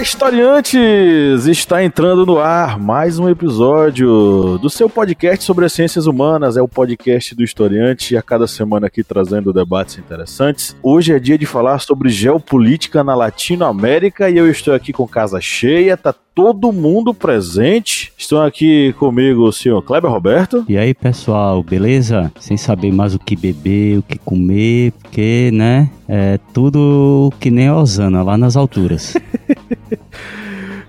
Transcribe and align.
Olá, 0.00 0.06
historiantes! 0.06 1.46
Está 1.46 1.84
entrando 1.84 2.24
no 2.24 2.38
ar 2.38 2.78
mais 2.78 3.18
um 3.18 3.28
episódio 3.28 4.56
do 4.56 4.70
seu 4.70 4.88
podcast 4.88 5.44
sobre 5.44 5.66
as 5.66 5.74
ciências 5.74 6.06
humanas. 6.06 6.56
É 6.56 6.62
o 6.62 6.66
podcast 6.66 7.34
do 7.34 7.44
historiante, 7.44 8.16
a 8.16 8.22
cada 8.22 8.46
semana 8.46 8.86
aqui 8.86 9.04
trazendo 9.04 9.52
debates 9.52 9.98
interessantes. 9.98 10.74
Hoje 10.82 11.12
é 11.12 11.18
dia 11.18 11.36
de 11.36 11.44
falar 11.44 11.80
sobre 11.80 12.08
geopolítica 12.08 13.04
na 13.04 13.14
Latinoamérica 13.14 14.30
e 14.30 14.38
eu 14.38 14.50
estou 14.50 14.72
aqui 14.72 14.90
com 14.90 15.06
casa 15.06 15.38
cheia, 15.38 15.98
tá 15.98 16.14
todo 16.34 16.72
mundo 16.72 17.12
presente. 17.12 18.12
Estão 18.16 18.42
aqui 18.42 18.92
comigo 18.98 19.42
o 19.42 19.52
senhor 19.52 19.82
Kleber 19.82 20.10
Roberto. 20.10 20.64
E 20.68 20.76
aí, 20.76 20.94
pessoal, 20.94 21.62
beleza? 21.62 22.32
Sem 22.40 22.56
saber 22.56 22.92
mais 22.92 23.14
o 23.14 23.18
que 23.18 23.36
beber, 23.36 23.98
o 23.98 24.02
que 24.02 24.18
comer, 24.18 24.92
porque, 24.92 25.50
né, 25.52 25.90
é 26.08 26.38
tudo 26.52 27.32
que 27.40 27.50
nem 27.50 27.68
a 27.68 27.76
Osana, 27.76 28.22
lá 28.22 28.36
nas 28.36 28.56
alturas. 28.56 29.14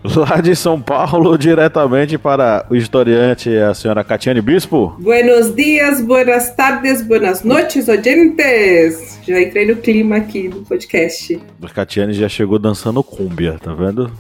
Lá 0.04 0.42
de 0.42 0.56
São 0.56 0.82
Paulo, 0.82 1.38
diretamente 1.38 2.18
para 2.18 2.66
o 2.72 2.76
historiante, 2.76 3.56
a 3.56 3.72
senhora 3.72 4.04
Catiane 4.04 4.42
Bispo. 4.42 4.96
Buenos 5.00 5.54
dias, 5.54 6.02
buenas 6.02 6.56
tardes, 6.56 7.04
buenas 7.04 7.44
noches, 7.44 7.88
oyentes. 7.88 9.20
Já 9.24 9.40
entrei 9.40 9.68
no 9.68 9.76
clima 9.76 10.16
aqui 10.18 10.50
do 10.50 10.62
podcast. 10.62 11.40
A 11.62 11.70
Catiane 11.70 12.14
já 12.14 12.28
chegou 12.28 12.58
dançando 12.58 13.04
cúmbia, 13.04 13.60
tá 13.62 13.76
vendo? 13.76 14.12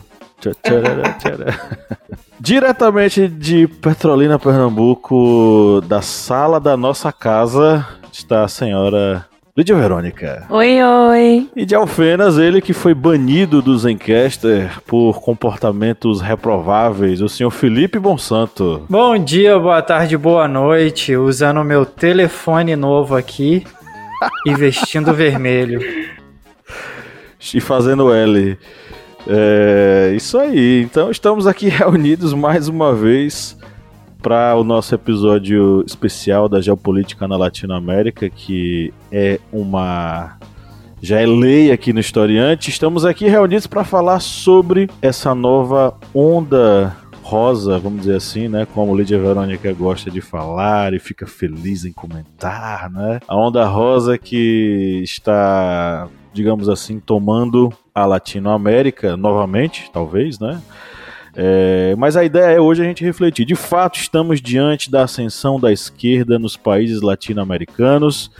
Diretamente 2.39 3.28
de 3.28 3.67
Petrolina, 3.67 4.39
Pernambuco, 4.39 5.81
da 5.88 6.02
sala 6.02 6.59
da 6.59 6.75
nossa 6.75 7.11
casa, 7.11 7.86
está 8.11 8.44
a 8.44 8.48
senhora 8.48 9.25
Lídia 9.56 9.75
Verônica. 9.75 10.45
Oi, 10.50 10.81
oi. 10.81 11.50
E 11.56 11.66
de 11.66 11.75
Alfenas, 11.75 12.38
ele 12.38 12.61
que 12.61 12.72
foi 12.73 12.94
banido 12.94 13.61
do 13.61 13.78
Zencaster 13.78 14.81
por 14.88 15.22
comportamentos 15.22 16.22
reprováveis, 16.22 17.22
o 17.22 17.28
senhor 17.28 17.52
Felipe 17.52 18.00
Bonsanto. 18.00 18.86
Bom 18.89 19.17
dia, 19.17 19.59
boa 19.59 19.81
tarde, 19.81 20.17
boa 20.17 20.48
noite, 20.48 21.16
usando 21.17 21.59
o 21.59 21.66
meu 21.66 21.86
telefone 21.86 22.76
novo 22.76 23.16
aqui 23.16 23.64
e 24.45 24.55
vestindo 24.55 25.14
vermelho. 25.14 25.81
E 27.53 27.59
fazendo 27.59 28.14
L. 28.14 28.58
É 29.27 30.14
isso 30.16 30.38
aí. 30.38 30.81
Então 30.81 31.11
estamos 31.11 31.47
aqui 31.47 31.67
reunidos 31.69 32.33
mais 32.33 32.67
uma 32.67 32.94
vez 32.94 33.58
para 34.22 34.55
o 34.55 34.64
nosso 34.64 34.94
episódio 34.94 35.83
especial 35.86 36.47
da 36.47 36.61
geopolítica 36.61 37.27
na 37.27 37.38
Latinoamérica, 37.38 38.30
que 38.30 38.94
é 39.11 39.39
uma 39.52 40.38
já 41.02 41.19
é 41.19 41.25
lei 41.25 41.72
aqui 41.72 41.92
no 41.92 41.99
Historiante. 41.99 42.69
Estamos 42.69 43.05
aqui 43.05 43.27
reunidos 43.27 43.66
para 43.66 43.83
falar 43.83 44.19
sobre 44.19 44.88
essa 45.02 45.33
nova 45.33 45.97
onda 46.14 46.95
rosa, 47.23 47.80
vamos 47.80 48.02
dizer 48.02 48.17
assim, 48.17 48.47
né? 48.47 48.67
Como 48.73 48.95
Lídia 48.95 49.17
Verônica 49.17 49.72
gosta 49.73 50.11
de 50.11 50.22
falar 50.22 50.94
e 50.94 50.99
fica 50.99 51.25
feliz 51.25 51.86
em 51.86 51.94
comentar, 51.94 52.89
né? 52.92 53.19
A 53.27 53.36
onda 53.36 53.66
rosa 53.66 54.17
que 54.17 55.02
está, 55.03 56.08
digamos 56.33 56.69
assim, 56.69 56.99
tomando 56.99 57.73
a 57.94 58.06
Latinoamérica 58.06 59.18
novamente, 59.18 59.90
talvez, 59.92 60.40
né? 60.40 60.62
É, 61.36 61.96
mas 61.98 62.18
a 62.18 62.24
ideia 62.24 62.56
é 62.56 62.60
hoje 62.60 62.82
a 62.82 62.86
gente 62.86 63.04
refletir. 63.04 63.46
De 63.46 63.56
fato, 63.56 63.98
estamos 63.98 64.42
diante 64.42 64.92
da 64.92 65.04
ascensão 65.04 65.60
da 65.60 65.72
esquerda 65.72 66.38
nos 66.38 66.58
países 66.58 67.02
latino-americanos. 67.02 68.32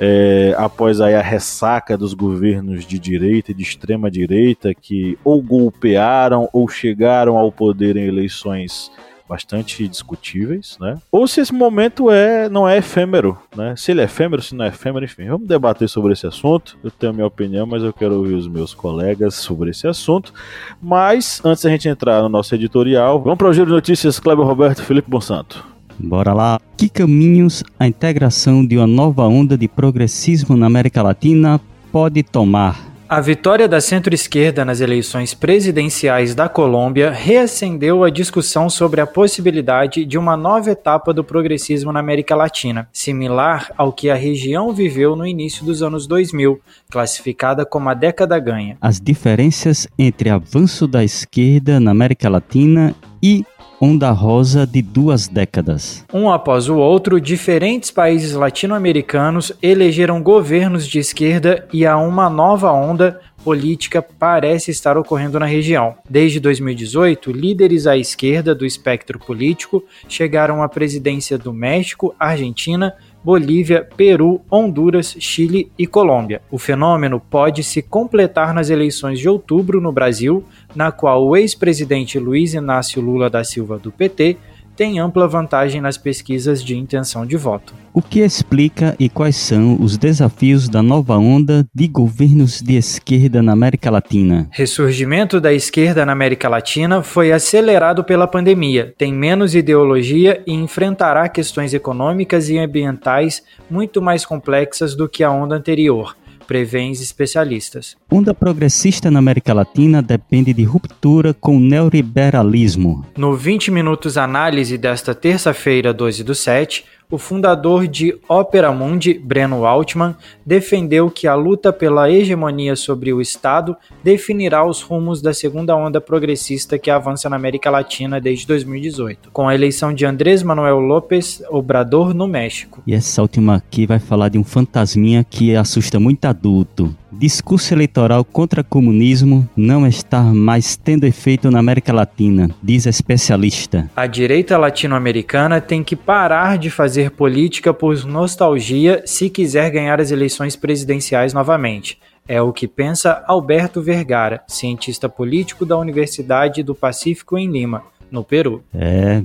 É, 0.00 0.54
após 0.56 1.00
aí 1.00 1.14
a 1.14 1.20
ressaca 1.20 1.96
dos 1.98 2.14
governos 2.14 2.86
de 2.86 2.98
direita 2.98 3.50
e 3.50 3.54
de 3.54 3.62
extrema 3.62 4.10
direita 4.10 4.74
que 4.74 5.18
ou 5.22 5.42
golpearam 5.42 6.48
ou 6.52 6.66
chegaram 6.66 7.36
ao 7.36 7.52
poder 7.52 7.96
em 7.96 8.06
eleições 8.06 8.90
bastante 9.32 9.88
discutíveis, 9.88 10.76
né? 10.78 10.98
Ou 11.10 11.26
se 11.26 11.40
esse 11.40 11.54
momento 11.54 12.10
é 12.10 12.50
não 12.50 12.68
é 12.68 12.76
efêmero, 12.76 13.38
né? 13.56 13.74
Se 13.78 13.90
ele 13.90 14.02
é 14.02 14.04
efêmero, 14.04 14.42
se 14.42 14.54
não 14.54 14.66
é 14.66 14.68
efêmero, 14.68 15.06
enfim, 15.06 15.26
vamos 15.26 15.48
debater 15.48 15.88
sobre 15.88 16.12
esse 16.12 16.26
assunto. 16.26 16.76
Eu 16.84 16.90
tenho 16.90 17.12
a 17.12 17.14
minha 17.14 17.26
opinião, 17.26 17.66
mas 17.66 17.82
eu 17.82 17.94
quero 17.94 18.16
ouvir 18.16 18.34
os 18.34 18.46
meus 18.46 18.74
colegas 18.74 19.34
sobre 19.36 19.70
esse 19.70 19.88
assunto. 19.88 20.34
Mas 20.82 21.40
antes 21.42 21.64
da 21.64 21.70
gente 21.70 21.88
entrar 21.88 22.20
no 22.20 22.28
nosso 22.28 22.54
editorial, 22.54 23.22
vamos 23.22 23.38
para 23.38 23.48
o 23.48 23.54
giro 23.54 23.66
de 23.66 23.72
notícias 23.72 24.20
Kleber 24.20 24.44
Roberto 24.44 24.82
Felipe 24.82 25.08
Bonsanto. 25.08 25.64
Bora 25.98 26.34
lá. 26.34 26.60
Que 26.76 26.90
caminhos 26.90 27.64
a 27.78 27.86
integração 27.86 28.66
de 28.66 28.76
uma 28.76 28.86
nova 28.86 29.26
onda 29.26 29.56
de 29.56 29.66
progressismo 29.66 30.58
na 30.58 30.66
América 30.66 31.02
Latina 31.02 31.58
pode 31.90 32.22
tomar? 32.22 32.91
A 33.12 33.20
vitória 33.20 33.68
da 33.68 33.78
centro-esquerda 33.78 34.64
nas 34.64 34.80
eleições 34.80 35.34
presidenciais 35.34 36.34
da 36.34 36.48
Colômbia 36.48 37.10
reacendeu 37.10 38.02
a 38.04 38.08
discussão 38.08 38.70
sobre 38.70 39.02
a 39.02 39.06
possibilidade 39.06 40.06
de 40.06 40.16
uma 40.16 40.34
nova 40.34 40.70
etapa 40.70 41.12
do 41.12 41.22
progressismo 41.22 41.92
na 41.92 42.00
América 42.00 42.34
Latina, 42.34 42.88
similar 42.90 43.70
ao 43.76 43.92
que 43.92 44.08
a 44.08 44.14
região 44.14 44.72
viveu 44.72 45.14
no 45.14 45.26
início 45.26 45.62
dos 45.62 45.82
anos 45.82 46.06
2000, 46.06 46.58
classificada 46.90 47.66
como 47.66 47.90
a 47.90 47.92
década 47.92 48.38
ganha. 48.38 48.78
As 48.80 48.98
diferenças 48.98 49.86
entre 49.98 50.30
avanço 50.30 50.88
da 50.88 51.04
esquerda 51.04 51.78
na 51.78 51.90
América 51.90 52.30
Latina 52.30 52.94
e 53.22 53.44
onda 53.84 54.12
rosa 54.12 54.64
de 54.64 54.80
duas 54.80 55.26
décadas. 55.26 56.04
Um 56.14 56.30
após 56.30 56.68
o 56.68 56.76
outro, 56.76 57.20
diferentes 57.20 57.90
países 57.90 58.32
latino-americanos 58.32 59.50
elegeram 59.60 60.22
governos 60.22 60.86
de 60.86 61.00
esquerda 61.00 61.66
e 61.72 61.84
há 61.84 61.96
uma 61.98 62.30
nova 62.30 62.70
onda 62.70 63.20
política 63.42 64.00
parece 64.00 64.70
estar 64.70 64.96
ocorrendo 64.96 65.36
na 65.40 65.46
região. 65.46 65.96
Desde 66.08 66.38
2018, 66.38 67.32
líderes 67.32 67.88
à 67.88 67.96
esquerda 67.96 68.54
do 68.54 68.64
espectro 68.64 69.18
político 69.18 69.84
chegaram 70.08 70.62
à 70.62 70.68
presidência 70.68 71.36
do 71.36 71.52
México, 71.52 72.14
Argentina, 72.20 72.94
Bolívia, 73.24 73.86
Peru, 73.96 74.40
Honduras, 74.50 75.16
Chile 75.18 75.70
e 75.78 75.86
Colômbia. 75.86 76.42
O 76.50 76.58
fenômeno 76.58 77.20
pode 77.20 77.62
se 77.62 77.80
completar 77.80 78.52
nas 78.52 78.68
eleições 78.68 79.18
de 79.18 79.28
outubro 79.28 79.80
no 79.80 79.92
Brasil, 79.92 80.44
na 80.74 80.90
qual 80.90 81.26
o 81.26 81.36
ex-presidente 81.36 82.18
Luiz 82.18 82.54
Inácio 82.54 83.00
Lula 83.00 83.30
da 83.30 83.44
Silva 83.44 83.78
do 83.78 83.92
PT 83.92 84.36
tem 84.76 84.98
ampla 84.98 85.28
vantagem 85.28 85.80
nas 85.80 85.96
pesquisas 85.96 86.62
de 86.62 86.76
intenção 86.76 87.26
de 87.26 87.36
voto. 87.36 87.74
O 87.94 88.00
que 88.00 88.20
explica 88.20 88.96
e 88.98 89.08
quais 89.08 89.36
são 89.36 89.76
os 89.80 89.98
desafios 89.98 90.68
da 90.68 90.82
nova 90.82 91.18
onda 91.18 91.66
de 91.74 91.86
governos 91.86 92.62
de 92.62 92.76
esquerda 92.76 93.42
na 93.42 93.52
América 93.52 93.90
Latina? 93.90 94.48
Ressurgimento 94.50 95.38
da 95.38 95.52
esquerda 95.52 96.06
na 96.06 96.12
América 96.12 96.48
Latina 96.48 97.02
foi 97.02 97.32
acelerado 97.32 98.02
pela 98.02 98.26
pandemia, 98.26 98.94
tem 98.96 99.12
menos 99.12 99.54
ideologia 99.54 100.42
e 100.46 100.54
enfrentará 100.54 101.28
questões 101.28 101.74
econômicas 101.74 102.48
e 102.48 102.58
ambientais 102.58 103.42
muito 103.70 104.00
mais 104.00 104.24
complexas 104.24 104.94
do 104.94 105.08
que 105.08 105.22
a 105.22 105.30
onda 105.30 105.54
anterior 105.54 106.16
prevêem 106.42 106.92
especialistas. 106.92 107.96
Onda 108.10 108.34
progressista 108.34 109.10
na 109.10 109.18
América 109.18 109.54
Latina 109.54 110.02
depende 110.02 110.52
de 110.52 110.64
ruptura 110.64 111.32
com 111.32 111.56
o 111.56 111.60
neoliberalismo. 111.60 113.06
No 113.16 113.34
20 113.34 113.70
Minutos 113.70 114.18
Análise 114.18 114.76
desta 114.76 115.14
terça-feira, 115.14 115.94
12 115.94 116.24
do 116.24 116.34
7, 116.34 116.84
o 117.12 117.18
fundador 117.18 117.86
de 117.86 118.18
Opera 118.26 118.72
Mundi, 118.72 119.12
Breno 119.12 119.66
Altman, 119.66 120.16
defendeu 120.46 121.10
que 121.10 121.28
a 121.28 121.34
luta 121.34 121.70
pela 121.70 122.10
hegemonia 122.10 122.74
sobre 122.74 123.12
o 123.12 123.20
Estado 123.20 123.76
definirá 124.02 124.66
os 124.66 124.80
rumos 124.80 125.20
da 125.20 125.34
segunda 125.34 125.76
onda 125.76 126.00
progressista 126.00 126.78
que 126.78 126.90
avança 126.90 127.28
na 127.28 127.36
América 127.36 127.70
Latina 127.70 128.18
desde 128.18 128.46
2018, 128.46 129.30
com 129.30 129.46
a 129.46 129.54
eleição 129.54 129.92
de 129.92 130.06
Andrés 130.06 130.42
Manuel 130.42 130.80
López 130.80 131.42
Obrador 131.50 132.14
no 132.14 132.26
México. 132.26 132.82
E 132.86 132.94
essa 132.94 133.20
última 133.20 133.56
aqui 133.56 133.86
vai 133.86 133.98
falar 133.98 134.30
de 134.30 134.38
um 134.38 134.44
fantasminha 134.44 135.22
que 135.22 135.54
assusta 135.54 136.00
muito 136.00 136.24
adulto. 136.24 136.96
Discurso 137.12 137.74
eleitoral 137.74 138.24
contra 138.24 138.64
comunismo 138.64 139.48
não 139.54 139.86
está 139.86 140.22
mais 140.22 140.76
tendo 140.76 141.04
efeito 141.04 141.50
na 141.50 141.58
América 141.58 141.92
Latina, 141.92 142.50
diz 142.62 142.86
especialista. 142.86 143.90
A 143.94 144.06
direita 144.06 144.56
latino-americana 144.56 145.60
tem 145.60 145.84
que 145.84 145.94
parar 145.94 146.56
de 146.56 146.70
fazer 146.70 147.10
política 147.10 147.72
por 147.74 148.04
nostalgia 148.06 149.02
se 149.04 149.28
quiser 149.28 149.70
ganhar 149.70 150.00
as 150.00 150.10
eleições 150.10 150.56
presidenciais 150.56 151.34
novamente. 151.34 151.98
É 152.26 152.40
o 152.40 152.52
que 152.52 152.66
pensa 152.66 153.22
Alberto 153.26 153.82
Vergara, 153.82 154.42
cientista 154.46 155.08
político 155.08 155.66
da 155.66 155.76
Universidade 155.76 156.62
do 156.62 156.74
Pacífico 156.74 157.36
em 157.36 157.50
Lima, 157.50 157.82
no 158.10 158.24
Peru. 158.24 158.62
É, 158.72 159.22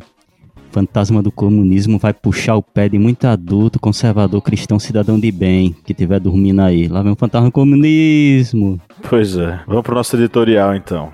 fantasma 0.72 1.22
do 1.22 1.32
comunismo 1.32 1.98
vai 1.98 2.14
puxar 2.14 2.56
o 2.56 2.64
pé 2.64 2.88
de 2.90 3.00
muito 3.00 3.26
adulto, 3.26 3.80
conservador, 3.80 4.42
cristão, 4.42 4.80
cidadão 4.80 5.20
de 5.20 5.32
bem 5.32 5.76
que 5.86 5.92
estiver 5.92 6.20
dormindo 6.20 6.62
aí. 6.62 6.88
Lá 6.88 7.02
vem 7.02 7.12
o 7.12 7.16
fantasma 7.16 7.50
do 7.50 7.52
comunismo. 7.54 8.80
Pois 9.10 9.38
é. 9.38 9.60
Vamos 9.68 9.84
pro 9.84 9.96
nosso 9.96 10.16
editorial 10.16 10.76
então. 10.76 11.12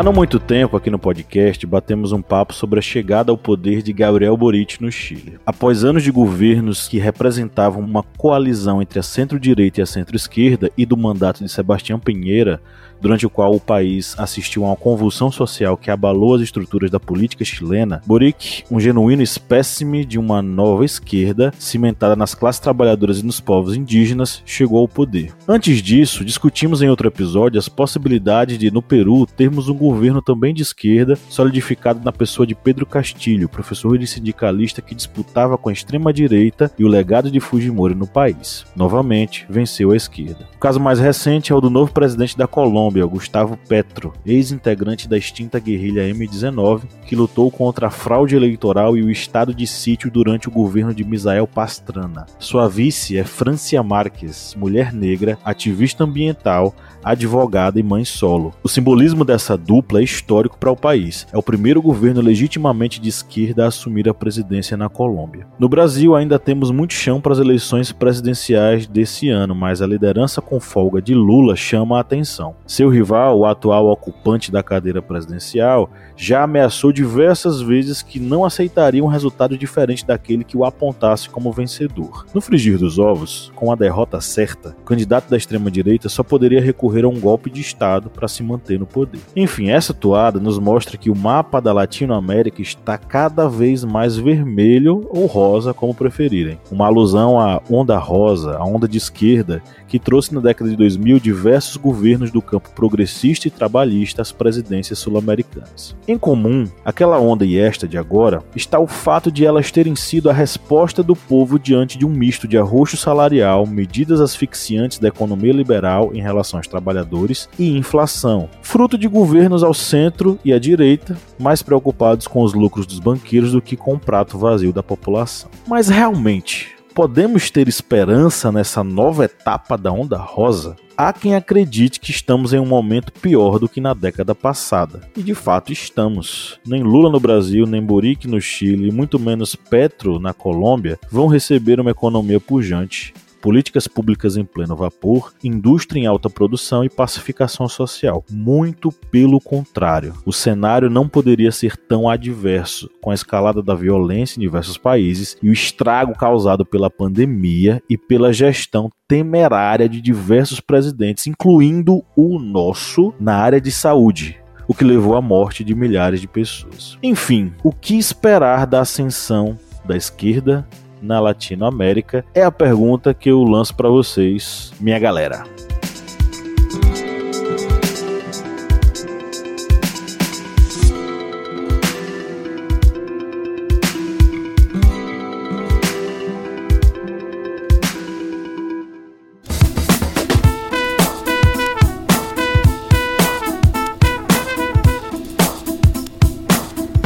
Há 0.00 0.02
não 0.02 0.14
muito 0.14 0.40
tempo, 0.40 0.78
aqui 0.78 0.88
no 0.88 0.98
podcast, 0.98 1.66
batemos 1.66 2.10
um 2.10 2.22
papo 2.22 2.54
sobre 2.54 2.78
a 2.78 2.82
chegada 2.82 3.30
ao 3.30 3.36
poder 3.36 3.82
de 3.82 3.92
Gabriel 3.92 4.34
Boric 4.34 4.82
no 4.82 4.90
Chile. 4.90 5.38
Após 5.44 5.84
anos 5.84 6.02
de 6.02 6.10
governos 6.10 6.88
que 6.88 6.98
representavam 6.98 7.82
uma 7.82 8.02
coalizão 8.02 8.80
entre 8.80 8.98
a 8.98 9.02
centro-direita 9.02 9.78
e 9.78 9.82
a 9.82 9.86
centro-esquerda 9.86 10.70
e 10.74 10.86
do 10.86 10.96
mandato 10.96 11.44
de 11.44 11.50
Sebastião 11.50 12.00
Pinheira, 12.00 12.62
durante 13.00 13.26
o 13.26 13.30
qual 13.30 13.54
o 13.54 13.60
país 13.60 14.14
assistiu 14.18 14.64
a 14.64 14.68
uma 14.68 14.76
convulsão 14.76 15.30
social 15.30 15.76
que 15.76 15.90
abalou 15.90 16.34
as 16.34 16.42
estruturas 16.42 16.90
da 16.90 17.00
política 17.00 17.44
chilena, 17.44 18.02
Boric, 18.06 18.64
um 18.70 18.80
genuíno 18.80 19.22
espécime 19.22 20.04
de 20.04 20.18
uma 20.18 20.42
nova 20.42 20.84
esquerda 20.84 21.52
cimentada 21.58 22.16
nas 22.16 22.34
classes 22.34 22.60
trabalhadoras 22.60 23.20
e 23.20 23.26
nos 23.26 23.40
povos 23.40 23.76
indígenas, 23.76 24.42
chegou 24.44 24.78
ao 24.78 24.88
poder. 24.88 25.32
Antes 25.48 25.82
disso, 25.82 26.24
discutimos 26.24 26.82
em 26.82 26.88
outro 26.88 27.08
episódio 27.08 27.58
as 27.58 27.68
possibilidades 27.68 28.58
de, 28.58 28.70
no 28.70 28.82
Peru, 28.82 29.26
termos 29.26 29.68
um 29.68 29.74
governo 29.74 30.20
também 30.20 30.52
de 30.52 30.62
esquerda, 30.62 31.18
solidificado 31.28 32.00
na 32.04 32.12
pessoa 32.12 32.46
de 32.46 32.54
Pedro 32.54 32.86
Castilho, 32.86 33.48
professor 33.48 34.00
e 34.00 34.06
sindicalista 34.06 34.82
que 34.82 34.94
disputava 34.94 35.56
com 35.56 35.68
a 35.68 35.72
extrema-direita 35.72 36.70
e 36.78 36.84
o 36.84 36.88
legado 36.88 37.30
de 37.30 37.40
Fujimori 37.40 37.94
no 37.94 38.06
país. 38.06 38.64
Novamente, 38.74 39.46
venceu 39.48 39.90
a 39.92 39.96
esquerda. 39.96 40.48
O 40.56 40.58
caso 40.58 40.80
mais 40.80 40.98
recente 40.98 41.52
é 41.52 41.54
o 41.54 41.60
do 41.60 41.70
novo 41.70 41.92
presidente 41.92 42.36
da 42.36 42.46
Colômbia, 42.46 42.89
Gustavo 43.08 43.56
Petro, 43.68 44.12
ex-integrante 44.24 45.08
da 45.08 45.16
extinta 45.16 45.58
guerrilha 45.58 46.02
M19, 46.12 46.82
que 47.06 47.16
lutou 47.16 47.50
contra 47.50 47.86
a 47.88 47.90
fraude 47.90 48.36
eleitoral 48.36 48.96
e 48.96 49.02
o 49.02 49.10
estado 49.10 49.54
de 49.54 49.66
sítio 49.66 50.10
durante 50.10 50.48
o 50.48 50.52
governo 50.52 50.94
de 50.94 51.04
Misael 51.04 51.46
Pastrana. 51.46 52.26
Sua 52.38 52.68
vice 52.68 53.16
é 53.16 53.24
Francia 53.24 53.82
Marques, 53.82 54.54
mulher 54.58 54.92
negra, 54.92 55.38
ativista 55.44 56.04
ambiental, 56.04 56.74
advogada 57.02 57.78
e 57.80 57.82
mãe 57.82 58.04
solo. 58.04 58.52
O 58.62 58.68
simbolismo 58.68 59.24
dessa 59.24 59.56
dupla 59.56 60.00
é 60.00 60.04
histórico 60.04 60.58
para 60.58 60.70
o 60.70 60.76
país. 60.76 61.26
É 61.32 61.38
o 61.38 61.42
primeiro 61.42 61.82
governo 61.82 62.20
legitimamente 62.20 63.00
de 63.00 63.08
esquerda 63.08 63.64
a 63.64 63.68
assumir 63.68 64.08
a 64.08 64.14
presidência 64.14 64.76
na 64.76 64.88
Colômbia. 64.88 65.46
No 65.58 65.68
Brasil, 65.68 66.14
ainda 66.14 66.38
temos 66.38 66.70
muito 66.70 66.94
chão 66.94 67.20
para 67.20 67.32
as 67.32 67.38
eleições 67.38 67.92
presidenciais 67.92 68.86
desse 68.86 69.28
ano, 69.28 69.54
mas 69.54 69.82
a 69.82 69.86
liderança 69.86 70.40
com 70.40 70.60
folga 70.60 71.00
de 71.00 71.14
Lula 71.14 71.56
chama 71.56 71.96
a 71.96 72.00
atenção. 72.00 72.54
Seu 72.80 72.88
rival, 72.88 73.38
o 73.38 73.44
atual 73.44 73.88
ocupante 73.88 74.50
da 74.50 74.62
cadeira 74.62 75.02
presidencial, 75.02 75.90
já 76.16 76.44
ameaçou 76.44 76.90
diversas 76.90 77.60
vezes 77.60 78.00
que 78.00 78.18
não 78.18 78.42
aceitaria 78.42 79.04
um 79.04 79.06
resultado 79.06 79.58
diferente 79.58 80.06
daquele 80.06 80.44
que 80.44 80.56
o 80.56 80.64
apontasse 80.64 81.28
como 81.28 81.52
vencedor. 81.52 82.24
No 82.32 82.40
frigir 82.40 82.78
dos 82.78 82.98
ovos, 82.98 83.52
com 83.54 83.70
a 83.70 83.74
derrota 83.74 84.18
certa, 84.22 84.74
o 84.80 84.84
candidato 84.84 85.28
da 85.28 85.36
extrema-direita 85.36 86.08
só 86.08 86.22
poderia 86.22 86.58
recorrer 86.58 87.04
a 87.04 87.08
um 87.08 87.20
golpe 87.20 87.50
de 87.50 87.60
Estado 87.60 88.08
para 88.08 88.26
se 88.26 88.42
manter 88.42 88.78
no 88.78 88.86
poder. 88.86 89.20
Enfim, 89.36 89.68
essa 89.68 89.92
toada 89.92 90.40
nos 90.40 90.58
mostra 90.58 90.96
que 90.96 91.10
o 91.10 91.14
mapa 91.14 91.60
da 91.60 91.74
Latinoamérica 91.74 92.62
está 92.62 92.96
cada 92.96 93.46
vez 93.46 93.84
mais 93.84 94.16
vermelho 94.16 95.06
ou 95.10 95.26
rosa, 95.26 95.74
como 95.74 95.94
preferirem. 95.94 96.58
Uma 96.70 96.86
alusão 96.86 97.38
à 97.38 97.60
onda 97.70 97.98
rosa, 97.98 98.56
a 98.56 98.64
onda 98.64 98.88
de 98.88 98.96
esquerda, 98.96 99.62
que 99.86 99.98
trouxe 99.98 100.34
na 100.34 100.40
década 100.40 100.70
de 100.70 100.76
2000 100.76 101.18
diversos 101.18 101.76
governos 101.76 102.30
do 102.30 102.40
campo 102.40 102.69
progressista 102.70 103.48
e 103.48 103.50
trabalhista 103.50 104.22
às 104.22 104.32
presidências 104.32 104.98
sul-americanas. 104.98 105.96
Em 106.06 106.16
comum, 106.16 106.66
aquela 106.84 107.18
onda 107.20 107.44
e 107.44 107.58
esta 107.58 107.86
de 107.86 107.98
agora, 107.98 108.42
está 108.54 108.78
o 108.78 108.86
fato 108.86 109.30
de 109.30 109.44
elas 109.44 109.70
terem 109.70 109.94
sido 109.94 110.30
a 110.30 110.32
resposta 110.32 111.02
do 111.02 111.14
povo 111.14 111.58
diante 111.58 111.98
de 111.98 112.06
um 112.06 112.10
misto 112.10 112.48
de 112.48 112.56
arroxo 112.56 112.96
salarial, 112.96 113.66
medidas 113.66 114.20
asfixiantes 114.20 114.98
da 114.98 115.08
economia 115.08 115.52
liberal 115.52 116.10
em 116.14 116.20
relação 116.20 116.58
aos 116.58 116.66
trabalhadores 116.66 117.48
e 117.58 117.76
inflação, 117.76 118.48
fruto 118.62 118.96
de 118.96 119.08
governos 119.08 119.62
ao 119.62 119.74
centro 119.74 120.38
e 120.44 120.52
à 120.52 120.58
direita, 120.58 121.16
mais 121.38 121.62
preocupados 121.62 122.26
com 122.26 122.42
os 122.42 122.54
lucros 122.54 122.86
dos 122.86 122.98
banqueiros 122.98 123.52
do 123.52 123.62
que 123.62 123.76
com 123.76 123.94
o 123.94 123.98
prato 123.98 124.38
vazio 124.38 124.72
da 124.72 124.82
população. 124.82 125.50
Mas 125.66 125.88
realmente, 125.88 126.79
podemos 126.94 127.50
ter 127.50 127.68
esperança 127.68 128.50
nessa 128.52 128.82
nova 128.82 129.24
etapa 129.24 129.76
da 129.76 129.92
onda 129.92 130.16
rosa? 130.16 130.76
Há 130.96 131.12
quem 131.12 131.34
acredite 131.34 131.98
que 131.98 132.10
estamos 132.10 132.52
em 132.52 132.58
um 132.58 132.66
momento 132.66 133.10
pior 133.12 133.58
do 133.58 133.68
que 133.68 133.80
na 133.80 133.94
década 133.94 134.34
passada. 134.34 135.00
E 135.16 135.22
de 135.22 135.34
fato 135.34 135.72
estamos. 135.72 136.58
Nem 136.66 136.82
Lula 136.82 137.10
no 137.10 137.18
Brasil, 137.18 137.64
nem 137.64 137.82
Boric 137.82 138.28
no 138.28 138.40
Chile, 138.40 138.92
muito 138.92 139.18
menos 139.18 139.54
Petro 139.54 140.18
na 140.18 140.34
Colômbia 140.34 140.98
vão 141.10 141.26
receber 141.26 141.80
uma 141.80 141.90
economia 141.90 142.38
pujante 142.38 143.14
políticas 143.40 143.88
públicas 143.88 144.36
em 144.36 144.44
pleno 144.44 144.76
vapor, 144.76 145.32
indústria 145.42 146.00
em 146.00 146.06
alta 146.06 146.28
produção 146.28 146.84
e 146.84 146.90
pacificação 146.90 147.68
social. 147.68 148.24
Muito 148.30 148.92
pelo 149.10 149.40
contrário. 149.40 150.14
O 150.24 150.32
cenário 150.32 150.90
não 150.90 151.08
poderia 151.08 151.50
ser 151.50 151.76
tão 151.76 152.08
adverso, 152.08 152.90
com 153.00 153.10
a 153.10 153.14
escalada 153.14 153.62
da 153.62 153.74
violência 153.74 154.38
em 154.38 154.42
diversos 154.42 154.76
países 154.76 155.36
e 155.42 155.48
o 155.48 155.52
estrago 155.52 156.16
causado 156.16 156.64
pela 156.64 156.90
pandemia 156.90 157.82
e 157.88 157.96
pela 157.96 158.32
gestão 158.32 158.90
temerária 159.08 159.88
de 159.88 160.00
diversos 160.00 160.60
presidentes, 160.60 161.26
incluindo 161.26 162.04
o 162.16 162.38
nosso, 162.38 163.12
na 163.18 163.36
área 163.36 163.60
de 163.60 163.70
saúde 163.70 164.40
o 164.70 164.74
que 164.74 164.84
levou 164.84 165.16
à 165.16 165.20
morte 165.20 165.64
de 165.64 165.74
milhares 165.74 166.20
de 166.20 166.28
pessoas. 166.28 166.96
Enfim, 167.02 167.52
o 167.64 167.72
que 167.72 167.98
esperar 167.98 168.68
da 168.68 168.82
ascensão 168.82 169.58
da 169.84 169.96
esquerda 169.96 170.64
na 171.00 171.20
Latinoamérica? 171.20 172.24
É 172.34 172.42
a 172.42 172.50
pergunta 172.50 173.14
que 173.14 173.30
eu 173.30 173.42
lanço 173.42 173.74
para 173.74 173.88
vocês, 173.88 174.72
minha 174.80 174.98
galera. 174.98 175.44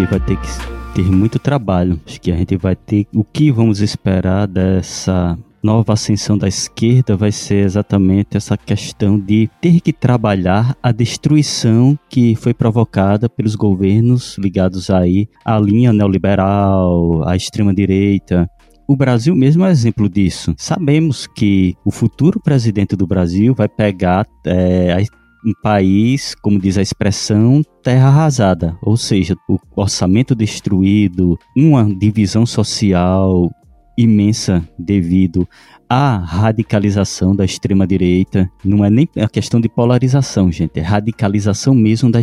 Que 0.00 0.06
vai 0.06 0.18
ter 0.18 0.38
que 0.38 0.48
ter 0.94 1.12
muito 1.12 1.38
trabalho. 1.38 2.00
Acho 2.06 2.18
que 2.22 2.32
a 2.32 2.36
gente 2.36 2.56
vai 2.56 2.74
ter. 2.74 3.06
O 3.14 3.22
que 3.22 3.52
vamos 3.52 3.82
esperar 3.82 4.48
dessa 4.48 5.38
nova 5.62 5.92
ascensão 5.92 6.38
da 6.38 6.48
esquerda 6.48 7.18
vai 7.18 7.30
ser 7.30 7.66
exatamente 7.66 8.34
essa 8.34 8.56
questão 8.56 9.20
de 9.20 9.50
ter 9.60 9.78
que 9.82 9.92
trabalhar 9.92 10.74
a 10.82 10.90
destruição 10.90 11.98
que 12.08 12.34
foi 12.34 12.54
provocada 12.54 13.28
pelos 13.28 13.54
governos 13.54 14.38
ligados 14.38 14.88
aí 14.88 15.28
à 15.44 15.58
linha 15.58 15.92
neoliberal, 15.92 17.22
à 17.28 17.36
extrema 17.36 17.74
direita, 17.74 18.48
o 18.88 18.96
Brasil 18.96 19.36
mesmo 19.36 19.66
é 19.66 19.70
exemplo 19.70 20.08
disso. 20.08 20.54
Sabemos 20.56 21.26
que 21.26 21.76
o 21.84 21.90
futuro 21.90 22.40
presidente 22.40 22.96
do 22.96 23.06
Brasil 23.06 23.54
vai 23.54 23.68
pegar 23.68 24.26
é, 24.46 24.96
um 25.44 25.52
país, 25.62 26.34
como 26.34 26.58
diz 26.58 26.76
a 26.76 26.82
expressão, 26.82 27.62
terra 27.82 28.08
arrasada, 28.08 28.76
ou 28.82 28.96
seja, 28.96 29.34
o 29.48 29.58
orçamento 29.74 30.34
destruído, 30.34 31.38
uma 31.56 31.84
divisão 31.84 32.44
social 32.44 33.50
imensa 33.96 34.66
devido 34.78 35.46
à 35.88 36.16
radicalização 36.16 37.34
da 37.34 37.44
extrema 37.44 37.86
direita. 37.86 38.50
Não 38.64 38.84
é 38.84 38.90
nem 38.90 39.08
a 39.18 39.28
questão 39.28 39.60
de 39.60 39.68
polarização, 39.68 40.50
gente, 40.50 40.78
é 40.78 40.82
radicalização 40.82 41.74
mesmo 41.74 42.10
da, 42.10 42.20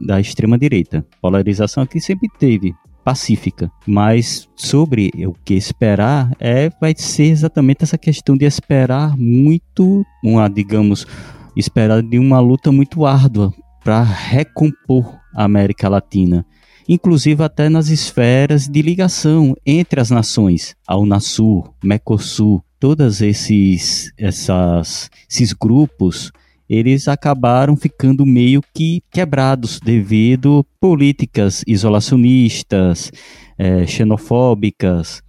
da 0.00 0.20
extrema 0.20 0.58
direita. 0.58 1.06
Polarização 1.20 1.82
aqui 1.82 2.00
sempre 2.00 2.28
teve, 2.38 2.74
pacífica. 3.04 3.70
Mas 3.86 4.48
sobre 4.56 5.10
o 5.26 5.34
que 5.44 5.54
esperar 5.54 6.32
é 6.40 6.70
vai 6.80 6.94
ser 6.96 7.24
exatamente 7.24 7.84
essa 7.84 7.98
questão 7.98 8.36
de 8.36 8.44
esperar 8.44 9.16
muito, 9.16 10.04
uma 10.24 10.48
digamos, 10.48 11.06
esperar 11.56 12.02
de 12.02 12.18
uma 12.18 12.40
luta 12.40 12.70
muito 12.72 13.04
árdua 13.04 13.52
para 13.82 14.02
recompor 14.02 15.18
a 15.34 15.44
América 15.44 15.88
Latina, 15.88 16.46
inclusive 16.88 17.42
até 17.42 17.68
nas 17.68 17.88
esferas 17.88 18.68
de 18.68 18.82
ligação 18.82 19.54
entre 19.64 20.00
as 20.00 20.10
nações, 20.10 20.74
a 20.86 20.96
Unasul, 20.96 21.74
Mercosul, 21.82 22.62
todos 22.78 23.20
esses 23.20 24.12
essas, 24.18 25.10
esses 25.30 25.52
grupos 25.52 26.32
eles 26.68 27.06
acabaram 27.06 27.76
ficando 27.76 28.24
meio 28.24 28.62
que 28.74 29.02
quebrados 29.10 29.78
devido 29.78 30.64
políticas 30.80 31.62
isolacionistas, 31.66 33.12
é, 33.58 33.86
xenofóbicas, 33.86 35.22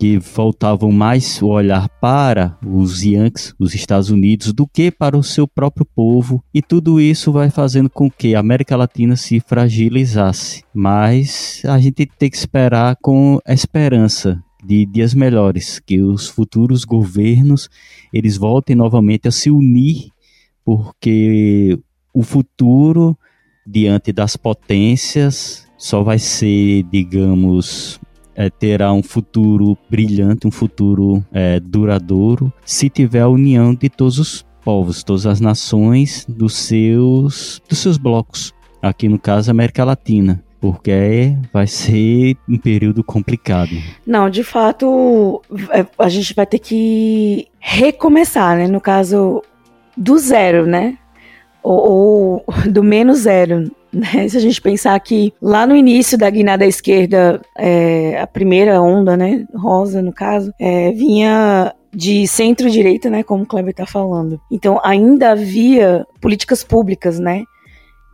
que 0.00 0.18
voltavam 0.18 0.90
mais 0.90 1.42
o 1.42 1.48
olhar 1.48 1.86
para 2.00 2.56
os 2.66 3.02
Yankees, 3.02 3.54
os 3.58 3.74
Estados 3.74 4.08
Unidos, 4.08 4.50
do 4.50 4.66
que 4.66 4.90
para 4.90 5.14
o 5.14 5.22
seu 5.22 5.46
próprio 5.46 5.84
povo, 5.84 6.42
e 6.54 6.62
tudo 6.62 6.98
isso 6.98 7.30
vai 7.30 7.50
fazendo 7.50 7.90
com 7.90 8.10
que 8.10 8.34
a 8.34 8.40
América 8.40 8.78
Latina 8.78 9.14
se 9.14 9.40
fragilizasse. 9.40 10.64
Mas 10.72 11.60
a 11.66 11.78
gente 11.78 12.06
tem 12.06 12.30
que 12.30 12.36
esperar 12.36 12.96
com 13.02 13.38
esperança 13.46 14.42
de 14.64 14.86
dias 14.86 15.12
melhores, 15.12 15.78
que 15.78 16.00
os 16.00 16.28
futuros 16.28 16.86
governos 16.86 17.68
eles 18.10 18.38
voltem 18.38 18.74
novamente 18.74 19.28
a 19.28 19.30
se 19.30 19.50
unir, 19.50 20.08
porque 20.64 21.78
o 22.14 22.22
futuro 22.22 23.18
diante 23.66 24.14
das 24.14 24.34
potências 24.34 25.68
só 25.76 26.02
vai 26.02 26.18
ser, 26.18 26.84
digamos, 26.84 28.00
é, 28.34 28.48
terá 28.50 28.92
um 28.92 29.02
futuro 29.02 29.76
brilhante, 29.88 30.46
um 30.46 30.50
futuro 30.50 31.24
é, 31.32 31.60
duradouro, 31.60 32.52
se 32.64 32.88
tiver 32.88 33.20
a 33.20 33.28
união 33.28 33.74
de 33.74 33.88
todos 33.88 34.18
os 34.18 34.46
povos, 34.64 35.02
todas 35.02 35.26
as 35.26 35.40
nações 35.40 36.26
dos 36.28 36.54
seus, 36.54 37.62
dos 37.68 37.78
seus 37.78 37.96
blocos. 37.96 38.52
Aqui 38.82 39.08
no 39.08 39.18
caso, 39.18 39.50
América 39.50 39.84
Latina 39.84 40.42
porque 40.60 41.34
vai 41.52 41.66
ser 41.66 42.36
um 42.46 42.58
período 42.58 43.02
complicado. 43.02 43.70
Não, 44.06 44.28
de 44.28 44.44
fato, 44.44 45.40
é, 45.70 45.86
a 45.98 46.08
gente 46.08 46.34
vai 46.34 46.44
ter 46.44 46.58
que 46.58 47.48
recomeçar, 47.58 48.58
né? 48.58 48.68
No 48.68 48.80
caso, 48.80 49.42
do 49.96 50.18
zero, 50.18 50.66
né? 50.66 50.98
Ou, 51.62 52.44
ou 52.46 52.70
do 52.70 52.82
menos 52.82 53.20
zero. 53.20 53.70
Né? 53.92 54.28
Se 54.28 54.36
a 54.36 54.40
gente 54.40 54.60
pensar 54.60 54.98
que 55.00 55.32
lá 55.42 55.66
no 55.66 55.74
início 55.74 56.16
da 56.16 56.30
guinada 56.30 56.64
esquerda, 56.66 57.40
é, 57.58 58.20
a 58.20 58.26
primeira 58.26 58.80
onda, 58.80 59.16
né, 59.16 59.44
rosa 59.54 60.00
no 60.00 60.12
caso, 60.12 60.52
é, 60.58 60.92
vinha 60.92 61.74
de 61.92 62.26
centro-direita, 62.26 63.10
né, 63.10 63.22
como 63.22 63.42
o 63.42 63.46
Kleber 63.46 63.72
está 63.72 63.86
falando. 63.86 64.40
Então 64.50 64.80
ainda 64.84 65.32
havia 65.32 66.06
políticas 66.20 66.62
públicas, 66.62 67.18
né, 67.18 67.42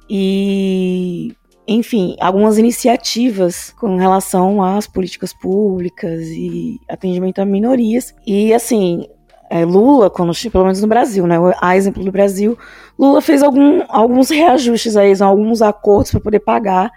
e 0.09 1.35
enfim, 1.68 2.16
algumas 2.21 2.59
iniciativas 2.59 3.75
com 3.80 3.97
relação 3.97 4.62
às 4.62 4.87
políticas 4.87 5.35
públicas 5.35 6.21
e 6.28 6.78
atendimento 6.88 7.40
a 7.40 7.45
minorias. 7.45 8.14
E 8.25 8.54
assim, 8.54 9.09
é, 9.50 9.65
Lula, 9.65 10.11
quando, 10.11 10.33
pelo 10.50 10.65
menos 10.65 10.81
no 10.81 10.88
Brasil, 10.88 11.26
né? 11.26 11.37
A 11.61 11.76
exemplo 11.76 12.05
do 12.05 12.12
Brasil, 12.12 12.59
Lula 12.99 13.21
fez 13.21 13.43
algum, 13.43 13.83
alguns 13.88 14.31
reajustes 14.31 14.97
aí, 14.97 15.12
alguns 15.21 15.62
acordos 15.62 16.11
para 16.11 16.21
poder 16.21 16.41
pagar 16.41 16.91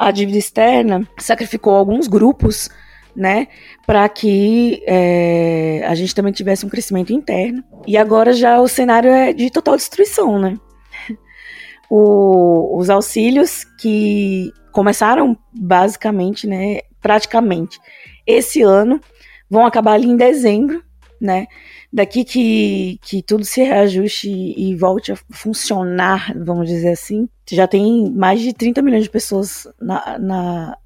a 0.00 0.10
dívida 0.10 0.38
externa, 0.38 1.06
sacrificou 1.18 1.74
alguns 1.74 2.08
grupos, 2.08 2.70
né, 3.14 3.48
para 3.86 4.08
que 4.08 4.82
é, 4.86 5.84
a 5.86 5.94
gente 5.94 6.14
também 6.14 6.32
tivesse 6.32 6.64
um 6.64 6.70
crescimento 6.70 7.12
interno. 7.12 7.62
E 7.86 7.98
agora 7.98 8.32
já 8.32 8.58
o 8.60 8.68
cenário 8.68 9.10
é 9.10 9.32
de 9.32 9.50
total 9.50 9.76
destruição, 9.76 10.38
né? 10.38 10.56
O, 11.92 12.78
os 12.78 12.88
auxílios 12.88 13.64
que 13.80 14.52
começaram 14.70 15.36
basicamente, 15.52 16.46
né, 16.46 16.82
praticamente 17.02 17.80
esse 18.24 18.62
ano, 18.62 19.00
vão 19.50 19.66
acabar 19.66 19.94
ali 19.94 20.06
em 20.06 20.16
dezembro, 20.16 20.84
né? 21.20 21.48
Daqui 21.92 22.24
que, 22.24 22.98
que 23.02 23.22
tudo 23.22 23.44
se 23.44 23.62
reajuste 23.62 24.28
e, 24.28 24.74
volte 24.76 25.12
a 25.12 25.16
funcionar, 25.30 26.32
vamos 26.36 26.68
dizer 26.68 26.92
assim, 26.92 27.28
já 27.50 27.66
tem 27.66 28.10
mais 28.12 28.40
de 28.40 28.52
30 28.52 28.80
milhões 28.80 29.04
de 29.04 29.10
pessoas 29.10 29.66
na, 29.80 30.18
na, 30.18 30.78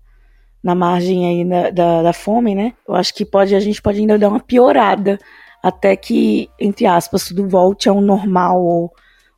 na 0.62 0.74
margem 0.74 1.28
aí 1.28 1.48
da, 1.48 1.70
da, 1.70 2.02
da, 2.02 2.12
fome, 2.12 2.54
né? 2.54 2.72
Eu 2.88 2.94
acho 2.94 3.14
que 3.14 3.24
pode, 3.24 3.54
a 3.54 3.60
gente 3.60 3.82
pode 3.82 4.00
ainda 4.00 4.18
dar 4.18 4.30
uma 4.30 4.40
piorada 4.40 5.18
até 5.62 5.94
que, 5.96 6.48
entre 6.58 6.86
aspas, 6.86 7.26
tudo 7.26 7.48
volte 7.48 7.88
ao 7.88 8.00
normal 8.00 8.62
ou 8.64 8.92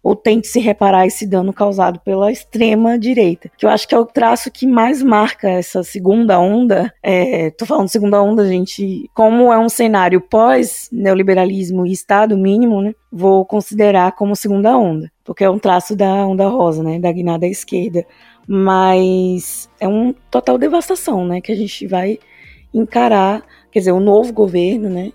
ou 0.07 0.15
tente 0.15 0.47
se 0.47 0.61
reparar 0.61 1.05
esse 1.05 1.27
dano 1.27 1.53
causado 1.53 1.99
pela 1.99 2.31
extrema 2.31 2.97
direita, 2.97 3.51
que 3.59 3.67
eu 3.67 3.71
acho 3.71 3.89
que 3.89 3.95
é 3.95 3.99
o 3.99 4.07
traço 4.07 4.53
que 4.53 4.65
mais 4.65 5.03
marca 5.03 5.51
essa 5.51 5.83
segunda 5.83 6.39
onda. 6.39 6.95
É, 7.03 7.51
tô 7.51 7.67
falando 7.67 7.89
segunda 7.89 8.23
onda, 8.23 8.47
gente, 8.47 9.11
como 9.13 9.53
é 9.53 9.59
um 9.59 9.69
cenário 9.69 10.21
pós 10.21 10.89
neoliberalismo 10.93 11.85
e 11.85 11.91
Estado 11.91 12.39
mínimo, 12.39 12.81
né? 12.81 12.95
Vou 13.11 13.45
considerar 13.45 14.13
como 14.13 14.37
segunda 14.37 14.79
onda, 14.79 15.11
porque 15.25 15.43
é 15.43 15.51
um 15.51 15.59
traço 15.59 15.97
da 15.97 16.25
onda 16.25 16.47
rosa, 16.47 16.85
né? 16.85 17.01
Da 17.01 17.11
guinada 17.11 17.45
à 17.45 17.49
esquerda, 17.49 18.07
mas 18.47 19.69
é 19.81 19.89
um 19.89 20.15
total 20.31 20.57
devastação, 20.57 21.27
né? 21.27 21.41
Que 21.41 21.51
a 21.51 21.57
gente 21.57 21.85
vai 21.89 22.17
encarar, 22.73 23.43
quer 23.73 23.81
dizer, 23.81 23.93
o 23.93 23.99
novo 23.99 24.33
governo, 24.33 24.89
né? 24.89 25.11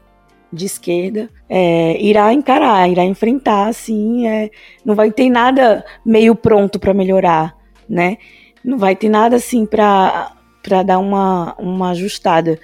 De 0.51 0.65
esquerda 0.65 1.29
é, 1.47 2.01
irá 2.01 2.33
encarar, 2.33 2.89
irá 2.89 3.03
enfrentar, 3.03 3.67
assim, 3.67 4.27
é, 4.27 4.49
não 4.83 4.95
vai 4.95 5.11
ter 5.11 5.29
nada 5.29 5.85
meio 6.05 6.35
pronto 6.35 6.79
para 6.79 6.93
melhorar, 6.93 7.55
né? 7.89 8.17
Não 8.63 8.77
vai 8.77 8.95
ter 8.95 9.09
nada 9.09 9.35
assim 9.35 9.65
para 9.65 10.35
para 10.61 10.83
dar 10.83 10.99
uma, 10.99 11.55
uma 11.57 11.89
ajustada. 11.89 12.59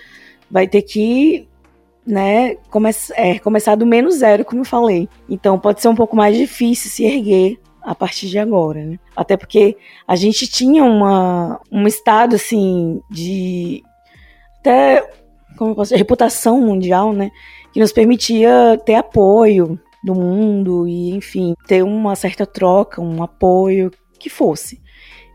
Vai 0.52 0.68
ter 0.68 0.84
que 0.84 1.48
né, 2.06 2.56
come 2.70 2.92
é, 3.16 3.40
começar 3.40 3.76
do 3.76 3.86
menos 3.86 4.16
zero, 4.18 4.46
como 4.46 4.62
eu 4.62 4.66
falei. 4.66 5.10
Então 5.28 5.60
pode 5.60 5.82
ser 5.82 5.88
um 5.88 5.96
pouco 5.96 6.16
mais 6.16 6.38
difícil 6.38 6.92
se 6.92 7.04
erguer 7.04 7.60
a 7.82 7.96
partir 7.96 8.28
de 8.28 8.38
agora, 8.38 8.86
né? 8.86 9.00
Até 9.16 9.36
porque 9.36 9.76
a 10.08 10.16
gente 10.16 10.48
tinha 10.48 10.84
uma, 10.84 11.60
um 11.72 11.88
estado 11.88 12.36
assim 12.36 13.02
de 13.10 13.84
até 14.60 15.10
como 15.58 15.72
eu 15.72 15.76
posso 15.76 15.90
dizer, 15.90 15.98
reputação 15.98 16.62
mundial, 16.62 17.12
né? 17.12 17.32
Que 17.78 17.82
nos 17.82 17.92
permitia 17.92 18.82
ter 18.84 18.96
apoio 18.96 19.80
do 20.04 20.16
mundo 20.16 20.88
e, 20.88 21.12
enfim, 21.12 21.54
ter 21.68 21.84
uma 21.84 22.16
certa 22.16 22.44
troca, 22.44 23.00
um 23.00 23.22
apoio 23.22 23.92
que 24.20 24.32
fosse. 24.32 24.82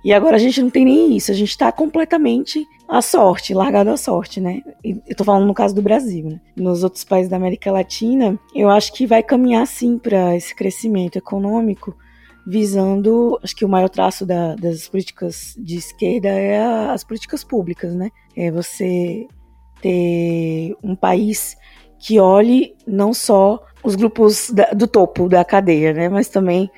E 0.04 0.12
agora 0.12 0.34
a 0.34 0.38
gente 0.40 0.60
não 0.60 0.68
tem 0.68 0.84
nem 0.84 1.16
isso, 1.16 1.30
a 1.30 1.34
gente 1.34 1.50
está 1.50 1.70
completamente 1.70 2.66
à 2.88 3.00
sorte, 3.00 3.54
largado 3.54 3.90
à 3.90 3.96
sorte, 3.96 4.40
né? 4.40 4.60
Eu 4.82 5.14
tô 5.14 5.22
falando 5.22 5.46
no 5.46 5.54
caso 5.54 5.72
do 5.72 5.80
Brasil, 5.80 6.30
né? 6.30 6.40
Nos 6.56 6.82
outros 6.82 7.04
países 7.04 7.30
da 7.30 7.36
América 7.36 7.70
Latina, 7.70 8.36
eu 8.52 8.68
acho 8.68 8.92
que 8.92 9.06
vai 9.06 9.22
caminhar 9.22 9.64
sim 9.64 9.96
para 9.96 10.34
esse 10.34 10.52
crescimento 10.52 11.16
econômico, 11.16 11.96
visando, 12.44 13.38
acho 13.40 13.54
que 13.54 13.64
o 13.64 13.68
maior 13.68 13.88
traço 13.88 14.26
da, 14.26 14.56
das 14.56 14.88
políticas 14.88 15.54
de 15.56 15.76
esquerda 15.76 16.30
é 16.30 16.60
a, 16.60 16.92
as 16.92 17.04
políticas 17.04 17.44
públicas, 17.44 17.94
né? 17.94 18.10
É 18.36 18.50
você 18.50 19.28
ter 19.80 20.76
um 20.82 20.96
país 20.96 21.56
que 22.02 22.18
olhe 22.18 22.74
não 22.84 23.14
só 23.14 23.64
os 23.82 23.94
grupos 23.94 24.50
da, 24.50 24.64
do 24.72 24.88
topo 24.88 25.28
da 25.28 25.44
cadeia, 25.44 25.94
né, 25.94 26.08
mas 26.08 26.28
também 26.28 26.68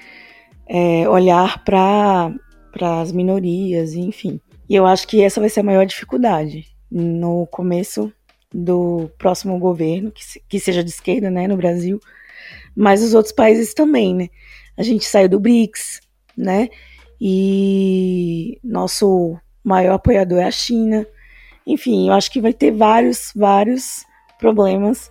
é, 0.68 1.08
olhar 1.08 1.64
para 1.64 2.30
as 3.00 3.10
minorias, 3.10 3.94
enfim. 3.94 4.38
E 4.68 4.74
eu 4.74 4.86
acho 4.86 5.08
que 5.08 5.22
essa 5.22 5.40
vai 5.40 5.48
ser 5.48 5.60
a 5.60 5.64
maior 5.64 5.86
dificuldade. 5.86 6.66
No 6.90 7.46
começo 7.46 8.12
do 8.52 9.10
próximo 9.18 9.58
governo, 9.58 10.12
que, 10.12 10.22
que 10.46 10.60
seja 10.60 10.84
de 10.84 10.90
esquerda, 10.90 11.30
né, 11.30 11.48
no 11.48 11.56
Brasil, 11.56 11.98
mas 12.76 13.02
os 13.02 13.14
outros 13.14 13.32
países 13.32 13.72
também, 13.72 14.14
né? 14.14 14.28
A 14.76 14.82
gente 14.82 15.06
saiu 15.06 15.28
do 15.28 15.40
BRICS, 15.40 16.00
né? 16.36 16.68
E 17.20 18.58
nosso 18.62 19.38
maior 19.62 19.94
apoiador 19.94 20.38
é 20.38 20.44
a 20.44 20.50
China. 20.50 21.06
Enfim, 21.66 22.08
eu 22.08 22.14
acho 22.14 22.30
que 22.30 22.40
vai 22.40 22.52
ter 22.52 22.72
vários, 22.72 23.32
vários 23.34 24.04
problemas 24.38 25.10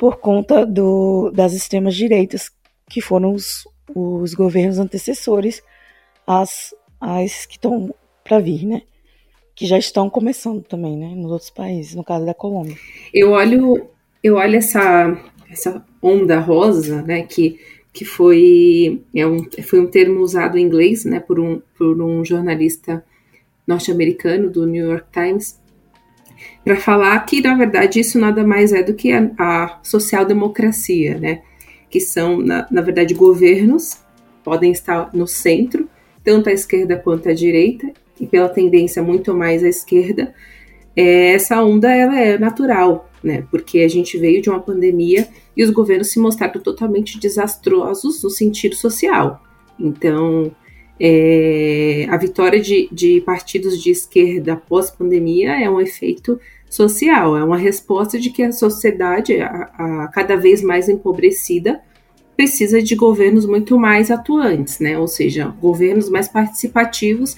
por 0.00 0.16
conta 0.16 0.64
do, 0.64 1.30
das 1.30 1.52
extremas 1.52 1.94
direitas 1.94 2.50
que 2.88 3.02
foram 3.02 3.34
os, 3.34 3.68
os 3.94 4.32
governos 4.32 4.78
antecessores 4.78 5.62
às, 6.26 6.74
às 6.98 7.44
que 7.44 7.56
estão 7.56 7.94
para 8.24 8.38
vir, 8.38 8.64
né? 8.64 8.80
Que 9.54 9.66
já 9.66 9.76
estão 9.76 10.08
começando 10.08 10.62
também, 10.62 10.96
né? 10.96 11.08
Nos 11.14 11.30
outros 11.30 11.50
países, 11.50 11.94
no 11.94 12.02
caso 12.02 12.24
da 12.24 12.32
Colômbia. 12.32 12.78
Eu 13.12 13.32
olho, 13.32 13.90
eu 14.24 14.36
olho 14.36 14.56
essa, 14.56 15.14
essa 15.50 15.84
onda 16.00 16.40
rosa, 16.40 17.02
né? 17.02 17.24
Que, 17.24 17.60
que 17.92 18.06
foi, 18.06 19.02
é 19.14 19.26
um, 19.26 19.46
foi 19.62 19.80
um 19.80 19.86
termo 19.86 20.20
usado 20.20 20.56
em 20.56 20.62
inglês, 20.62 21.04
né? 21.04 21.20
Por 21.20 21.38
um, 21.38 21.60
por 21.76 22.00
um 22.00 22.24
jornalista 22.24 23.04
norte-americano 23.66 24.48
do 24.48 24.66
New 24.66 24.92
York 24.92 25.08
Times, 25.12 25.60
para 26.70 26.76
falar 26.76 27.18
que, 27.26 27.40
na 27.40 27.56
verdade, 27.56 27.98
isso 27.98 28.16
nada 28.16 28.46
mais 28.46 28.72
é 28.72 28.80
do 28.80 28.94
que 28.94 29.10
a, 29.10 29.28
a 29.36 29.80
social-democracia, 29.82 31.18
né? 31.18 31.42
Que 31.90 31.98
são, 31.98 32.38
na, 32.38 32.64
na 32.70 32.80
verdade, 32.80 33.12
governos, 33.12 33.98
podem 34.44 34.70
estar 34.70 35.10
no 35.12 35.26
centro, 35.26 35.88
tanto 36.22 36.48
à 36.48 36.52
esquerda 36.52 36.96
quanto 36.96 37.28
à 37.28 37.32
direita, 37.32 37.90
e 38.20 38.26
pela 38.26 38.48
tendência 38.48 39.02
muito 39.02 39.34
mais 39.34 39.64
à 39.64 39.68
esquerda, 39.68 40.32
é, 40.94 41.32
essa 41.32 41.60
onda 41.60 41.92
ela 41.92 42.16
é 42.20 42.38
natural, 42.38 43.10
né? 43.20 43.44
Porque 43.50 43.80
a 43.80 43.88
gente 43.88 44.16
veio 44.16 44.40
de 44.40 44.48
uma 44.48 44.60
pandemia 44.60 45.26
e 45.56 45.64
os 45.64 45.70
governos 45.70 46.12
se 46.12 46.20
mostraram 46.20 46.60
totalmente 46.60 47.18
desastrosos 47.18 48.22
no 48.22 48.30
sentido 48.30 48.76
social. 48.76 49.42
Então, 49.76 50.52
é, 51.00 52.06
a 52.08 52.16
vitória 52.16 52.60
de, 52.60 52.88
de 52.92 53.22
partidos 53.22 53.82
de 53.82 53.90
esquerda 53.90 54.54
pós-pandemia 54.54 55.60
é 55.60 55.68
um 55.68 55.80
efeito 55.80 56.38
social, 56.70 57.36
é 57.36 57.42
uma 57.42 57.58
resposta 57.58 58.18
de 58.18 58.30
que 58.30 58.44
a 58.44 58.52
sociedade, 58.52 59.40
a, 59.40 59.70
a 59.76 60.08
cada 60.08 60.36
vez 60.36 60.62
mais 60.62 60.88
empobrecida, 60.88 61.80
precisa 62.36 62.80
de 62.80 62.94
governos 62.94 63.44
muito 63.44 63.76
mais 63.76 64.10
atuantes, 64.10 64.78
né? 64.78 64.96
Ou 64.96 65.08
seja, 65.08 65.48
governos 65.60 66.08
mais 66.08 66.28
participativos, 66.28 67.36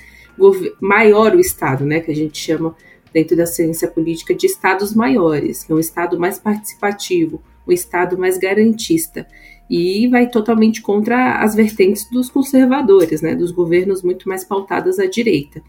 maior 0.80 1.34
o 1.34 1.40
Estado, 1.40 1.84
né? 1.84 1.98
Que 1.98 2.12
a 2.12 2.14
gente 2.14 2.38
chama 2.38 2.76
dentro 3.12 3.34
da 3.34 3.46
ciência 3.46 3.88
política 3.88 4.34
de 4.34 4.46
estados 4.46 4.94
maiores, 4.94 5.64
que 5.64 5.72
é 5.72 5.74
um 5.74 5.80
Estado 5.80 6.20
mais 6.20 6.38
participativo, 6.38 7.42
um 7.66 7.72
Estado 7.72 8.18
mais 8.18 8.38
garantista. 8.38 9.26
E 9.68 10.06
vai 10.08 10.28
totalmente 10.28 10.82
contra 10.82 11.38
as 11.38 11.54
vertentes 11.54 12.08
dos 12.10 12.28
conservadores, 12.28 13.22
né? 13.22 13.34
Dos 13.34 13.50
governos 13.50 14.02
muito 14.02 14.28
mais 14.28 14.44
pautadas 14.44 14.98
à 14.98 15.06
direita. 15.06 15.62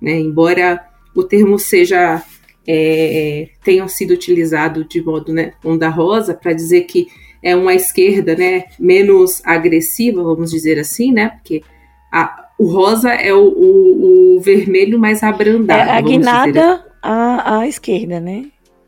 Né? 0.00 0.20
Embora 0.20 0.80
o 1.14 1.24
termo 1.24 1.58
seja 1.58 2.22
é, 2.70 3.48
tenham 3.64 3.88
sido 3.88 4.10
utilizado 4.10 4.84
de 4.84 5.02
modo 5.02 5.32
né, 5.32 5.54
onda 5.64 5.88
rosa 5.88 6.34
para 6.34 6.52
dizer 6.52 6.82
que 6.82 7.08
é 7.42 7.56
uma 7.56 7.74
esquerda 7.74 8.36
né, 8.36 8.64
menos 8.78 9.40
agressiva, 9.42 10.22
vamos 10.22 10.50
dizer 10.50 10.78
assim, 10.78 11.10
né? 11.10 11.30
Porque 11.30 11.62
a, 12.12 12.48
o 12.58 12.66
rosa 12.66 13.10
é 13.10 13.32
o, 13.32 13.46
o, 13.46 14.36
o 14.36 14.40
vermelho 14.40 14.98
mais 14.98 15.22
abrandado. 15.22 15.88
É 15.88 15.92
a 15.92 16.00
guinada 16.00 16.84
à, 17.02 17.60
à 17.60 17.68
esquerda, 17.68 18.20
né? 18.20 18.46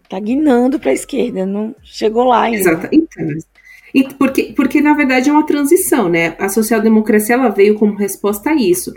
Tá 0.08 0.18
guinando 0.18 0.78
para 0.78 0.90
a 0.90 0.94
esquerda, 0.94 1.46
não 1.46 1.74
chegou 1.82 2.24
lá 2.24 2.42
ainda. 2.42 2.58
Exato. 2.58 2.88
Então, 2.92 4.14
porque, 4.18 4.52
porque 4.54 4.80
na 4.80 4.92
verdade 4.92 5.30
é 5.30 5.32
uma 5.32 5.46
transição, 5.46 6.08
né? 6.08 6.34
A 6.38 6.48
social-democracia 6.48 7.36
ela 7.36 7.48
veio 7.48 7.76
como 7.76 7.94
resposta 7.94 8.50
a 8.50 8.54
isso. 8.54 8.92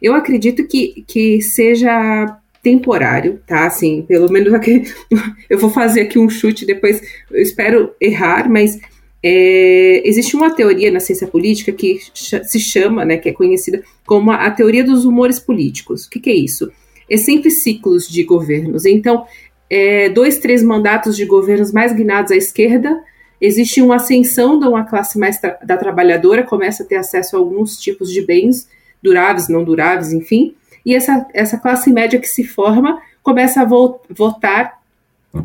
Eu 0.00 0.14
acredito 0.14 0.66
que, 0.68 1.04
que 1.08 1.42
seja 1.42 2.39
temporário, 2.62 3.40
tá? 3.46 3.66
Assim, 3.66 4.02
pelo 4.02 4.30
menos 4.30 4.52
aqui, 4.52 4.84
eu 5.48 5.58
vou 5.58 5.70
fazer 5.70 6.02
aqui 6.02 6.18
um 6.18 6.28
chute 6.28 6.66
depois, 6.66 7.00
eu 7.30 7.42
espero 7.42 7.94
errar, 8.00 8.50
mas 8.50 8.78
é, 9.22 10.02
existe 10.06 10.34
uma 10.34 10.50
teoria 10.50 10.90
na 10.90 11.00
ciência 11.00 11.26
política 11.26 11.72
que 11.72 12.00
se 12.14 12.58
chama, 12.58 13.04
né, 13.04 13.18
que 13.18 13.28
é 13.28 13.32
conhecida 13.32 13.82
como 14.06 14.30
a, 14.30 14.50
teoria 14.50 14.82
dos 14.82 15.04
humores 15.04 15.38
políticos. 15.38 16.04
O 16.04 16.10
que, 16.10 16.20
que, 16.20 16.30
é 16.30 16.34
isso? 16.34 16.70
É 17.08 17.16
sempre 17.16 17.50
ciclos 17.50 18.08
de 18.08 18.22
governos. 18.24 18.86
Então, 18.86 19.26
é, 19.68 20.08
dois, 20.08 20.38
três 20.38 20.62
mandatos 20.62 21.16
de 21.16 21.24
governos 21.24 21.72
mais 21.72 21.92
guinados 21.92 22.32
à 22.32 22.36
esquerda, 22.36 22.98
existe 23.40 23.82
uma 23.82 23.96
ascensão 23.96 24.58
de 24.58 24.66
uma 24.66 24.84
classe 24.84 25.18
mais 25.18 25.38
tra 25.38 25.58
da 25.62 25.76
trabalhadora, 25.76 26.42
começa 26.42 26.82
a 26.82 26.86
ter 26.86 26.96
acesso 26.96 27.36
a 27.36 27.38
alguns 27.38 27.78
tipos 27.78 28.10
de 28.10 28.22
bens 28.22 28.68
duráveis, 29.02 29.48
não 29.48 29.64
duráveis, 29.64 30.12
enfim, 30.12 30.54
e 30.84 30.94
essa, 30.94 31.26
essa 31.32 31.58
classe 31.58 31.92
média 31.92 32.18
que 32.18 32.28
se 32.28 32.44
forma 32.44 33.00
começa 33.22 33.62
a 33.62 33.64
vo 33.64 34.00
votar 34.08 34.80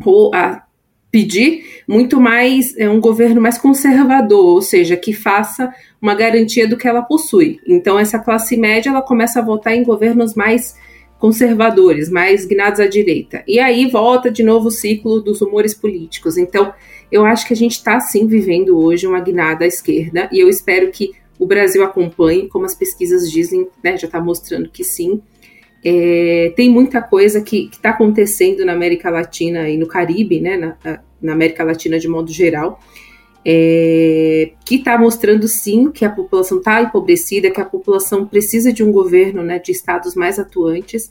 ou 0.04 0.34
a 0.34 0.62
pedir 1.10 1.82
muito 1.88 2.20
mais 2.20 2.76
é, 2.76 2.88
um 2.90 3.00
governo 3.00 3.40
mais 3.40 3.56
conservador, 3.56 4.44
ou 4.44 4.60
seja, 4.60 4.96
que 4.96 5.12
faça 5.12 5.72
uma 6.00 6.14
garantia 6.14 6.68
do 6.68 6.76
que 6.76 6.86
ela 6.86 7.02
possui. 7.02 7.60
Então 7.66 7.98
essa 7.98 8.18
classe 8.18 8.56
média 8.56 8.90
ela 8.90 9.02
começa 9.02 9.38
a 9.38 9.42
votar 9.42 9.74
em 9.74 9.82
governos 9.82 10.34
mais 10.34 10.76
conservadores, 11.18 12.10
mais 12.10 12.44
guinados 12.44 12.80
à 12.80 12.86
direita. 12.86 13.42
E 13.46 13.58
aí 13.58 13.88
volta 13.88 14.30
de 14.30 14.42
novo 14.42 14.68
o 14.68 14.70
ciclo 14.70 15.20
dos 15.20 15.40
rumores 15.40 15.72
políticos. 15.72 16.36
Então 16.36 16.72
eu 17.10 17.24
acho 17.24 17.46
que 17.46 17.54
a 17.54 17.56
gente 17.56 17.72
está 17.72 17.98
sim 18.00 18.26
vivendo 18.26 18.78
hoje 18.78 19.06
uma 19.06 19.20
guinada 19.20 19.64
à 19.64 19.68
esquerda 19.68 20.28
e 20.30 20.38
eu 20.38 20.48
espero 20.48 20.90
que 20.90 21.12
o 21.38 21.46
Brasil 21.46 21.84
acompanhe, 21.84 22.48
como 22.48 22.64
as 22.64 22.74
pesquisas 22.74 23.30
dizem, 23.30 23.68
né, 23.82 23.96
já 23.96 24.06
está 24.06 24.20
mostrando 24.20 24.68
que 24.68 24.84
sim. 24.84 25.20
É, 25.84 26.52
tem 26.56 26.70
muita 26.70 27.00
coisa 27.00 27.40
que 27.40 27.68
está 27.70 27.90
acontecendo 27.90 28.64
na 28.64 28.72
América 28.72 29.10
Latina 29.10 29.68
e 29.68 29.76
no 29.76 29.86
Caribe, 29.86 30.40
né, 30.40 30.56
na, 30.56 31.00
na 31.20 31.32
América 31.32 31.62
Latina 31.62 31.98
de 31.98 32.08
modo 32.08 32.32
geral, 32.32 32.80
é, 33.44 34.50
que 34.64 34.76
está 34.76 34.98
mostrando 34.98 35.46
sim 35.46 35.90
que 35.92 36.04
a 36.04 36.10
população 36.10 36.58
está 36.58 36.82
empobrecida, 36.82 37.50
que 37.50 37.60
a 37.60 37.64
população 37.64 38.26
precisa 38.26 38.72
de 38.72 38.82
um 38.82 38.90
governo 38.90 39.42
né, 39.42 39.60
de 39.60 39.70
estados 39.70 40.16
mais 40.16 40.38
atuantes. 40.38 41.08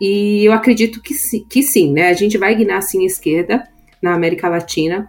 E 0.00 0.42
eu 0.44 0.52
acredito 0.52 1.02
que, 1.02 1.14
que 1.50 1.62
sim, 1.62 1.92
né? 1.92 2.08
A 2.08 2.14
gente 2.14 2.38
vai 2.38 2.54
guinar 2.54 2.82
sim 2.82 3.02
a 3.02 3.06
esquerda 3.06 3.68
na 4.00 4.14
América 4.14 4.48
Latina. 4.48 5.08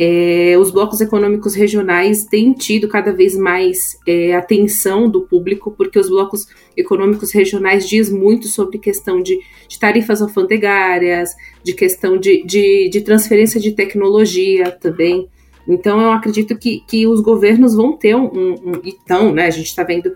É, 0.00 0.56
os 0.56 0.70
blocos 0.70 1.00
econômicos 1.00 1.56
regionais 1.56 2.24
têm 2.24 2.52
tido 2.52 2.86
cada 2.86 3.12
vez 3.12 3.36
mais 3.36 3.98
é, 4.06 4.32
atenção 4.32 5.10
do 5.10 5.22
público, 5.22 5.72
porque 5.76 5.98
os 5.98 6.08
blocos 6.08 6.46
econômicos 6.76 7.32
regionais 7.32 7.88
diz 7.88 8.08
muito 8.08 8.46
sobre 8.46 8.78
questão 8.78 9.20
de, 9.20 9.40
de 9.68 9.78
tarifas 9.78 10.22
alfandegárias, 10.22 11.30
de 11.64 11.72
questão 11.72 12.16
de, 12.16 12.44
de, 12.44 12.88
de, 12.88 13.00
transferência 13.00 13.60
de 13.60 13.72
tecnologia 13.72 14.70
também. 14.70 15.28
Então, 15.66 16.00
eu 16.00 16.12
acredito 16.12 16.56
que, 16.56 16.80
que 16.86 17.04
os 17.04 17.20
governos 17.20 17.74
vão 17.74 17.96
ter 17.96 18.14
um. 18.14 18.26
um, 18.26 18.72
então, 18.84 19.32
né, 19.32 19.46
a 19.46 19.50
gente 19.50 19.66
está 19.66 19.82
vendo 19.82 20.12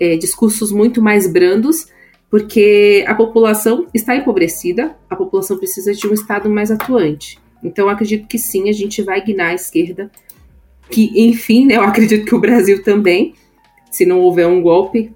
é, 0.00 0.16
discursos 0.16 0.72
muito 0.72 1.02
mais 1.02 1.30
brandos, 1.30 1.86
porque 2.30 3.04
a 3.06 3.14
população 3.14 3.86
está 3.92 4.16
empobrecida, 4.16 4.96
a 5.08 5.14
população 5.14 5.58
precisa 5.58 5.92
de 5.92 6.06
um 6.06 6.14
Estado 6.14 6.48
mais 6.48 6.70
atuante. 6.70 7.38
Então, 7.62 7.88
acredito 7.88 8.26
que 8.26 8.38
sim, 8.38 8.68
a 8.68 8.72
gente 8.72 9.02
vai 9.02 9.22
guinar 9.22 9.50
a 9.50 9.54
esquerda. 9.54 10.10
Que, 10.90 11.10
enfim, 11.14 11.66
né, 11.66 11.76
eu 11.76 11.82
acredito 11.82 12.24
que 12.24 12.34
o 12.34 12.40
Brasil 12.40 12.82
também, 12.82 13.34
se 13.90 14.06
não 14.06 14.20
houver 14.20 14.46
um 14.46 14.62
golpe 14.62 15.12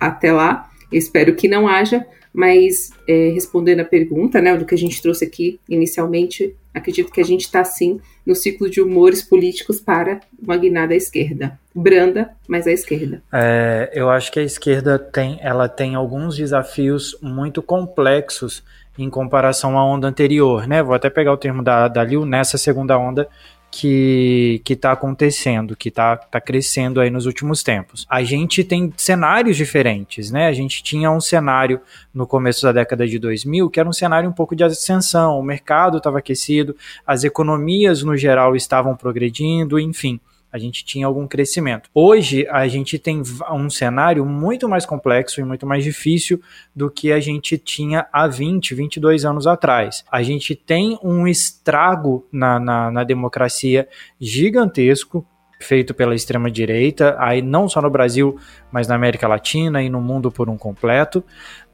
até 0.00 0.32
lá, 0.32 0.70
espero 0.90 1.34
que 1.34 1.48
não 1.48 1.68
haja, 1.68 2.06
mas 2.32 2.90
é, 3.08 3.30
respondendo 3.30 3.80
a 3.80 3.84
pergunta, 3.84 4.42
né, 4.42 4.54
do 4.56 4.66
que 4.66 4.74
a 4.74 4.78
gente 4.78 5.00
trouxe 5.00 5.24
aqui 5.24 5.58
inicialmente, 5.68 6.54
acredito 6.74 7.10
que 7.10 7.20
a 7.20 7.24
gente 7.24 7.42
está 7.42 7.64
sim 7.64 7.98
no 8.26 8.34
ciclo 8.34 8.68
de 8.68 8.80
humores 8.80 9.22
políticos 9.22 9.80
para 9.80 10.20
uma 10.38 10.56
guinada 10.58 10.92
à 10.92 10.96
esquerda, 10.96 11.58
branda, 11.74 12.30
mas 12.46 12.66
à 12.66 12.72
esquerda. 12.72 13.22
É, 13.32 13.90
eu 13.94 14.10
acho 14.10 14.30
que 14.30 14.38
a 14.38 14.42
esquerda 14.42 14.98
tem, 14.98 15.38
ela 15.40 15.66
tem 15.66 15.94
alguns 15.94 16.36
desafios 16.36 17.16
muito 17.22 17.62
complexos 17.62 18.62
em 18.98 19.10
comparação 19.10 19.78
à 19.78 19.84
onda 19.84 20.08
anterior, 20.08 20.66
né? 20.66 20.82
Vou 20.82 20.94
até 20.94 21.10
pegar 21.10 21.32
o 21.32 21.36
termo 21.36 21.62
da, 21.62 21.88
da 21.88 22.02
Liu 22.02 22.24
nessa 22.24 22.56
segunda 22.56 22.98
onda 22.98 23.28
que 23.70 24.62
está 24.68 24.92
acontecendo, 24.92 25.76
que 25.76 25.88
está 25.88 26.16
tá 26.16 26.40
crescendo 26.40 27.00
aí 27.00 27.10
nos 27.10 27.26
últimos 27.26 27.62
tempos. 27.62 28.06
A 28.08 28.22
gente 28.22 28.64
tem 28.64 28.92
cenários 28.96 29.56
diferentes, 29.56 30.30
né? 30.30 30.46
A 30.46 30.52
gente 30.52 30.82
tinha 30.82 31.10
um 31.10 31.20
cenário 31.20 31.80
no 32.14 32.26
começo 32.26 32.62
da 32.62 32.72
década 32.72 33.06
de 33.06 33.18
2000 33.18 33.68
que 33.68 33.78
era 33.78 33.88
um 33.88 33.92
cenário 33.92 34.28
um 34.30 34.32
pouco 34.32 34.56
de 34.56 34.64
ascensão, 34.64 35.38
o 35.38 35.42
mercado 35.42 35.98
estava 35.98 36.18
aquecido, 36.18 36.74
as 37.06 37.24
economias 37.24 38.02
no 38.02 38.16
geral 38.16 38.56
estavam 38.56 38.96
progredindo, 38.96 39.78
enfim. 39.78 40.20
A 40.52 40.58
gente 40.58 40.84
tinha 40.84 41.06
algum 41.06 41.26
crescimento. 41.26 41.90
Hoje 41.94 42.46
a 42.48 42.66
gente 42.68 42.98
tem 42.98 43.22
um 43.50 43.68
cenário 43.68 44.24
muito 44.24 44.68
mais 44.68 44.86
complexo 44.86 45.40
e 45.40 45.44
muito 45.44 45.66
mais 45.66 45.84
difícil 45.84 46.40
do 46.74 46.90
que 46.90 47.12
a 47.12 47.20
gente 47.20 47.58
tinha 47.58 48.06
há 48.12 48.26
20, 48.26 48.74
22 48.74 49.24
anos 49.24 49.46
atrás. 49.46 50.04
A 50.10 50.22
gente 50.22 50.54
tem 50.54 50.98
um 51.02 51.26
estrago 51.26 52.26
na, 52.30 52.58
na, 52.58 52.90
na 52.90 53.04
democracia 53.04 53.88
gigantesco 54.20 55.26
feito 55.58 55.94
pela 55.94 56.14
extrema 56.14 56.50
direita, 56.50 57.16
aí 57.18 57.40
não 57.40 57.68
só 57.68 57.80
no 57.80 57.90
Brasil, 57.90 58.38
mas 58.70 58.86
na 58.86 58.94
América 58.94 59.26
Latina 59.26 59.82
e 59.82 59.88
no 59.88 60.00
mundo 60.00 60.30
por 60.30 60.50
um 60.50 60.56
completo. 60.56 61.20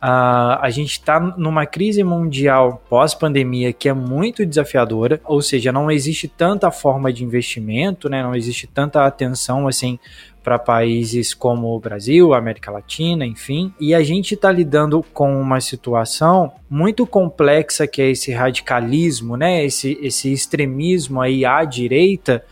Uh, 0.03 0.59
a 0.61 0.68
gente 0.71 0.92
está 0.92 1.21
numa 1.21 1.64
crise 1.64 2.03
mundial 2.03 2.83
pós-pandemia 2.88 3.73
que 3.73 3.88
é 3.88 3.92
muito 3.92 4.45
desafiadora, 4.45 5.21
ou 5.25 5.40
seja, 5.40 5.71
não 5.71 5.90
existe 5.90 6.27
tanta 6.27 6.71
forma 6.71 7.12
de 7.12 7.25
investimento, 7.25 8.09
né, 8.09 8.23
não 8.23 8.35
existe 8.35 8.66
tanta 8.66 9.05
atenção 9.05 9.68
assim 9.68 9.99
para 10.42 10.59
países 10.59 11.33
como 11.33 11.68
o 11.68 11.79
Brasil, 11.79 12.35
América 12.35 12.71
Latina, 12.73 13.25
enfim, 13.25 13.73
e 13.79 13.95
a 13.95 14.03
gente 14.03 14.35
está 14.35 14.51
lidando 14.51 15.05
com 15.12 15.40
uma 15.40 15.61
situação 15.61 16.53
muito 16.68 17.07
complexa 17.07 17.87
que 17.87 18.03
é 18.03 18.11
esse 18.11 18.33
radicalismo, 18.33 19.37
né, 19.37 19.64
esse, 19.64 19.97
esse 20.03 20.33
extremismo 20.33 21.21
aí 21.21 21.45
à 21.45 21.64
direita 21.64 22.45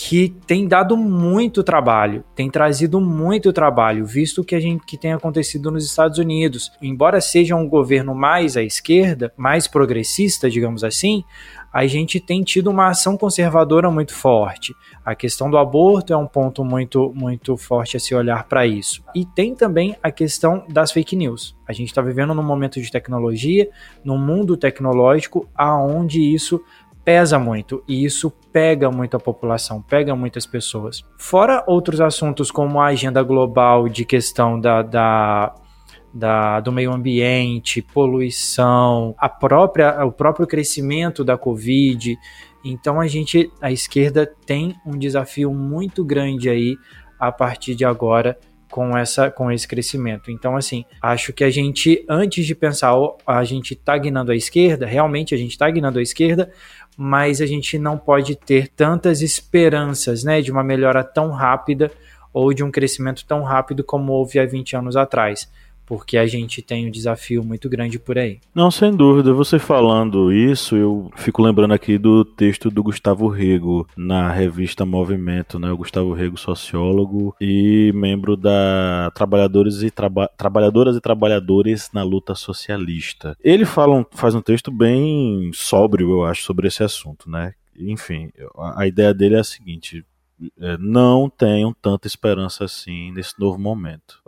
que 0.00 0.28
tem 0.46 0.68
dado 0.68 0.96
muito 0.96 1.64
trabalho, 1.64 2.22
tem 2.32 2.48
trazido 2.48 3.00
muito 3.00 3.52
trabalho, 3.52 4.06
visto 4.06 4.44
que 4.44 4.54
a 4.54 4.60
gente 4.60 4.86
que 4.86 4.96
tem 4.96 5.12
acontecido 5.12 5.72
nos 5.72 5.84
Estados 5.84 6.18
Unidos. 6.18 6.70
Embora 6.80 7.20
seja 7.20 7.56
um 7.56 7.68
governo 7.68 8.14
mais 8.14 8.56
à 8.56 8.62
esquerda, 8.62 9.32
mais 9.36 9.66
progressista, 9.66 10.48
digamos 10.48 10.84
assim, 10.84 11.24
a 11.72 11.84
gente 11.88 12.20
tem 12.20 12.44
tido 12.44 12.70
uma 12.70 12.88
ação 12.88 13.16
conservadora 13.16 13.90
muito 13.90 14.14
forte. 14.14 14.72
A 15.04 15.16
questão 15.16 15.50
do 15.50 15.58
aborto 15.58 16.12
é 16.12 16.16
um 16.16 16.28
ponto 16.28 16.64
muito, 16.64 17.12
muito 17.12 17.56
forte 17.56 17.96
a 17.96 18.00
se 18.00 18.14
olhar 18.14 18.44
para 18.44 18.64
isso. 18.64 19.02
E 19.12 19.26
tem 19.26 19.52
também 19.52 19.96
a 20.00 20.12
questão 20.12 20.64
das 20.68 20.92
fake 20.92 21.16
news. 21.16 21.56
A 21.66 21.72
gente 21.72 21.88
está 21.88 22.00
vivendo 22.00 22.32
num 22.34 22.42
momento 22.42 22.80
de 22.80 22.90
tecnologia, 22.90 23.68
num 24.04 24.16
mundo 24.16 24.56
tecnológico, 24.56 25.48
aonde 25.56 26.20
isso 26.20 26.62
pesa 27.08 27.38
muito 27.38 27.82
e 27.88 28.04
isso 28.04 28.30
pega 28.52 28.90
muito 28.90 29.16
a 29.16 29.18
população, 29.18 29.80
pega 29.80 30.14
muitas 30.14 30.44
pessoas. 30.44 31.02
Fora 31.16 31.64
outros 31.66 32.02
assuntos 32.02 32.50
como 32.50 32.78
a 32.82 32.88
agenda 32.88 33.22
global 33.22 33.88
de 33.88 34.04
questão 34.04 34.60
da, 34.60 34.82
da, 34.82 35.54
da, 36.12 36.60
do 36.60 36.70
meio 36.70 36.92
ambiente, 36.92 37.80
poluição, 37.80 39.14
a 39.16 39.26
própria, 39.26 40.04
o 40.04 40.12
próprio 40.12 40.46
crescimento 40.46 41.24
da 41.24 41.38
Covid. 41.38 42.14
Então 42.62 43.00
a 43.00 43.06
gente, 43.06 43.50
a 43.58 43.72
esquerda 43.72 44.30
tem 44.44 44.76
um 44.84 44.98
desafio 44.98 45.50
muito 45.54 46.04
grande 46.04 46.50
aí 46.50 46.76
a 47.18 47.32
partir 47.32 47.74
de 47.74 47.86
agora 47.86 48.38
com 48.70 48.96
essa 48.96 49.30
com 49.30 49.50
esse 49.50 49.66
crescimento. 49.66 50.30
Então 50.30 50.56
assim, 50.56 50.84
acho 51.00 51.32
que 51.32 51.42
a 51.42 51.50
gente 51.50 52.04
antes 52.08 52.46
de 52.46 52.54
pensar 52.54 52.94
a 53.26 53.44
gente 53.44 53.74
está 53.74 53.96
guinando 53.96 54.30
à 54.30 54.36
esquerda, 54.36 54.86
realmente 54.86 55.34
a 55.34 55.38
gente 55.38 55.52
está 55.52 55.68
guinando 55.70 55.98
à 55.98 56.02
esquerda, 56.02 56.52
mas 57.00 57.40
a 57.40 57.46
gente 57.46 57.78
não 57.78 57.96
pode 57.96 58.34
ter 58.34 58.66
tantas 58.66 59.22
esperanças 59.22 60.24
né, 60.24 60.40
de 60.40 60.50
uma 60.50 60.64
melhora 60.64 61.04
tão 61.04 61.30
rápida 61.30 61.92
ou 62.32 62.52
de 62.52 62.64
um 62.64 62.72
crescimento 62.72 63.24
tão 63.24 63.44
rápido 63.44 63.84
como 63.84 64.12
houve 64.12 64.40
há 64.40 64.44
20 64.44 64.74
anos 64.76 64.96
atrás 64.96 65.48
porque 65.88 66.18
a 66.18 66.26
gente 66.26 66.60
tem 66.60 66.86
um 66.86 66.90
desafio 66.90 67.42
muito 67.42 67.66
grande 67.66 67.98
por 67.98 68.18
aí. 68.18 68.40
Não, 68.54 68.70
sem 68.70 68.94
dúvida. 68.94 69.32
Você 69.32 69.58
falando 69.58 70.30
isso, 70.30 70.76
eu 70.76 71.10
fico 71.16 71.40
lembrando 71.40 71.72
aqui 71.72 71.96
do 71.96 72.26
texto 72.26 72.70
do 72.70 72.82
Gustavo 72.82 73.26
Rego 73.26 73.88
na 73.96 74.30
revista 74.30 74.84
Movimento, 74.84 75.58
né? 75.58 75.72
O 75.72 75.78
Gustavo 75.78 76.12
Rego, 76.12 76.36
sociólogo 76.36 77.34
e 77.40 77.90
membro 77.94 78.36
da 78.36 79.10
Trabalhadores 79.14 79.82
e 79.82 79.90
Traba... 79.90 80.28
Trabalhadoras 80.36 80.94
e 80.94 81.00
Trabalhadores 81.00 81.88
na 81.94 82.02
Luta 82.02 82.34
Socialista. 82.34 83.34
Ele 83.42 83.64
fala 83.64 83.94
um... 83.94 84.04
faz 84.10 84.34
um 84.34 84.42
texto 84.42 84.70
bem 84.70 85.50
sóbrio, 85.54 86.10
eu 86.10 86.24
acho, 86.26 86.42
sobre 86.42 86.68
esse 86.68 86.84
assunto, 86.84 87.30
né? 87.30 87.54
Enfim, 87.78 88.30
a 88.76 88.86
ideia 88.86 89.14
dele 89.14 89.36
é 89.36 89.40
a 89.40 89.44
seguinte: 89.44 90.04
não 90.78 91.28
tenham 91.28 91.74
tanta 91.82 92.06
esperança 92.06 92.64
assim 92.64 93.12
nesse 93.12 93.38
novo 93.38 93.58
momento. 93.58 94.20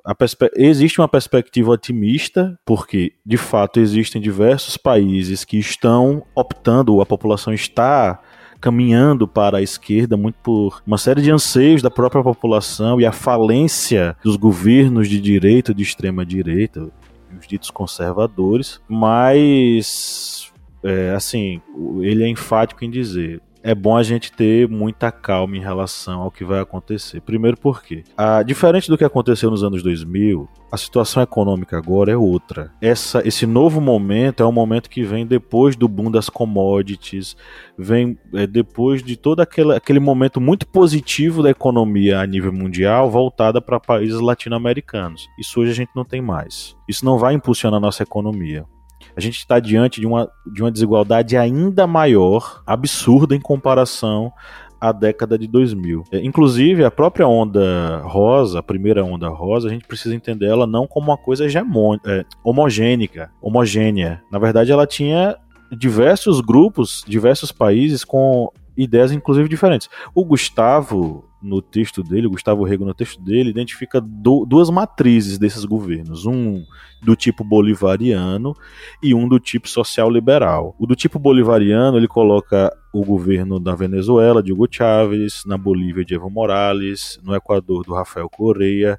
Existe 0.56 1.00
uma 1.00 1.08
perspectiva 1.08 1.70
otimista, 1.70 2.58
porque 2.64 3.12
de 3.24 3.36
fato 3.36 3.78
existem 3.80 4.20
diversos 4.20 4.76
países 4.76 5.44
que 5.44 5.58
estão 5.58 6.24
optando, 6.34 7.00
a 7.00 7.06
população 7.06 7.52
está 7.52 8.20
caminhando 8.60 9.26
para 9.26 9.58
a 9.58 9.62
esquerda 9.62 10.16
muito 10.16 10.38
por 10.42 10.82
uma 10.86 10.98
série 10.98 11.22
de 11.22 11.30
anseios 11.30 11.80
da 11.80 11.90
própria 11.90 12.22
população 12.22 13.00
e 13.00 13.06
a 13.06 13.12
falência 13.12 14.14
dos 14.22 14.36
governos 14.36 15.08
de 15.08 15.18
direita, 15.20 15.72
de 15.72 15.82
extrema 15.82 16.26
direita, 16.26 16.90
os 17.38 17.46
ditos 17.46 17.70
conservadores, 17.70 18.80
mas 18.86 20.52
é, 20.82 21.10
assim, 21.10 21.62
ele 22.00 22.24
é 22.24 22.28
enfático 22.28 22.84
em 22.84 22.90
dizer 22.90 23.40
é 23.62 23.74
bom 23.74 23.96
a 23.96 24.02
gente 24.02 24.32
ter 24.32 24.68
muita 24.68 25.12
calma 25.12 25.56
em 25.56 25.60
relação 25.60 26.22
ao 26.22 26.30
que 26.30 26.44
vai 26.44 26.60
acontecer. 26.60 27.20
Primeiro 27.20 27.56
porque, 27.56 28.04
a, 28.16 28.42
diferente 28.42 28.88
do 28.88 28.96
que 28.96 29.04
aconteceu 29.04 29.50
nos 29.50 29.62
anos 29.62 29.82
2000, 29.82 30.48
a 30.72 30.76
situação 30.76 31.22
econômica 31.22 31.76
agora 31.76 32.12
é 32.12 32.16
outra. 32.16 32.72
Essa, 32.80 33.26
esse 33.26 33.46
novo 33.46 33.80
momento 33.80 34.42
é 34.42 34.46
um 34.46 34.52
momento 34.52 34.88
que 34.88 35.02
vem 35.02 35.26
depois 35.26 35.76
do 35.76 35.88
boom 35.88 36.10
das 36.10 36.28
commodities, 36.28 37.36
vem 37.76 38.18
é, 38.34 38.46
depois 38.46 39.02
de 39.02 39.16
todo 39.16 39.40
aquele, 39.40 39.74
aquele 39.74 40.00
momento 40.00 40.40
muito 40.40 40.66
positivo 40.66 41.42
da 41.42 41.50
economia 41.50 42.20
a 42.20 42.26
nível 42.26 42.52
mundial 42.52 43.10
voltada 43.10 43.60
para 43.60 43.80
países 43.80 44.20
latino-americanos. 44.20 45.28
Isso 45.38 45.60
hoje 45.60 45.72
a 45.72 45.74
gente 45.74 45.90
não 45.94 46.04
tem 46.04 46.20
mais. 46.20 46.76
Isso 46.88 47.04
não 47.04 47.18
vai 47.18 47.34
impulsionar 47.34 47.78
a 47.78 47.80
nossa 47.80 48.02
economia 48.02 48.64
a 49.16 49.20
gente 49.20 49.38
está 49.38 49.58
diante 49.58 50.00
de 50.00 50.06
uma, 50.06 50.30
de 50.46 50.62
uma 50.62 50.70
desigualdade 50.70 51.36
ainda 51.36 51.86
maior, 51.86 52.62
absurda 52.66 53.34
em 53.34 53.40
comparação 53.40 54.32
à 54.80 54.92
década 54.92 55.38
de 55.38 55.46
2000. 55.46 56.04
É, 56.10 56.24
inclusive, 56.24 56.84
a 56.84 56.90
própria 56.90 57.28
onda 57.28 57.98
rosa, 58.04 58.60
a 58.60 58.62
primeira 58.62 59.04
onda 59.04 59.28
rosa, 59.28 59.68
a 59.68 59.70
gente 59.70 59.86
precisa 59.86 60.14
entender 60.14 60.46
ela 60.46 60.66
não 60.66 60.86
como 60.86 61.08
uma 61.08 61.18
coisa 61.18 61.44
é, 61.46 62.24
homogênica, 62.42 63.30
homogênea. 63.42 64.22
Na 64.32 64.38
verdade, 64.38 64.72
ela 64.72 64.86
tinha 64.86 65.36
diversos 65.70 66.40
grupos, 66.40 67.04
diversos 67.06 67.52
países 67.52 68.04
com 68.04 68.50
ideias 68.76 69.12
inclusive 69.12 69.48
diferentes. 69.48 69.88
O 70.14 70.24
Gustavo 70.24 71.29
no 71.42 71.62
texto 71.62 72.02
dele, 72.02 72.28
Gustavo 72.28 72.64
Rego 72.64 72.84
no 72.84 72.94
texto 72.94 73.20
dele, 73.22 73.50
identifica 73.50 74.00
do, 74.00 74.44
duas 74.44 74.68
matrizes 74.70 75.38
desses 75.38 75.64
governos, 75.64 76.26
um 76.26 76.64
do 77.02 77.16
tipo 77.16 77.42
bolivariano 77.42 78.54
e 79.02 79.14
um 79.14 79.26
do 79.26 79.40
tipo 79.40 79.68
social 79.68 80.10
liberal. 80.10 80.74
O 80.78 80.86
do 80.86 80.94
tipo 80.94 81.18
bolivariano, 81.18 81.96
ele 81.96 82.08
coloca 82.08 82.70
o 82.92 83.04
governo 83.04 83.58
da 83.58 83.74
Venezuela, 83.74 84.42
de 84.42 84.52
Hugo 84.52 84.68
Chávez, 84.70 85.44
na 85.46 85.56
Bolívia 85.56 86.04
de 86.04 86.14
Evo 86.14 86.28
Morales, 86.28 87.18
no 87.22 87.34
Equador 87.34 87.84
do 87.84 87.94
Rafael 87.94 88.28
Correa, 88.28 88.98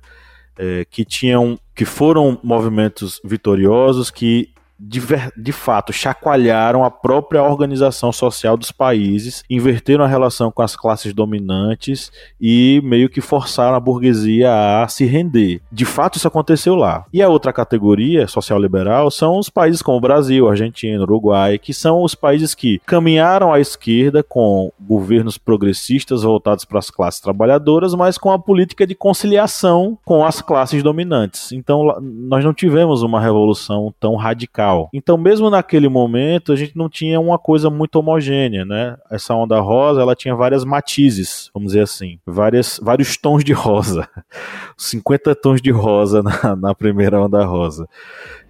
é, 0.58 0.86
que 0.86 1.06
tinham 1.06 1.60
que 1.76 1.86
foram 1.86 2.40
movimentos 2.44 3.20
vitoriosos 3.24 4.10
que 4.10 4.50
de, 4.82 5.00
de 5.38 5.52
fato 5.52 5.94
chacoalharam 5.94 6.84
a 6.84 6.90
própria 6.90 7.44
organização 7.44 8.12
social 8.12 8.58
dos 8.58 8.72
países, 8.72 9.44
inverteram 9.48 10.04
a 10.04 10.08
relação 10.08 10.52
com 10.52 10.64
as 10.64 10.76
classes 10.76 11.14
dominantes 11.14 12.12
e 12.40 12.82
meio 12.84 13.10
que 13.10 13.22
forçaram 13.22 13.76
a 13.76 13.80
burguesia 13.80 14.50
a 14.82 14.88
se 14.88 15.06
render. 15.06 15.62
De 15.72 15.86
fato, 15.86 16.18
isso 16.18 16.28
aconteceu 16.28 16.76
lá. 16.76 17.06
E 17.14 17.22
a 17.22 17.30
outra 17.30 17.54
categoria 17.54 18.28
social 18.28 18.60
liberal 18.60 19.12
são 19.12 19.38
os 19.38 19.50
países 19.50 19.82
como 19.82 19.98
o 19.98 20.02
Brasil, 20.02 20.50
Argentina, 20.50 21.04
Uruguai, 21.04 21.60
que 21.60 21.74
são 21.74 22.04
os 22.04 22.16
países 22.16 22.56
que 22.56 22.80
caminharam 22.86 23.54
à 23.54 23.60
esquerda 23.60 24.24
com 24.24 24.72
governos 24.80 25.38
progressistas 25.38 26.24
voltados 26.24 26.66
para 26.66 26.80
as 26.80 26.90
classes 26.90 27.22
trabalhadoras, 27.22 27.94
mas 27.94 28.18
com 28.18 28.32
a 28.32 28.40
política 28.40 28.88
de 28.88 28.96
conciliação 28.96 29.98
com 30.04 30.26
as 30.26 30.42
classes 30.42 30.82
dominantes. 30.82 31.52
Então, 31.52 32.00
nós 32.02 32.44
não 32.44 32.54
tivemos 32.54 33.04
uma 33.04 33.22
revolução 33.22 33.94
tão 34.00 34.16
radical 34.16 34.71
então, 34.94 35.18
mesmo 35.18 35.50
naquele 35.50 35.88
momento, 35.88 36.52
a 36.52 36.56
gente 36.56 36.76
não 36.76 36.90
tinha 36.90 37.20
uma 37.20 37.38
coisa 37.38 37.70
muito 37.70 37.96
homogênea, 37.98 38.66
né? 38.66 38.98
Essa 39.10 39.34
onda 39.34 39.60
rosa, 39.60 40.02
ela 40.02 40.16
tinha 40.16 40.36
várias 40.36 40.64
matizes, 40.64 41.50
vamos 41.54 41.72
dizer 41.72 41.84
assim, 41.84 42.20
várias, 42.26 42.80
vários 42.82 43.18
tons 43.18 43.44
de 43.44 43.54
rosa, 43.54 44.08
50 44.78 45.36
tons 45.36 45.62
de 45.62 45.72
rosa 45.72 46.22
na, 46.24 46.56
na 46.56 46.76
primeira 46.76 47.22
onda 47.22 47.44
rosa. 47.46 47.88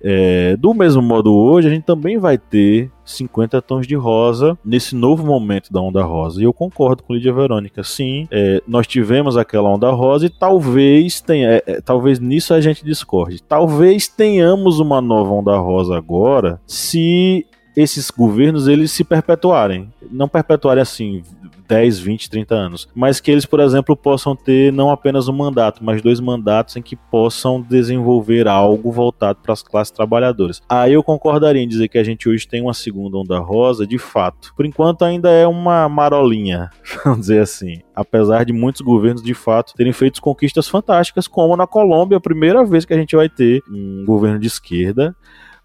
É, 0.03 0.55
do 0.57 0.73
mesmo 0.73 1.01
modo, 1.01 1.33
hoje 1.33 1.67
a 1.67 1.71
gente 1.71 1.83
também 1.83 2.17
vai 2.17 2.37
ter 2.37 2.91
50 3.05 3.61
tons 3.61 3.85
de 3.85 3.95
rosa 3.95 4.57
nesse 4.63 4.95
novo 4.95 5.25
momento 5.25 5.71
da 5.71 5.81
onda 5.81 6.03
rosa. 6.03 6.41
E 6.41 6.43
eu 6.43 6.53
concordo 6.53 7.03
com 7.03 7.13
Lídia 7.13 7.33
Verônica. 7.33 7.83
Sim, 7.83 8.27
é, 8.31 8.61
nós 8.67 8.87
tivemos 8.87 9.37
aquela 9.37 9.69
onda 9.69 9.89
rosa 9.91 10.25
e 10.25 10.29
talvez 10.29 11.21
tenha, 11.21 11.49
é, 11.49 11.63
é, 11.65 11.81
talvez 11.81 12.19
nisso 12.19 12.53
a 12.53 12.61
gente 12.61 12.83
discorde. 12.83 13.41
Talvez 13.43 14.07
tenhamos 14.07 14.79
uma 14.79 15.01
nova 15.01 15.31
onda 15.31 15.57
rosa 15.57 15.97
agora 15.97 16.59
se 16.65 17.45
esses 17.75 18.09
governos 18.09 18.67
eles 18.67 18.91
se 18.91 19.03
perpetuarem. 19.03 19.91
Não 20.11 20.27
perpetuarem 20.27 20.81
assim 20.81 21.23
10, 21.71 21.99
20, 21.99 22.29
30 22.29 22.53
anos, 22.53 22.89
mas 22.93 23.21
que 23.21 23.31
eles, 23.31 23.45
por 23.45 23.61
exemplo, 23.61 23.95
possam 23.95 24.35
ter 24.35 24.73
não 24.73 24.91
apenas 24.91 25.29
um 25.29 25.33
mandato, 25.33 25.81
mas 25.81 26.01
dois 26.01 26.19
mandatos 26.19 26.75
em 26.75 26.81
que 26.81 26.97
possam 26.97 27.61
desenvolver 27.61 28.45
algo 28.45 28.91
voltado 28.91 29.39
para 29.41 29.53
as 29.53 29.63
classes 29.63 29.89
trabalhadoras. 29.89 30.61
Aí 30.67 30.91
eu 30.91 31.01
concordaria 31.01 31.61
em 31.61 31.67
dizer 31.67 31.87
que 31.87 31.97
a 31.97 32.03
gente 32.03 32.27
hoje 32.27 32.45
tem 32.45 32.61
uma 32.61 32.73
segunda 32.73 33.17
onda 33.17 33.39
rosa, 33.39 33.87
de 33.87 33.97
fato. 33.97 34.53
Por 34.53 34.65
enquanto 34.65 35.05
ainda 35.05 35.29
é 35.29 35.47
uma 35.47 35.87
marolinha, 35.87 36.69
vamos 37.05 37.21
dizer 37.21 37.39
assim. 37.39 37.81
Apesar 37.95 38.43
de 38.43 38.51
muitos 38.51 38.81
governos, 38.81 39.23
de 39.23 39.33
fato, 39.33 39.73
terem 39.73 39.93
feito 39.93 40.21
conquistas 40.21 40.67
fantásticas, 40.67 41.25
como 41.25 41.55
na 41.55 41.65
Colômbia, 41.65 42.17
a 42.17 42.21
primeira 42.21 42.65
vez 42.65 42.83
que 42.83 42.93
a 42.93 42.97
gente 42.97 43.15
vai 43.15 43.29
ter 43.29 43.63
um 43.69 44.03
governo 44.05 44.39
de 44.39 44.47
esquerda 44.47 45.15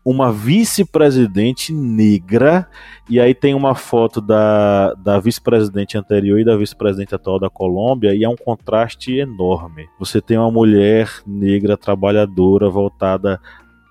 uma 0.06 0.30
vice-presidente 0.30 1.72
negra, 1.72 2.68
e 3.10 3.18
aí 3.18 3.34
tem 3.34 3.54
uma 3.54 3.74
foto 3.74 4.20
da, 4.20 4.94
da 4.94 5.18
vice-presidente 5.18 5.98
anterior 5.98 6.38
e 6.38 6.44
da 6.44 6.56
vice-presidente 6.56 7.12
atual 7.12 7.40
da 7.40 7.50
Colômbia, 7.50 8.14
e 8.14 8.22
é 8.22 8.28
um 8.28 8.36
contraste 8.36 9.12
enorme. 9.18 9.88
Você 9.98 10.20
tem 10.20 10.38
uma 10.38 10.48
mulher 10.48 11.10
negra 11.26 11.76
trabalhadora 11.76 12.70
voltada 12.70 13.40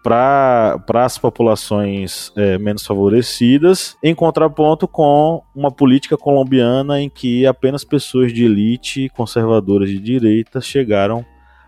para 0.01 0.79
as 0.93 1.17
populações 1.17 2.31
é, 2.37 2.57
menos 2.57 2.85
favorecidas, 2.85 3.97
em 4.01 4.15
contraponto 4.15 4.87
com 4.87 5.43
uma 5.53 5.69
política 5.69 6.15
colombiana 6.15 7.01
em 7.01 7.09
que 7.09 7.45
apenas 7.45 7.83
pessoas 7.83 8.31
de 8.31 8.45
elite 8.45 9.09
conservadoras 9.09 9.89
de 9.89 9.99
direita 9.99 10.61
chegaram 10.61 11.25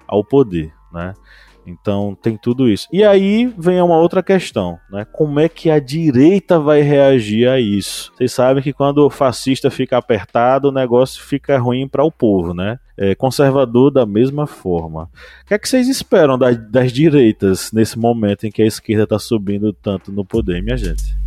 ao 0.07 0.23
poder. 0.23 0.71
Né? 0.93 1.13
Então 1.67 2.17
tem 2.21 2.37
tudo 2.37 2.69
isso. 2.69 2.87
E 2.91 3.03
aí 3.03 3.53
vem 3.57 3.81
uma 3.81 3.97
outra 3.97 4.23
questão, 4.23 4.79
né? 4.89 5.05
Como 5.11 5.39
é 5.39 5.49
que 5.49 5.69
a 5.69 5.79
direita 5.79 6.59
vai 6.59 6.81
reagir 6.81 7.47
a 7.49 7.59
isso? 7.59 8.11
Vocês 8.15 8.31
sabem 8.31 8.63
que 8.63 8.71
quando 8.71 9.05
o 9.05 9.09
fascista 9.09 9.69
fica 9.69 9.97
apertado, 9.97 10.69
o 10.69 10.71
negócio 10.71 11.21
fica 11.21 11.57
ruim 11.57 11.87
para 11.87 12.05
o 12.05 12.11
povo, 12.11 12.53
né? 12.53 12.79
É, 12.97 13.13
conservador 13.13 13.91
da 13.91 14.05
mesma 14.05 14.47
forma. 14.47 15.03
O 15.43 15.47
que 15.47 15.53
é 15.53 15.59
que 15.59 15.67
vocês 15.67 15.87
esperam 15.87 16.37
das, 16.37 16.57
das 16.71 16.91
direitas 16.91 17.71
nesse 17.71 17.99
momento 17.99 18.47
em 18.47 18.51
que 18.51 18.61
a 18.61 18.65
esquerda 18.65 19.03
está 19.03 19.19
subindo 19.19 19.73
tanto 19.73 20.11
no 20.11 20.25
poder, 20.25 20.63
minha 20.63 20.77
gente? 20.77 21.26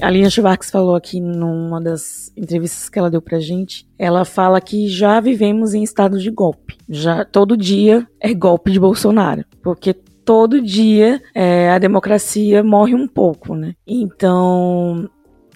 A 0.00 0.10
Lina 0.10 0.30
Schwartz 0.30 0.70
falou 0.70 0.94
aqui 0.94 1.20
numa 1.20 1.80
das 1.80 2.32
entrevistas 2.36 2.88
que 2.88 2.98
ela 2.98 3.10
deu 3.10 3.20
pra 3.20 3.38
gente, 3.38 3.86
ela 3.98 4.24
fala 4.24 4.60
que 4.60 4.88
já 4.88 5.20
vivemos 5.20 5.74
em 5.74 5.82
estado 5.82 6.18
de 6.18 6.30
golpe. 6.30 6.76
Já 6.88 7.24
todo 7.24 7.56
dia 7.56 8.06
é 8.20 8.32
golpe 8.32 8.70
de 8.70 8.80
Bolsonaro, 8.80 9.44
porque 9.62 9.92
todo 10.24 10.62
dia 10.62 11.20
é, 11.34 11.70
a 11.70 11.78
democracia 11.78 12.62
morre 12.62 12.94
um 12.94 13.06
pouco, 13.06 13.54
né? 13.54 13.74
Então, 13.86 15.08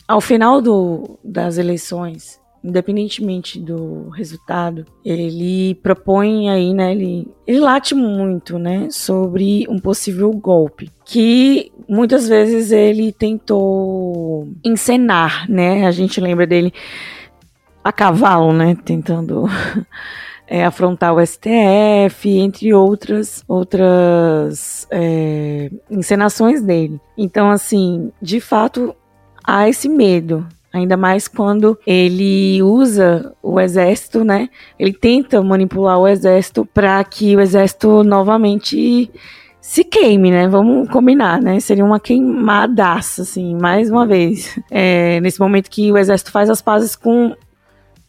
ao 0.07 0.20
final 0.20 0.61
do, 0.61 1.18
das 1.24 1.59
eleições, 1.59 2.40
independentemente 2.64 3.61
do 3.61 4.09
resultado, 4.09 4.87
ele 5.05 5.74
propõe 5.77 6.48
aí, 6.48 6.72
né, 6.72 6.92
ele, 6.92 7.29
ele 7.46 7.61
late 7.61 7.94
muito, 7.94 8.59
né, 8.59 8.88
sobre 8.90 9.66
um 9.68 9.79
possível 9.79 10.31
golpe, 10.33 10.90
que 11.05 11.70
muitas 11.87 12.27
vezes 12.27 12.72
ele 12.72 13.12
tentou 13.12 14.48
encenar, 14.64 15.48
né, 15.50 15.87
a 15.87 15.90
gente 15.90 16.20
lembra 16.20 16.46
dele 16.46 16.72
a 17.85 17.92
cavalo, 17.92 18.55
né, 18.55 18.74
tentando 18.83 19.44
é, 20.48 20.64
afrontar 20.64 21.14
o 21.14 21.24
STF, 21.24 22.31
entre 22.31 22.72
outras 22.72 23.44
outras 23.46 24.87
é, 24.90 25.70
encenações 25.90 26.62
dele. 26.62 26.98
Então, 27.16 27.50
assim, 27.50 28.11
de 28.22 28.40
fato, 28.40 28.96
há 29.44 29.68
esse 29.68 29.87
medo 29.87 30.46
Ainda 30.74 30.96
mais 30.96 31.28
quando 31.28 31.78
ele 31.87 32.60
usa 32.60 33.32
o 33.40 33.60
exército, 33.60 34.24
né? 34.24 34.48
Ele 34.76 34.92
tenta 34.92 35.40
manipular 35.40 36.00
o 36.00 36.08
exército 36.08 36.66
para 36.66 37.02
que 37.04 37.37
o 37.37 37.40
exército 37.40 38.02
novamente 38.02 39.08
se 39.60 39.84
queime, 39.84 40.32
né? 40.32 40.48
Vamos 40.48 40.88
combinar, 40.88 41.40
né? 41.40 41.60
Seria 41.60 41.84
uma 41.84 42.00
queimadaça, 42.00 43.22
assim, 43.22 43.54
mais 43.54 43.88
uma 43.88 44.04
vez. 44.04 44.58
É, 44.68 45.20
nesse 45.20 45.38
momento 45.38 45.70
que 45.70 45.92
o 45.92 45.96
exército 45.96 46.32
faz 46.32 46.50
as 46.50 46.60
pazes 46.60 46.96
com 46.96 47.37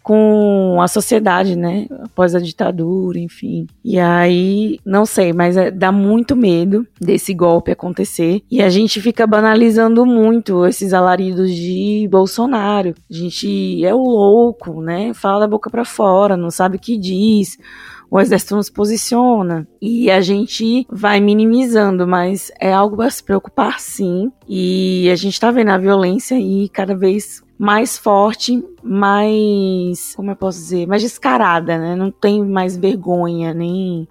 com 0.05 0.79
a 0.79 0.87
sociedade, 0.87 1.55
né? 1.55 1.87
Após 2.03 2.35
a 2.35 2.39
ditadura, 2.39 3.17
enfim. 3.17 3.65
E 3.83 3.97
aí, 3.97 4.79
não 4.85 5.03
sei, 5.03 5.33
mas 5.33 5.57
é, 5.57 5.71
dá 5.71 5.91
muito 5.91 6.35
medo 6.35 6.85
desse 7.01 7.33
golpe 7.33 7.71
acontecer. 7.71 8.43
E 8.51 8.61
a 8.61 8.69
gente 8.69 9.01
fica 9.01 9.25
banalizando 9.25 10.05
muito 10.05 10.63
esses 10.63 10.93
alaridos 10.93 11.49
de 11.49 12.07
Bolsonaro. 12.11 12.93
A 13.09 13.13
gente 13.13 13.83
é 13.83 13.95
o 13.95 14.03
louco, 14.03 14.79
né? 14.79 15.11
Fala 15.15 15.39
da 15.39 15.47
boca 15.47 15.71
para 15.71 15.83
fora, 15.83 16.37
não 16.37 16.51
sabe 16.51 16.77
o 16.77 16.79
que 16.79 16.99
diz 16.99 17.57
o 18.09 18.19
exército 18.19 18.55
nos 18.55 18.69
posiciona 18.69 19.67
e 19.81 20.09
a 20.09 20.21
gente 20.21 20.85
vai 20.89 21.19
minimizando, 21.19 22.07
mas 22.07 22.51
é 22.59 22.71
algo 22.71 23.01
a 23.01 23.09
se 23.09 23.23
preocupar 23.23 23.79
sim. 23.79 24.31
E 24.47 25.09
a 25.11 25.15
gente 25.15 25.33
está 25.33 25.51
vendo 25.51 25.71
a 25.71 25.77
violência 25.77 26.37
aí 26.37 26.69
cada 26.69 26.95
vez 26.95 27.43
mais 27.57 27.97
forte, 27.97 28.63
mais, 28.83 30.13
como 30.15 30.31
eu 30.31 30.35
posso 30.35 30.59
dizer, 30.59 30.87
mais 30.87 31.01
descarada, 31.01 31.77
né? 31.77 31.95
Não 31.95 32.11
tem 32.11 32.43
mais 32.43 32.75
vergonha, 32.75 33.53
nem 33.53 34.07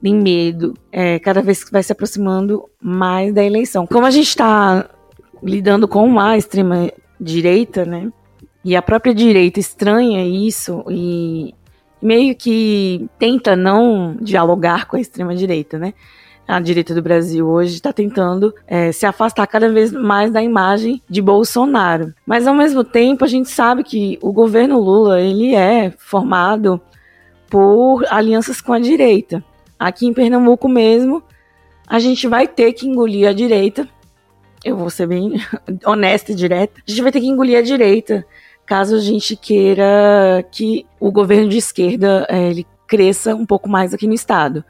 nem 0.00 0.14
medo, 0.14 0.74
é, 0.92 1.18
cada 1.18 1.42
vez 1.42 1.64
que 1.64 1.72
vai 1.72 1.82
se 1.82 1.90
aproximando 1.90 2.64
mais 2.80 3.34
da 3.34 3.42
eleição. 3.42 3.84
Como 3.84 4.06
a 4.06 4.10
gente 4.12 4.28
está 4.28 4.88
lidando 5.42 5.88
com 5.88 6.20
a 6.20 6.36
extrema 6.36 6.90
direita, 7.20 7.84
né? 7.84 8.12
E 8.64 8.76
a 8.76 8.82
própria 8.82 9.14
direita 9.14 9.58
estranha 9.58 10.24
isso 10.24 10.84
e 10.88 11.54
meio 12.00 12.34
que 12.36 13.08
tenta 13.18 13.56
não 13.56 14.16
dialogar 14.20 14.86
com 14.86 14.96
a 14.96 15.00
extrema 15.00 15.34
direita, 15.34 15.78
né? 15.78 15.94
A 16.48 16.58
direita 16.58 16.94
do 16.94 17.02
Brasil 17.02 17.46
hoje 17.46 17.74
está 17.74 17.92
tentando 17.92 18.54
é, 18.66 18.90
se 18.90 19.04
afastar 19.04 19.46
cada 19.46 19.70
vez 19.70 19.92
mais 19.92 20.32
da 20.32 20.42
imagem 20.42 21.02
de 21.06 21.20
Bolsonaro. 21.20 22.14
Mas 22.26 22.46
ao 22.46 22.54
mesmo 22.54 22.82
tempo 22.82 23.22
a 23.22 23.28
gente 23.28 23.50
sabe 23.50 23.84
que 23.84 24.18
o 24.22 24.32
governo 24.32 24.80
Lula 24.80 25.20
ele 25.20 25.54
é 25.54 25.90
formado 25.90 26.80
por 27.50 28.02
alianças 28.08 28.62
com 28.62 28.72
a 28.72 28.80
direita. 28.80 29.44
Aqui 29.78 30.06
em 30.06 30.14
Pernambuco 30.14 30.68
mesmo 30.68 31.22
a 31.86 31.98
gente 31.98 32.26
vai 32.26 32.48
ter 32.48 32.72
que 32.72 32.88
engolir 32.88 33.28
a 33.28 33.32
direita. 33.34 33.86
Eu 34.64 34.74
vou 34.74 34.88
ser 34.88 35.06
bem 35.06 35.34
honesta 35.84 36.32
e 36.32 36.34
direta. 36.34 36.80
A 36.86 36.90
gente 36.90 37.02
vai 37.02 37.12
ter 37.12 37.20
que 37.20 37.28
engolir 37.28 37.58
a 37.58 37.62
direita 37.62 38.24
caso 38.64 38.96
a 38.96 39.00
gente 39.00 39.36
queira 39.36 40.44
que 40.50 40.84
o 41.00 41.10
governo 41.10 41.48
de 41.48 41.56
esquerda 41.58 42.26
é, 42.28 42.50
ele 42.50 42.66
cresça 42.86 43.34
um 43.34 43.46
pouco 43.46 43.68
mais 43.68 43.92
aqui 43.92 44.06
no 44.06 44.14
estado. 44.14 44.64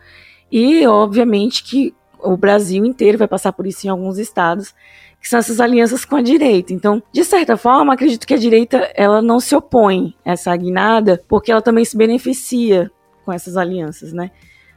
E, 0.50 0.86
obviamente, 0.86 1.62
que 1.62 1.94
o 2.20 2.36
Brasil 2.36 2.84
inteiro 2.84 3.18
vai 3.18 3.28
passar 3.28 3.52
por 3.52 3.66
isso 3.66 3.86
em 3.86 3.90
alguns 3.90 4.18
estados, 4.18 4.74
que 5.20 5.28
são 5.28 5.38
essas 5.38 5.60
alianças 5.60 6.04
com 6.04 6.16
a 6.16 6.22
direita. 6.22 6.72
Então, 6.72 7.02
de 7.12 7.24
certa 7.24 7.56
forma, 7.56 7.94
acredito 7.94 8.26
que 8.26 8.34
a 8.34 8.38
direita 8.38 8.90
ela 8.94 9.20
não 9.20 9.40
se 9.40 9.54
opõe 9.54 10.14
a 10.24 10.32
essa 10.32 10.54
guinada, 10.56 11.22
porque 11.28 11.50
ela 11.50 11.62
também 11.62 11.84
se 11.84 11.96
beneficia 11.96 12.90
com 13.24 13.32
essas 13.32 13.56
alianças, 13.56 14.12
né? 14.12 14.30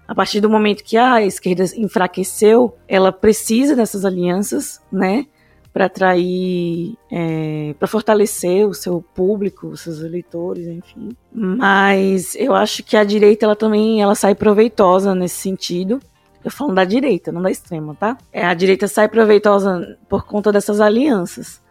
A 0.08 0.16
partir 0.16 0.42
do 0.42 0.50
momento 0.50 0.84
que 0.84 0.98
a 0.98 1.24
esquerda 1.24 1.64
enfraqueceu, 1.78 2.76
ela 2.88 3.12
precisa 3.12 3.76
dessas 3.76 4.04
alianças, 4.04 4.82
né? 4.92 5.26
Para 5.74 5.86
atrair, 5.86 6.96
é, 7.10 7.74
para 7.80 7.88
fortalecer 7.88 8.68
o 8.68 8.74
seu 8.74 9.02
público, 9.02 9.68
os 9.68 9.82
seus 9.82 10.02
eleitores, 10.02 10.68
enfim. 10.68 11.16
Mas 11.34 12.36
eu 12.36 12.54
acho 12.54 12.84
que 12.84 12.98
a 12.98 13.06
direita 13.06 13.46
ela 13.46 13.56
também 13.56 14.02
ela 14.02 14.14
sai 14.14 14.36
proveitosa 14.36 15.16
nesse 15.16 15.36
sentido. 15.36 16.02
Eu 16.44 16.52
falo 16.52 16.74
da 16.74 16.84
direita, 16.84 17.32
não 17.32 17.42
da 17.42 17.50
extrema, 17.50 17.96
tá? 17.96 18.18
É, 18.34 18.46
a 18.46 18.54
direita 18.54 18.88
sai 18.88 19.08
proveitosa 19.08 19.98
por 20.10 20.26
conta 20.26 20.52
dessas 20.52 20.82
alianças. 20.82 21.62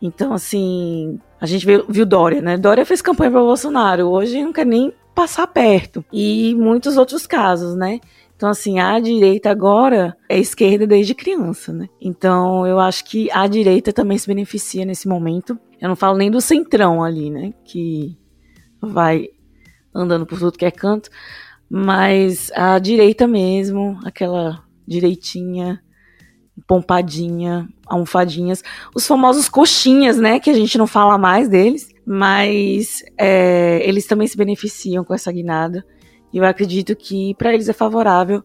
Então, 0.00 0.32
assim, 0.32 1.20
a 1.40 1.46
gente 1.46 1.64
viu, 1.64 1.84
viu 1.88 2.04
Dória, 2.04 2.42
né? 2.42 2.56
Dória 2.56 2.84
fez 2.84 3.00
campanha 3.00 3.30
para 3.30 3.40
Bolsonaro. 3.40 4.08
Hoje 4.08 4.42
não 4.42 4.52
quer 4.52 4.66
nem 4.66 4.92
passar 5.14 5.46
perto. 5.46 6.04
E 6.12 6.54
muitos 6.56 6.96
outros 6.96 7.26
casos, 7.26 7.74
né? 7.74 8.00
Então, 8.36 8.48
assim, 8.48 8.78
a 8.78 8.98
direita 8.98 9.50
agora 9.50 10.16
é 10.28 10.38
esquerda 10.38 10.86
desde 10.86 11.14
criança, 11.14 11.72
né? 11.72 11.88
Então, 12.00 12.66
eu 12.66 12.80
acho 12.80 13.04
que 13.04 13.30
a 13.30 13.46
direita 13.46 13.92
também 13.92 14.18
se 14.18 14.26
beneficia 14.26 14.84
nesse 14.84 15.08
momento. 15.08 15.58
Eu 15.80 15.88
não 15.88 15.96
falo 15.96 16.18
nem 16.18 16.30
do 16.30 16.40
centrão 16.40 17.02
ali, 17.02 17.30
né? 17.30 17.52
Que 17.64 18.18
vai 18.80 19.28
andando 19.94 20.26
por 20.26 20.38
tudo 20.38 20.58
que 20.58 20.64
é 20.64 20.70
canto. 20.70 21.08
Mas 21.70 22.50
a 22.54 22.78
direita 22.78 23.26
mesmo, 23.26 23.98
aquela 24.04 24.62
direitinha, 24.86 25.80
pompadinha, 26.66 27.68
almofadinhas, 27.86 28.62
os 28.94 29.06
famosos 29.06 29.48
coxinhas, 29.48 30.18
né? 30.18 30.40
Que 30.40 30.50
a 30.50 30.54
gente 30.54 30.76
não 30.76 30.86
fala 30.86 31.16
mais 31.16 31.48
deles 31.48 31.94
mas 32.06 33.02
é, 33.18 33.80
eles 33.88 34.06
também 34.06 34.26
se 34.26 34.36
beneficiam 34.36 35.04
com 35.04 35.14
essa 35.14 35.32
guinada. 35.32 35.84
E 36.34 36.38
eu 36.38 36.44
acredito 36.44 36.96
que 36.96 37.32
para 37.36 37.54
eles 37.54 37.68
é 37.68 37.72
favorável 37.72 38.42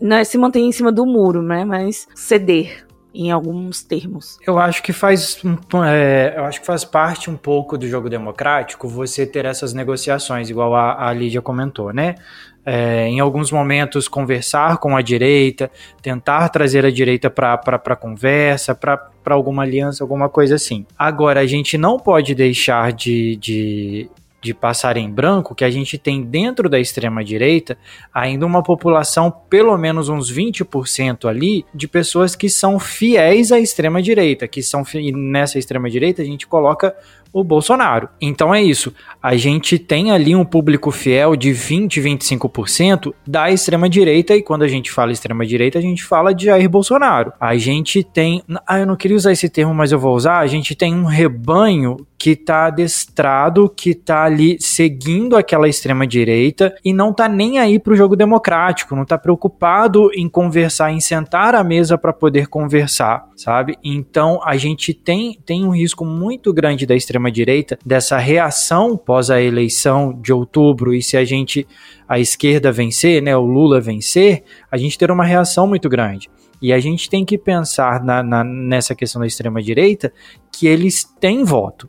não 0.00 0.16
é 0.16 0.24
se 0.24 0.36
manter 0.36 0.58
em 0.58 0.72
cima 0.72 0.90
do 0.90 1.06
muro, 1.06 1.40
né? 1.40 1.64
Mas 1.64 2.08
ceder 2.14 2.84
em 3.14 3.30
alguns 3.30 3.82
termos. 3.82 4.38
Eu 4.46 4.58
acho 4.58 4.82
que 4.82 4.92
faz, 4.92 5.38
é, 5.86 6.34
eu 6.36 6.44
acho 6.44 6.60
que 6.60 6.66
faz 6.66 6.84
parte 6.84 7.30
um 7.30 7.36
pouco 7.36 7.78
do 7.78 7.86
jogo 7.86 8.08
democrático 8.08 8.88
você 8.88 9.26
ter 9.26 9.44
essas 9.44 9.72
negociações, 9.72 10.50
igual 10.50 10.74
a, 10.74 11.08
a 11.08 11.12
Lídia 11.12 11.40
comentou, 11.40 11.92
né? 11.92 12.16
É, 12.64 13.06
em 13.08 13.20
alguns 13.20 13.50
momentos 13.50 14.08
conversar 14.08 14.78
com 14.78 14.96
a 14.96 15.02
direita, 15.02 15.70
tentar 16.00 16.48
trazer 16.48 16.86
a 16.86 16.90
direita 16.90 17.28
para 17.28 17.96
conversa, 17.96 18.74
para 18.74 19.10
alguma 19.26 19.62
aliança, 19.62 20.02
alguma 20.02 20.28
coisa 20.28 20.54
assim. 20.54 20.86
Agora, 20.96 21.40
a 21.40 21.46
gente 21.46 21.76
não 21.76 21.98
pode 21.98 22.34
deixar 22.34 22.92
de, 22.92 23.36
de 23.36 24.10
de 24.42 24.52
passar 24.52 24.96
em 24.96 25.08
branco 25.08 25.54
que 25.54 25.64
a 25.64 25.70
gente 25.70 25.96
tem 25.96 26.22
dentro 26.22 26.68
da 26.68 26.80
extrema 26.80 27.22
direita 27.22 27.78
ainda 28.12 28.44
uma 28.44 28.62
população 28.62 29.30
pelo 29.30 29.78
menos 29.78 30.08
uns 30.08 30.32
20% 30.32 31.28
ali 31.28 31.64
de 31.72 31.86
pessoas 31.86 32.34
que 32.34 32.48
são 32.48 32.78
fiéis 32.78 33.52
à 33.52 33.60
extrema 33.60 34.02
direita, 34.02 34.48
que 34.48 34.62
são 34.62 34.82
e 34.94 35.12
nessa 35.12 35.58
extrema 35.58 35.88
direita 35.88 36.22
a 36.22 36.24
gente 36.24 36.46
coloca 36.46 36.94
o 37.32 37.42
Bolsonaro. 37.42 38.08
Então 38.20 38.54
é 38.54 38.62
isso. 38.62 38.92
A 39.22 39.36
gente 39.36 39.78
tem 39.78 40.10
ali 40.10 40.36
um 40.36 40.44
público 40.44 40.90
fiel 40.90 41.34
de 41.34 41.52
20, 41.52 42.00
25% 42.00 43.14
da 43.26 43.50
extrema 43.50 43.88
direita 43.88 44.36
e 44.36 44.42
quando 44.42 44.62
a 44.62 44.68
gente 44.68 44.90
fala 44.90 45.12
extrema 45.12 45.46
direita, 45.46 45.78
a 45.78 45.82
gente 45.82 46.04
fala 46.04 46.34
de 46.34 46.46
Jair 46.46 46.68
Bolsonaro. 46.68 47.32
A 47.40 47.56
gente 47.56 48.04
tem, 48.04 48.42
ah, 48.66 48.78
eu 48.78 48.86
não 48.86 48.96
queria 48.96 49.16
usar 49.16 49.32
esse 49.32 49.48
termo, 49.48 49.74
mas 49.74 49.92
eu 49.92 49.98
vou 49.98 50.14
usar. 50.14 50.38
A 50.38 50.46
gente 50.46 50.74
tem 50.74 50.94
um 50.94 51.04
rebanho 51.04 51.96
que 52.22 52.36
tá 52.36 52.66
adestrado, 52.66 53.68
que 53.68 53.96
tá 53.96 54.22
ali 54.22 54.56
seguindo 54.60 55.36
aquela 55.36 55.68
extrema 55.68 56.06
direita 56.06 56.72
e 56.84 56.92
não 56.92 57.12
tá 57.12 57.28
nem 57.28 57.58
aí 57.58 57.80
pro 57.80 57.96
jogo 57.96 58.14
democrático, 58.14 58.94
não 58.94 59.04
tá 59.04 59.18
preocupado 59.18 60.08
em 60.14 60.28
conversar, 60.28 60.92
em 60.92 61.00
sentar 61.00 61.52
à 61.56 61.64
mesa 61.64 61.98
para 61.98 62.12
poder 62.12 62.46
conversar, 62.46 63.28
sabe? 63.34 63.76
Então 63.82 64.40
a 64.44 64.56
gente 64.56 64.94
tem, 64.94 65.36
tem 65.44 65.64
um 65.64 65.70
risco 65.70 66.04
muito 66.04 66.52
grande 66.52 66.86
da 66.86 66.94
extrema 66.94 67.21
direita 67.30 67.78
dessa 67.84 68.18
reação 68.18 68.96
pós 68.96 69.30
a 69.30 69.40
eleição 69.40 70.12
de 70.20 70.32
outubro 70.32 70.94
e 70.94 71.02
se 71.02 71.16
a 71.16 71.24
gente 71.24 71.66
a 72.08 72.18
esquerda 72.18 72.70
vencer, 72.70 73.22
né, 73.22 73.36
o 73.36 73.42
Lula 73.42 73.80
vencer, 73.80 74.42
a 74.70 74.76
gente 74.76 74.98
ter 74.98 75.10
uma 75.10 75.24
reação 75.24 75.66
muito 75.66 75.88
grande. 75.88 76.28
E 76.60 76.72
a 76.72 76.78
gente 76.78 77.10
tem 77.10 77.24
que 77.24 77.36
pensar 77.36 78.04
na, 78.04 78.22
na, 78.22 78.44
nessa 78.44 78.94
questão 78.94 79.20
da 79.20 79.26
extrema-direita 79.26 80.12
que 80.52 80.66
eles 80.66 81.04
têm 81.18 81.42
voto. 81.42 81.88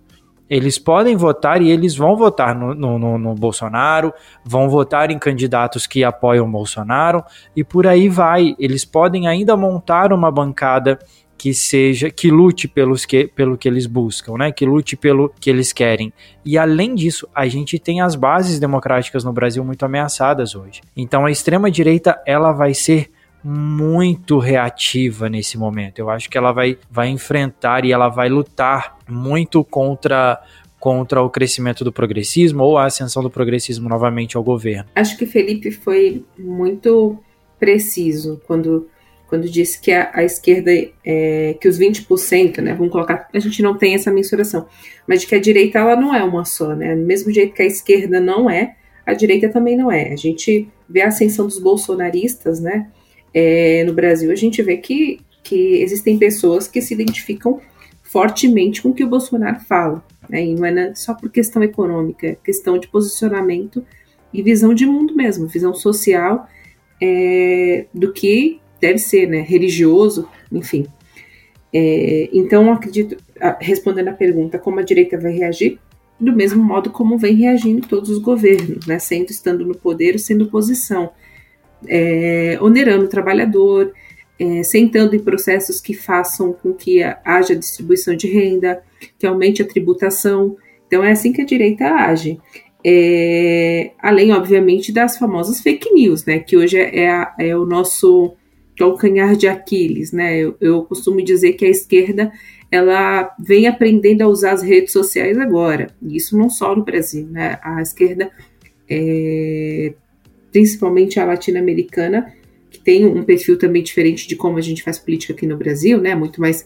Eles 0.49 0.77
podem 0.77 1.15
votar 1.15 1.61
e 1.61 1.69
eles 1.69 1.95
vão 1.95 2.15
votar 2.15 2.53
no, 2.55 2.73
no, 2.75 3.17
no, 3.17 3.33
Bolsonaro, 3.33 4.13
vão 4.43 4.69
votar 4.69 5.09
em 5.09 5.17
candidatos 5.17 5.87
que 5.87 6.03
apoiam 6.03 6.45
o 6.45 6.51
Bolsonaro 6.51 7.23
e 7.55 7.63
por 7.63 7.87
aí 7.87 8.09
vai. 8.09 8.55
Eles 8.59 8.83
podem 8.83 9.27
ainda 9.27 9.55
montar 9.55 10.11
uma 10.11 10.31
bancada 10.31 10.99
que 11.37 11.53
seja 11.53 12.09
que 12.09 12.29
lute 12.31 12.67
pelos 12.67 13.05
que, 13.05 13.27
pelo 13.27 13.57
que 13.57 13.67
eles 13.67 13.85
buscam, 13.85 14.37
né? 14.37 14.51
Que 14.51 14.65
lute 14.65 14.95
pelo 14.95 15.29
que 15.39 15.49
eles 15.49 15.73
querem. 15.73 16.13
E 16.45 16.57
além 16.57 16.95
disso, 16.95 17.27
a 17.33 17.47
gente 17.47 17.77
tem 17.77 18.01
as 18.01 18.15
bases 18.15 18.59
democráticas 18.59 19.23
no 19.23 19.33
Brasil 19.33 19.63
muito 19.63 19.83
ameaçadas 19.83 20.55
hoje. 20.55 20.81
Então 20.95 21.25
a 21.25 21.31
extrema 21.31 21.69
direita 21.69 22.21
ela 22.25 22.51
vai 22.51 22.73
ser 22.73 23.11
muito 23.43 24.37
reativa 24.37 25.27
nesse 25.27 25.57
momento. 25.57 25.99
Eu 25.99 26.09
acho 26.09 26.29
que 26.29 26.37
ela 26.37 26.53
vai, 26.53 26.77
vai 26.89 27.09
enfrentar 27.09 27.83
e 27.83 27.91
ela 27.91 28.07
vai 28.07 28.29
lutar 28.29 28.97
muito 29.07 29.63
contra 29.63 30.41
contra 30.79 31.21
o 31.21 31.29
crescimento 31.29 31.81
do 31.85 31.93
progressismo 31.93 32.61
ou 32.61 32.77
a 32.77 32.87
ascensão 32.87 33.23
do 33.23 33.29
progressismo 33.29 33.87
novamente 33.87 34.35
ao 34.35 34.43
governo. 34.43 34.89
Acho 34.93 35.17
que 35.17 35.25
Felipe 35.25 35.71
foi 35.71 36.25
muito 36.37 37.17
preciso 37.57 38.41
quando 38.45 38.89
quando 39.33 39.49
disse 39.49 39.81
que 39.81 39.91
a, 39.91 40.11
a 40.13 40.23
esquerda, 40.23 40.69
é, 41.03 41.57
que 41.59 41.67
os 41.67 41.79
20%, 41.79 42.59
né, 42.59 42.75
vamos 42.75 42.91
colocar, 42.91 43.27
a 43.33 43.39
gente 43.39 43.63
não 43.63 43.75
tem 43.75 43.95
essa 43.95 44.11
mensuração, 44.11 44.67
mas 45.07 45.21
de 45.21 45.27
que 45.27 45.33
a 45.33 45.39
direita 45.39 45.79
ela 45.79 45.95
não 45.95 46.13
é 46.13 46.23
uma 46.23 46.45
só, 46.45 46.75
né, 46.75 46.95
do 46.95 47.01
mesmo 47.01 47.31
jeito 47.31 47.51
que 47.51 47.63
a 47.63 47.65
esquerda 47.65 48.19
não 48.19 48.47
é, 48.47 48.75
a 49.03 49.11
direita 49.15 49.49
também 49.49 49.75
não 49.75 49.91
é. 49.91 50.13
A 50.13 50.15
gente 50.15 50.69
vê 50.87 51.01
a 51.01 51.07
ascensão 51.07 51.47
dos 51.47 51.57
bolsonaristas, 51.57 52.59
né, 52.59 52.91
é, 53.33 53.83
no 53.85 53.93
Brasil, 53.95 54.31
a 54.31 54.35
gente 54.35 54.61
vê 54.61 54.77
que, 54.77 55.19
que 55.41 55.81
existem 55.81 56.15
pessoas 56.19 56.67
que 56.67 56.79
se 56.79 56.93
identificam 56.93 57.59
fortemente 58.03 58.83
com 58.83 58.89
o 58.89 58.93
que 58.93 59.03
o 59.03 59.09
Bolsonaro 59.09 59.61
fala. 59.61 60.05
Né? 60.29 60.45
E 60.45 60.53
não 60.53 60.63
é 60.63 60.93
só 60.93 61.15
por 61.15 61.31
questão 61.31 61.63
econômica, 61.63 62.27
é 62.27 62.35
questão 62.35 62.77
de 62.77 62.87
posicionamento 62.87 63.83
e 64.31 64.43
visão 64.43 64.75
de 64.75 64.85
mundo 64.85 65.15
mesmo, 65.15 65.47
visão 65.47 65.73
social 65.73 66.47
é, 67.01 67.87
do 67.91 68.13
que 68.13 68.61
deve 68.83 68.99
ser, 68.99 69.27
né? 69.27 69.41
Religioso, 69.41 70.27
enfim. 70.51 70.85
É, 71.73 72.29
então, 72.31 72.71
acredito, 72.71 73.17
respondendo 73.59 74.09
a 74.09 74.13
pergunta, 74.13 74.59
como 74.59 74.79
a 74.79 74.83
direita 74.83 75.17
vai 75.17 75.31
reagir? 75.31 75.79
Do 76.19 76.31
mesmo 76.33 76.63
modo 76.63 76.91
como 76.91 77.17
vem 77.17 77.35
reagindo 77.35 77.87
todos 77.87 78.09
os 78.09 78.19
governos, 78.19 78.85
né? 78.85 78.99
Sendo 78.99 79.31
estando 79.31 79.65
no 79.65 79.75
poder, 79.75 80.19
sendo 80.19 80.45
oposição 80.45 81.11
é, 81.87 82.57
onerando 82.61 83.05
o 83.05 83.09
trabalhador, 83.09 83.93
é, 84.39 84.63
sentando 84.63 85.15
em 85.15 85.19
processos 85.19 85.79
que 85.79 85.93
façam 85.93 86.53
com 86.53 86.73
que 86.73 87.01
haja 87.23 87.55
distribuição 87.55 88.15
de 88.15 88.27
renda, 88.27 88.83
que 89.17 89.25
aumente 89.25 89.61
a 89.61 89.67
tributação. 89.67 90.55
Então 90.87 91.03
é 91.03 91.11
assim 91.11 91.31
que 91.31 91.41
a 91.41 91.45
direita 91.45 91.85
age. 91.85 92.39
É, 92.85 93.91
além, 93.99 94.33
obviamente, 94.33 94.91
das 94.91 95.17
famosas 95.17 95.61
fake 95.61 95.93
news, 95.93 96.25
né? 96.25 96.39
Que 96.39 96.57
hoje 96.57 96.77
é, 96.77 97.05
é, 97.05 97.49
é 97.49 97.57
o 97.57 97.65
nosso 97.65 98.33
calcanhar 98.77 99.35
de 99.35 99.47
Aquiles, 99.47 100.11
né? 100.11 100.37
Eu, 100.37 100.55
eu, 100.59 100.83
costumo 100.83 101.21
dizer 101.23 101.53
que 101.53 101.65
a 101.65 101.69
esquerda 101.69 102.31
ela 102.71 103.35
vem 103.39 103.67
aprendendo 103.67 104.23
a 104.23 104.27
usar 104.27 104.53
as 104.53 104.63
redes 104.63 104.91
sociais 104.91 105.37
agora. 105.37 105.87
Isso 106.01 106.37
não 106.37 106.49
só 106.49 106.75
no 106.75 106.83
Brasil, 106.83 107.27
né? 107.27 107.59
A 107.61 107.81
esquerda 107.81 108.31
é, 108.89 109.93
principalmente 110.51 111.19
a 111.19 111.25
latino-americana, 111.25 112.33
que 112.69 112.79
tem 112.79 113.05
um 113.05 113.23
perfil 113.23 113.57
também 113.57 113.83
diferente 113.83 114.27
de 114.27 114.35
como 114.35 114.57
a 114.57 114.61
gente 114.61 114.83
faz 114.83 114.97
política 114.97 115.33
aqui 115.33 115.45
no 115.45 115.57
Brasil, 115.57 115.99
né? 116.01 116.15
Muito 116.15 116.41
mais 116.41 116.65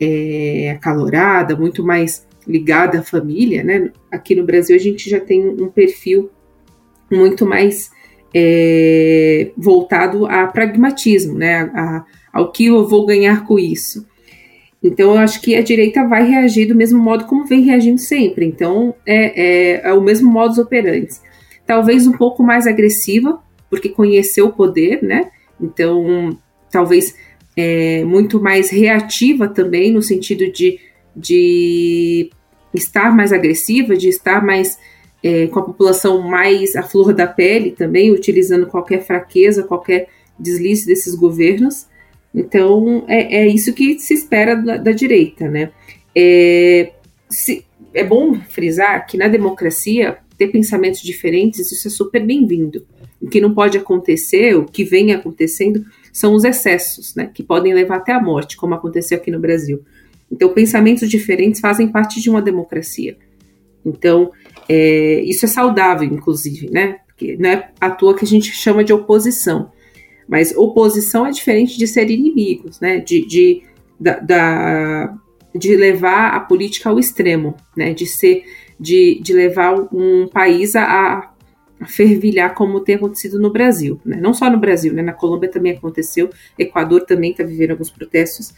é, 0.00 0.70
acalorada, 0.70 1.56
muito 1.56 1.84
mais 1.84 2.26
ligada 2.46 3.00
à 3.00 3.02
família, 3.02 3.62
né? 3.62 3.90
Aqui 4.10 4.34
no 4.34 4.44
Brasil 4.44 4.74
a 4.74 4.78
gente 4.78 5.08
já 5.08 5.20
tem 5.20 5.46
um 5.46 5.68
perfil 5.68 6.30
muito 7.10 7.46
mais 7.46 7.90
é, 8.34 9.50
voltado 9.56 10.26
a 10.26 10.46
pragmatismo, 10.46 11.38
né? 11.38 11.70
A, 11.74 12.04
ao 12.32 12.50
que 12.50 12.66
eu 12.66 12.88
vou 12.88 13.04
ganhar 13.04 13.44
com 13.46 13.58
isso. 13.58 14.06
Então, 14.82 15.12
eu 15.12 15.18
acho 15.18 15.40
que 15.40 15.54
a 15.54 15.62
direita 15.62 16.06
vai 16.08 16.26
reagir 16.26 16.66
do 16.66 16.74
mesmo 16.74 16.98
modo 16.98 17.26
como 17.26 17.46
vem 17.46 17.62
reagindo 17.62 18.00
sempre. 18.00 18.46
Então, 18.46 18.94
é, 19.06 19.80
é, 19.80 19.88
é 19.88 19.92
o 19.92 20.00
mesmo 20.00 20.30
modus 20.30 20.58
operandi 20.58 21.20
talvez 21.66 22.06
um 22.06 22.12
pouco 22.12 22.42
mais 22.42 22.66
agressiva, 22.66 23.40
porque 23.70 23.88
conheceu 23.88 24.46
o 24.46 24.52
poder, 24.52 25.02
né? 25.02 25.30
Então, 25.60 26.36
talvez 26.70 27.14
é, 27.56 28.04
muito 28.04 28.40
mais 28.40 28.70
reativa 28.70 29.48
também, 29.48 29.92
no 29.92 30.02
sentido 30.02 30.50
de, 30.52 30.78
de 31.14 32.30
estar 32.74 33.14
mais 33.14 33.32
agressiva, 33.32 33.96
de 33.96 34.08
estar 34.08 34.44
mais 34.44 34.78
é, 35.22 35.46
com 35.46 35.60
a 35.60 35.62
população 35.62 36.20
mais 36.20 36.74
à 36.74 36.82
flor 36.82 37.14
da 37.14 37.26
pele 37.26 37.70
também, 37.70 38.10
utilizando 38.10 38.66
qualquer 38.66 39.04
fraqueza, 39.04 39.62
qualquer 39.62 40.08
deslize 40.38 40.86
desses 40.86 41.14
governos. 41.14 41.86
Então, 42.34 43.04
é, 43.06 43.42
é 43.42 43.46
isso 43.46 43.72
que 43.72 43.98
se 43.98 44.14
espera 44.14 44.56
da, 44.56 44.76
da 44.78 44.92
direita, 44.92 45.48
né? 45.48 45.70
É, 46.14 46.92
se, 47.28 47.64
é 47.94 48.02
bom 48.02 48.34
frisar 48.48 49.06
que 49.06 49.16
na 49.16 49.28
democracia, 49.28 50.18
ter 50.36 50.48
pensamentos 50.48 51.02
diferentes, 51.02 51.70
isso 51.70 51.88
é 51.88 51.90
super 51.90 52.24
bem-vindo. 52.24 52.84
O 53.20 53.28
que 53.28 53.40
não 53.40 53.54
pode 53.54 53.78
acontecer, 53.78 54.56
o 54.56 54.64
que 54.64 54.82
vem 54.82 55.12
acontecendo, 55.12 55.84
são 56.12 56.34
os 56.34 56.44
excessos, 56.44 57.14
né? 57.14 57.30
Que 57.32 57.42
podem 57.42 57.72
levar 57.72 57.96
até 57.96 58.12
a 58.12 58.20
morte, 58.20 58.56
como 58.56 58.74
aconteceu 58.74 59.18
aqui 59.18 59.30
no 59.30 59.38
Brasil. 59.38 59.82
Então, 60.30 60.48
pensamentos 60.52 61.08
diferentes 61.08 61.60
fazem 61.60 61.88
parte 61.88 62.20
de 62.20 62.30
uma 62.30 62.40
democracia. 62.40 63.16
Então, 63.84 64.32
é, 64.68 65.20
isso 65.20 65.44
é 65.44 65.48
saudável, 65.48 66.08
inclusive, 66.08 66.70
né? 66.70 66.98
Porque 67.06 67.36
não 67.36 67.50
é 67.50 67.70
à 67.80 67.90
toa 67.90 68.16
que 68.16 68.24
a 68.24 68.28
gente 68.28 68.52
chama 68.52 68.84
de 68.84 68.92
oposição. 68.92 69.70
Mas 70.28 70.56
oposição 70.56 71.26
é 71.26 71.30
diferente 71.30 71.76
de 71.76 71.86
ser 71.86 72.10
inimigos, 72.10 72.80
né? 72.80 72.98
De, 72.98 73.26
de, 73.26 73.62
da, 73.98 74.18
da, 74.18 75.14
de 75.54 75.76
levar 75.76 76.34
a 76.34 76.40
política 76.40 76.90
ao 76.90 76.98
extremo, 76.98 77.56
né? 77.76 77.92
De 77.92 78.06
ser, 78.06 78.44
de, 78.78 79.20
de 79.22 79.32
levar 79.32 79.74
um 79.92 80.28
país 80.28 80.74
a, 80.74 80.84
a 80.84 81.86
fervilhar 81.86 82.54
como 82.54 82.80
tem 82.80 82.94
acontecido 82.94 83.38
no 83.40 83.52
Brasil, 83.52 84.00
né? 84.04 84.18
Não 84.20 84.32
só 84.32 84.48
no 84.50 84.58
Brasil, 84.58 84.92
né? 84.92 85.02
Na 85.02 85.12
Colômbia 85.12 85.50
também 85.50 85.72
aconteceu, 85.72 86.30
Equador 86.58 87.02
também 87.02 87.32
está 87.32 87.44
vivendo 87.44 87.72
alguns 87.72 87.90
protestos. 87.90 88.54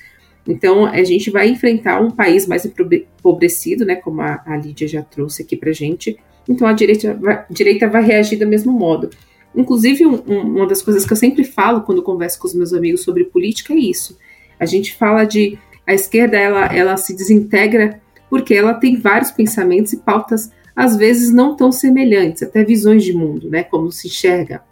Então, 0.47 0.84
a 0.84 1.03
gente 1.05 1.30
vai 1.30 1.49
enfrentar 1.49 2.01
um 2.01 2.11
país 2.11 2.47
mais 2.47 2.64
empobrecido, 2.66 3.84
né? 3.84 3.97
Como 3.97 4.20
a, 4.20 4.42
a 4.47 4.57
Lídia 4.57 4.86
já 4.86 5.03
trouxe 5.03 5.42
aqui 5.42 5.57
para 5.57 5.72
gente. 5.72 6.18
Então, 6.49 6.66
a 6.66 6.72
direita 6.72 7.14
vai, 7.14 7.45
direita 7.51 7.88
vai 7.88 8.03
reagir 8.03 8.38
do 8.38 8.47
mesmo 8.47 8.72
modo. 8.72 9.09
Inclusive, 9.57 10.05
um, 10.05 10.16
uma 10.16 10.66
das 10.66 10.82
coisas 10.82 11.07
que 11.07 11.12
eu 11.12 11.16
sempre 11.16 11.45
falo 11.45 11.82
quando 11.82 12.03
converso 12.03 12.38
com 12.38 12.47
os 12.47 12.55
meus 12.55 12.72
amigos 12.72 13.03
sobre 13.03 13.24
política 13.24 13.72
é 13.72 13.76
isso. 13.76 14.18
A 14.59 14.66
gente 14.66 14.95
fala 14.95 15.24
de 15.24 15.59
a 15.86 15.95
esquerda 15.95 16.36
ela, 16.36 16.66
ela 16.66 16.97
se 16.97 17.14
desintegra 17.14 18.01
porque 18.28 18.55
ela 18.55 18.74
tem 18.74 18.97
vários 18.97 19.30
pensamentos 19.30 19.92
e 19.92 19.99
pautas 19.99 20.51
às 20.74 20.97
vezes 20.97 21.32
não 21.32 21.55
tão 21.55 21.70
semelhantes, 21.70 22.42
até 22.42 22.64
visões 22.64 23.05
de 23.05 23.12
mundo, 23.12 23.49
né, 23.49 23.62
como 23.62 23.92
se 23.92 24.09
enxerga. 24.09 24.62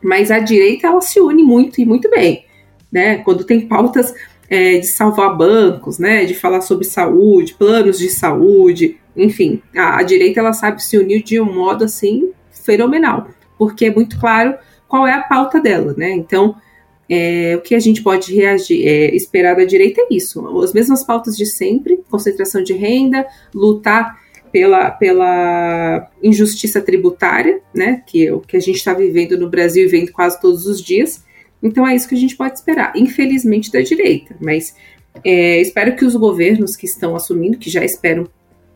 Mas 0.00 0.30
a 0.30 0.38
direita 0.38 0.86
ela 0.86 1.00
se 1.00 1.20
une 1.20 1.42
muito 1.42 1.80
e 1.80 1.86
muito 1.86 2.08
bem, 2.08 2.44
né? 2.92 3.18
Quando 3.18 3.42
tem 3.42 3.66
pautas 3.66 4.14
é, 4.48 4.78
de 4.78 4.86
salvar 4.86 5.36
bancos, 5.36 5.98
né, 5.98 6.24
de 6.24 6.34
falar 6.34 6.60
sobre 6.60 6.84
saúde, 6.84 7.54
planos 7.54 7.98
de 7.98 8.08
saúde, 8.08 8.98
enfim, 9.16 9.62
a, 9.76 9.98
a 9.98 10.02
direita 10.02 10.40
ela 10.40 10.52
sabe 10.52 10.82
se 10.82 10.96
unir 10.98 11.22
de 11.22 11.40
um 11.40 11.52
modo 11.52 11.84
assim 11.84 12.30
fenomenal 12.50 13.28
porque 13.58 13.86
é 13.86 13.94
muito 13.94 14.18
claro 14.18 14.56
qual 14.88 15.06
é 15.06 15.12
a 15.12 15.22
pauta 15.22 15.60
dela, 15.60 15.94
né? 15.96 16.10
Então, 16.12 16.56
é, 17.08 17.54
o 17.56 17.60
que 17.60 17.74
a 17.74 17.80
gente 17.80 18.02
pode 18.02 18.34
reagir, 18.34 18.86
é, 18.86 19.14
esperar 19.14 19.56
da 19.56 19.64
direita 19.64 20.00
é 20.02 20.06
isso: 20.10 20.46
as 20.62 20.72
mesmas 20.72 21.04
pautas 21.04 21.36
de 21.36 21.46
sempre, 21.46 22.00
concentração 22.10 22.62
de 22.62 22.72
renda, 22.72 23.26
lutar 23.54 24.18
pela, 24.52 24.90
pela 24.90 26.10
injustiça 26.22 26.80
tributária, 26.80 27.60
né? 27.74 28.02
Que 28.06 28.28
é 28.28 28.32
o 28.32 28.40
que 28.40 28.56
a 28.56 28.60
gente 28.60 28.76
está 28.76 28.92
vivendo 28.92 29.36
no 29.38 29.48
Brasil 29.48 29.84
e 29.84 29.88
vendo 29.88 30.12
quase 30.12 30.40
todos 30.40 30.66
os 30.66 30.80
dias. 30.80 31.24
Então 31.62 31.86
é 31.86 31.94
isso 31.94 32.08
que 32.08 32.14
a 32.14 32.18
gente 32.18 32.36
pode 32.36 32.54
esperar, 32.54 32.92
infelizmente, 32.96 33.70
da 33.70 33.80
direita. 33.80 34.36
Mas 34.40 34.74
é, 35.24 35.60
espero 35.60 35.96
que 35.96 36.04
os 36.04 36.14
governos 36.14 36.76
que 36.76 36.86
estão 36.86 37.16
assumindo, 37.16 37.58
que 37.58 37.70
já 37.70 37.84
esperam, 37.84 38.26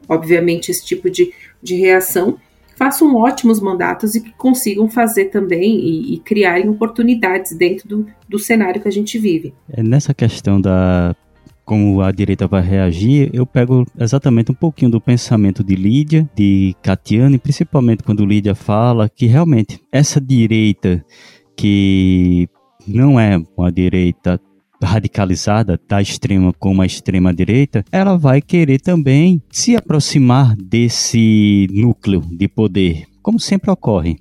obviamente, 0.09 0.71
esse 0.71 0.85
tipo 0.85 1.11
de, 1.11 1.33
de 1.63 1.77
reação, 1.77 2.39
façam 2.77 3.15
ótimos 3.15 3.61
mandatos 3.61 4.15
e 4.15 4.23
que 4.23 4.33
consigam 4.33 4.89
fazer 4.89 5.27
também 5.27 5.79
e, 5.79 6.15
e 6.15 6.19
criarem 6.21 6.69
oportunidades 6.69 7.55
dentro 7.57 7.87
do, 7.87 8.07
do 8.27 8.39
cenário 8.39 8.81
que 8.81 8.89
a 8.89 8.93
gente 8.93 9.19
vive. 9.19 9.53
É 9.71 9.83
nessa 9.83 10.15
questão 10.15 10.61
da 10.61 11.15
como 11.63 12.01
a 12.01 12.11
direita 12.11 12.49
vai 12.49 12.63
reagir, 12.63 13.31
eu 13.33 13.47
pego 13.47 13.87
exatamente 13.97 14.51
um 14.51 14.55
pouquinho 14.55 14.91
do 14.91 15.01
pensamento 15.01 15.63
de 15.63 15.77
Lídia, 15.77 16.29
de 16.35 16.75
Catiane, 16.83 17.39
principalmente 17.39 18.03
quando 18.03 18.27
Lídia 18.27 18.57
fala 18.57 19.09
que 19.09 19.27
realmente 19.27 19.81
essa 19.93 20.21
direita 20.21 21.05
que 21.57 22.49
não 22.93 23.19
é 23.19 23.41
uma 23.57 23.71
direita 23.71 24.41
radicalizada 24.83 25.79
da 25.89 26.01
extrema 26.01 26.53
como 26.55 26.83
a 26.83 26.87
extrema 26.87 27.35
direita, 27.35 27.85
ela 27.93 28.17
vai 28.17 28.41
querer 28.41 28.81
também 28.81 29.43
se 29.51 29.77
aproximar 29.77 30.57
desse 30.57 31.67
núcleo 31.71 32.23
de 32.31 32.49
poder, 32.49 33.07
como 33.23 33.39
sempre 33.39 33.71
ocorre. 33.71 34.17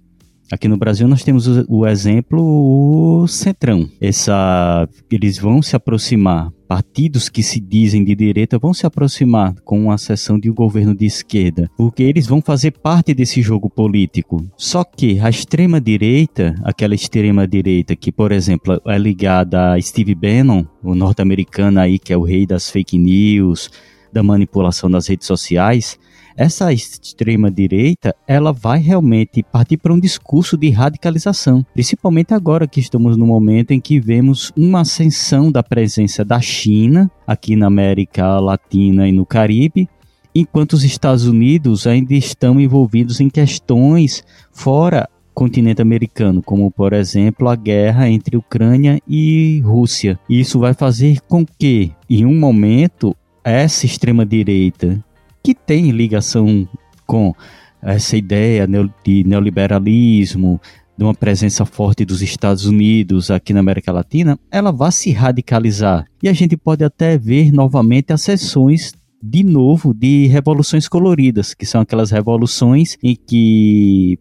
Aqui 0.52 0.68
no 0.68 0.78
Brasil 0.78 1.08
nós 1.08 1.24
temos 1.24 1.48
o, 1.48 1.66
o 1.68 1.88
exemplo 1.88 2.42
o 2.42 3.28
Centrão. 3.28 3.88
Essa, 4.02 4.88
eles 5.12 5.38
vão 5.38 5.62
se 5.62 5.76
aproximar, 5.76 6.52
partidos 6.68 7.30
que 7.30 7.44
se 7.44 7.60
dizem 7.60 8.04
de 8.04 8.16
direita 8.16 8.58
vão 8.58 8.74
se 8.74 8.86
aproximar 8.86 9.54
com 9.64 9.92
a 9.92 9.98
sessão 9.98 10.40
de 10.40 10.50
um 10.50 10.54
governo 10.54 10.96
de 10.96 11.06
esquerda, 11.06 11.70
porque 11.78 12.02
eles 12.02 12.26
vão 12.26 12.42
fazer 12.42 12.72
parte 12.72 13.14
desse 13.14 13.42
jogo 13.42 13.70
político. 13.70 14.44
Só 14.58 14.84
que 14.84 15.20
a 15.20 15.30
extrema 15.30 15.80
direita, 15.80 16.56
aquela 16.64 16.96
extrema 16.96 17.48
direita 17.48 17.96
que, 17.96 18.12
por 18.12 18.32
exemplo, 18.32 18.82
é 18.88 18.98
ligada 18.98 19.74
a 19.74 19.82
Steve 19.82 20.16
Bannon, 20.16 20.66
o 20.82 20.96
norte-americano 20.96 21.80
aí 21.80 22.00
que 22.00 22.12
é 22.12 22.18
o 22.18 22.24
rei 22.24 22.48
das 22.48 22.72
fake 22.72 22.98
news, 22.98 23.70
da 24.12 24.24
manipulação 24.24 24.90
das 24.90 25.08
redes 25.08 25.28
sociais, 25.28 26.00
essa 26.36 26.72
extrema 26.72 27.52
direita, 27.52 28.16
ela 28.28 28.52
vai 28.52 28.80
realmente 28.80 29.44
partir 29.44 29.78
para 29.78 29.94
um 29.94 30.00
discurso 30.00 30.58
de 30.58 30.70
radicalização, 30.70 31.66
principalmente 31.74 32.34
agora 32.34 32.68
que 32.68 32.80
estamos 32.80 33.18
no 33.18 33.26
momento 33.26 33.72
em 33.72 33.80
que 33.80 34.00
vemos 34.00 34.52
uma 34.56 34.82
ascensão 34.82 35.52
da 35.52 35.64
presença 35.64 36.24
da 36.24 36.40
China 36.40 37.10
aqui 37.26 37.56
na 37.56 37.68
América 37.68 38.40
Latina 38.40 39.08
e 39.08 39.12
no 39.12 39.26
Caribe, 39.26 39.90
enquanto 40.34 40.74
os 40.74 40.84
Estados 40.84 41.26
Unidos 41.26 41.88
ainda 41.88 42.14
estão 42.14 42.60
envolvidos 42.60 43.20
em 43.20 43.30
questões 43.30 44.24
fora 44.52 45.10
continente 45.34 45.82
americano, 45.82 46.42
como 46.44 46.70
por 46.70 46.92
exemplo 46.92 47.48
a 47.48 47.56
guerra 47.56 48.10
entre 48.10 48.36
Ucrânia 48.36 49.00
e 49.08 49.62
Rússia. 49.64 50.20
Isso 50.30 50.60
vai 50.60 50.74
fazer 50.74 51.22
com 51.22 51.46
que, 51.46 51.94
em 52.10 52.26
um 52.26 52.38
momento, 52.38 53.16
essa 53.42 53.86
extrema 53.86 54.26
direita 54.26 55.02
que 55.44 55.54
tem 55.54 55.92
ligação 55.92 56.68
com 57.06 57.34
essa 57.82 58.18
ideia 58.18 58.68
de 59.04 59.24
neoliberalismo, 59.24 60.60
de 60.98 61.04
uma 61.06 61.14
presença 61.14 61.66
forte 61.66 62.04
dos 62.04 62.22
Estados 62.22 62.66
Unidos 62.66 63.32
aqui 63.32 63.54
na 63.54 63.62
América 63.62 63.92
Latina, 63.92 64.38
ela 64.52 64.72
vai 64.72 64.92
se 64.92 65.12
radicalizar. 65.12 66.06
E 66.22 66.28
a 66.28 66.34
gente 66.34 66.58
pode 66.58 66.84
até 66.84 67.18
ver 67.18 67.54
novamente 67.54 68.12
as 68.12 68.22
sessões 68.22 68.94
de 69.24 69.44
novo 69.44 69.94
de 69.94 70.28
revoluções 70.28 70.88
coloridas, 70.88 71.54
que 71.54 71.66
são 71.66 71.82
aquelas 71.82 72.12
revoluções 72.12 72.98
em 73.02 73.16
que 73.16 74.20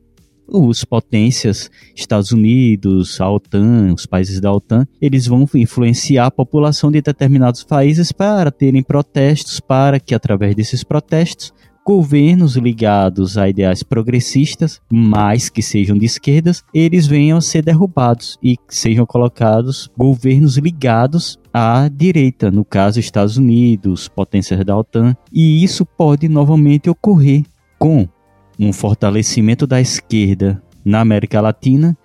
os 0.48 0.84
potências, 0.84 1.70
Estados 1.94 2.32
Unidos, 2.32 3.20
a 3.20 3.30
OTAN, 3.30 3.92
os 3.94 4.06
países 4.06 4.40
da 4.40 4.52
OTAN, 4.52 4.86
eles 5.00 5.26
vão 5.26 5.46
influenciar 5.54 6.26
a 6.26 6.30
população 6.30 6.90
de 6.90 7.02
determinados 7.02 7.62
países 7.62 8.10
para 8.10 8.50
terem 8.50 8.82
protestos, 8.82 9.60
para 9.60 10.00
que 10.00 10.14
através 10.14 10.54
desses 10.54 10.82
protestos 10.82 11.52
governos 11.88 12.54
ligados 12.54 13.38
a 13.38 13.48
ideais 13.48 13.82
progressistas, 13.82 14.78
mas 14.92 15.48
que 15.48 15.62
sejam 15.62 15.96
de 15.96 16.04
esquerdas, 16.04 16.62
eles 16.74 17.06
venham 17.06 17.38
a 17.38 17.40
ser 17.40 17.62
derrubados 17.62 18.36
e 18.42 18.56
sejam 18.68 19.06
colocados 19.06 19.90
governos 19.96 20.58
ligados 20.58 21.38
à 21.50 21.88
direita, 21.88 22.50
no 22.50 22.62
caso 22.62 23.00
Estados 23.00 23.38
Unidos, 23.38 24.06
potências 24.06 24.62
da 24.66 24.76
OTAN, 24.76 25.16
e 25.32 25.64
isso 25.64 25.86
pode 25.86 26.28
novamente 26.28 26.90
ocorrer 26.90 27.42
com 27.78 28.06
um 28.58 28.72
fortalecimento 28.72 29.66
da 29.66 29.80
esquerda 29.80 30.62
na 30.84 31.00
América 31.00 31.40
Latina, 31.40 31.96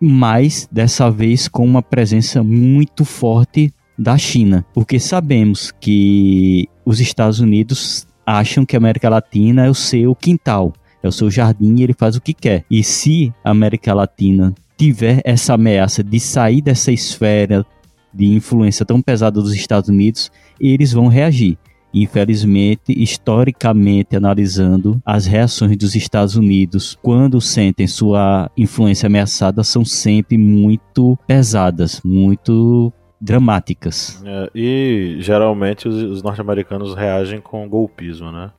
mas 0.00 0.68
dessa 0.70 1.10
vez 1.10 1.48
com 1.48 1.64
uma 1.64 1.82
presença 1.82 2.42
muito 2.42 3.04
forte 3.04 3.72
da 3.98 4.18
China, 4.18 4.64
porque 4.74 5.00
sabemos 5.00 5.72
que 5.80 6.68
os 6.84 7.00
Estados 7.00 7.40
Unidos 7.40 8.06
acham 8.26 8.64
que 8.66 8.76
a 8.76 8.78
América 8.78 9.08
Latina 9.08 9.64
é 9.66 9.70
o 9.70 9.74
seu 9.74 10.14
quintal, 10.14 10.72
é 11.02 11.08
o 11.08 11.12
seu 11.12 11.30
jardim 11.30 11.76
e 11.76 11.82
ele 11.82 11.94
faz 11.94 12.16
o 12.16 12.20
que 12.20 12.34
quer. 12.34 12.64
E 12.70 12.82
se 12.82 13.32
a 13.42 13.50
América 13.50 13.94
Latina 13.94 14.54
tiver 14.76 15.22
essa 15.24 15.54
ameaça 15.54 16.04
de 16.04 16.20
sair 16.20 16.60
dessa 16.60 16.92
esfera 16.92 17.64
de 18.12 18.26
influência 18.26 18.84
tão 18.84 19.00
pesada 19.00 19.40
dos 19.40 19.54
Estados 19.54 19.88
Unidos, 19.88 20.30
eles 20.60 20.92
vão 20.92 21.06
reagir. 21.06 21.56
Infelizmente, 21.98 22.92
historicamente 22.92 24.14
analisando, 24.14 25.00
as 25.02 25.24
reações 25.24 25.78
dos 25.78 25.96
Estados 25.96 26.36
Unidos 26.36 26.98
quando 27.02 27.40
sentem 27.40 27.86
sua 27.86 28.50
influência 28.54 29.06
ameaçada 29.06 29.64
são 29.64 29.82
sempre 29.82 30.36
muito 30.36 31.18
pesadas, 31.26 32.02
muito 32.04 32.92
dramáticas. 33.18 34.22
É, 34.26 34.50
e 34.54 35.16
geralmente 35.20 35.88
os, 35.88 35.94
os 36.02 36.22
norte-americanos 36.22 36.94
reagem 36.94 37.40
com 37.40 37.66
golpismo, 37.66 38.30
né? 38.30 38.50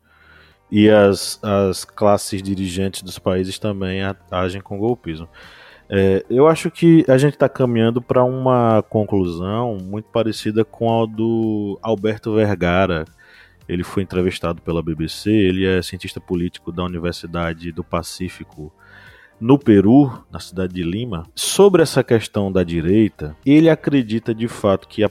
E 0.71 0.89
as, 0.89 1.39
as 1.43 1.85
classes 1.85 2.41
dirigentes 2.41 3.03
dos 3.03 3.19
países 3.19 3.59
também 3.59 3.99
agem 4.31 4.61
com 4.61 4.79
golpismo. 4.79 5.29
É, 5.89 6.25
eu 6.27 6.47
acho 6.47 6.71
que 6.71 7.05
a 7.07 7.19
gente 7.19 7.33
está 7.33 7.47
caminhando 7.47 8.01
para 8.01 8.23
uma 8.23 8.83
conclusão 8.89 9.77
muito 9.77 10.09
parecida 10.09 10.65
com 10.65 11.03
a 11.03 11.05
do 11.05 11.77
Alberto 11.83 12.33
Vergara. 12.33 13.05
Ele 13.67 13.83
foi 13.83 14.03
entrevistado 14.03 14.61
pela 14.61 14.81
BBC, 14.81 15.29
ele 15.29 15.65
é 15.65 15.81
cientista 15.81 16.19
político 16.21 16.71
da 16.71 16.83
Universidade 16.83 17.71
do 17.71 17.83
Pacífico 17.83 18.73
no 19.39 19.59
Peru, 19.59 20.11
na 20.31 20.39
cidade 20.39 20.73
de 20.73 20.83
Lima, 20.83 21.27
sobre 21.35 21.83
essa 21.83 22.03
questão 22.03 22.51
da 22.51 22.63
direita, 22.63 23.35
ele 23.45 23.69
acredita 23.69 24.33
de 24.33 24.47
fato 24.47 24.87
que, 24.87 25.03
a 25.03 25.09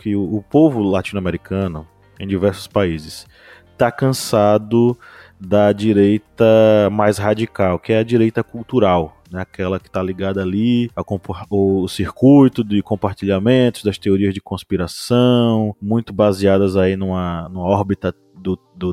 que 0.00 0.14
o 0.14 0.42
povo 0.48 0.80
latino-americano, 0.80 1.86
em 2.20 2.26
diversos 2.26 2.68
países, 2.68 3.26
está 3.72 3.90
cansado 3.90 4.96
da 5.44 5.72
direita 5.72 6.88
mais 6.90 7.18
radical, 7.18 7.78
que 7.78 7.92
é 7.92 7.98
a 7.98 8.04
direita 8.04 8.42
cultural, 8.42 9.16
né? 9.30 9.42
aquela 9.42 9.78
que 9.78 9.88
está 9.88 10.02
ligada 10.02 10.42
ali 10.42 10.90
ao 10.96 11.88
circuito 11.88 12.64
de 12.64 12.82
compartilhamentos 12.82 13.82
das 13.82 13.98
teorias 13.98 14.32
de 14.32 14.40
conspiração, 14.40 15.74
muito 15.80 16.12
baseadas 16.12 16.76
aí 16.76 16.96
numa, 16.96 17.48
numa 17.48 17.66
órbita 17.66 18.14
do, 18.36 18.58
do 18.76 18.92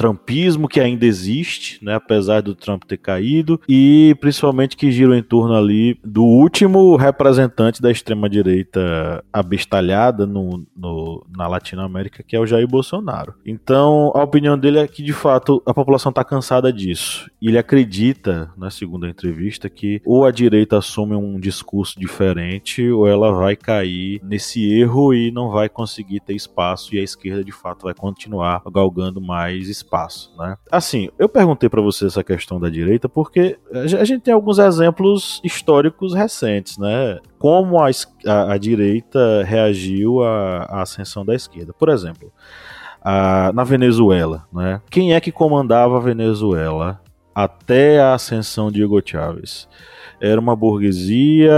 trumpismo 0.00 0.66
que 0.66 0.80
ainda 0.80 1.04
existe, 1.04 1.78
né, 1.84 1.94
apesar 1.94 2.40
do 2.40 2.54
Trump 2.54 2.84
ter 2.84 2.96
caído, 2.96 3.60
e 3.68 4.16
principalmente 4.18 4.74
que 4.74 4.90
gira 4.90 5.14
em 5.14 5.22
torno 5.22 5.54
ali 5.54 6.00
do 6.02 6.24
último 6.24 6.96
representante 6.96 7.82
da 7.82 7.90
extrema-direita 7.90 9.22
abestalhada 9.30 10.24
no, 10.24 10.64
no, 10.74 11.26
na 11.36 11.46
Latinoamérica, 11.46 12.22
que 12.22 12.34
é 12.34 12.40
o 12.40 12.46
Jair 12.46 12.66
Bolsonaro. 12.66 13.34
Então, 13.44 14.10
a 14.14 14.22
opinião 14.22 14.58
dele 14.58 14.78
é 14.78 14.88
que, 14.88 15.02
de 15.02 15.12
fato, 15.12 15.62
a 15.66 15.74
população 15.74 16.08
está 16.08 16.24
cansada 16.24 16.72
disso. 16.72 17.30
Ele 17.42 17.58
acredita, 17.58 18.50
na 18.56 18.70
segunda 18.70 19.06
entrevista, 19.06 19.68
que 19.68 20.00
ou 20.06 20.24
a 20.24 20.30
direita 20.30 20.78
assume 20.78 21.14
um 21.14 21.38
discurso 21.38 22.00
diferente, 22.00 22.88
ou 22.88 23.06
ela 23.06 23.32
vai 23.32 23.54
cair 23.54 24.18
nesse 24.24 24.64
erro 24.64 25.12
e 25.12 25.30
não 25.30 25.50
vai 25.50 25.68
conseguir 25.68 26.20
ter 26.20 26.34
espaço, 26.34 26.94
e 26.94 26.98
a 26.98 27.02
esquerda, 27.02 27.44
de 27.44 27.52
fato, 27.52 27.82
vai 27.82 27.92
continuar 27.92 28.62
galgando 28.72 29.20
mais 29.20 29.68
espaço 29.68 29.89
espaço, 29.90 30.32
né? 30.38 30.56
Assim, 30.70 31.10
eu 31.18 31.28
perguntei 31.28 31.68
para 31.68 31.80
você 31.80 32.06
essa 32.06 32.22
questão 32.22 32.60
da 32.60 32.70
direita 32.70 33.08
porque 33.08 33.58
a 33.72 34.04
gente 34.04 34.20
tem 34.20 34.32
alguns 34.32 34.58
exemplos 34.58 35.40
históricos 35.42 36.14
recentes, 36.14 36.78
né? 36.78 37.18
Como 37.38 37.80
a, 37.80 37.90
a, 38.26 38.52
a 38.52 38.58
direita 38.58 39.42
reagiu 39.42 40.22
à, 40.22 40.62
à, 40.62 40.82
ascensão 40.82 41.24
da 41.24 41.34
esquerda. 41.34 41.72
Por 41.72 41.88
exemplo, 41.88 42.32
a, 43.02 43.52
na 43.52 43.64
Venezuela, 43.64 44.46
né? 44.52 44.80
Quem 44.88 45.12
é 45.12 45.20
que 45.20 45.32
comandava 45.32 45.96
a 45.96 46.00
Venezuela 46.00 47.00
até 47.34 48.00
a 48.00 48.14
ascensão 48.14 48.70
de 48.70 48.84
Hugo 48.84 49.02
Chávez? 49.04 49.68
Era 50.20 50.40
uma 50.40 50.54
burguesia 50.54 51.52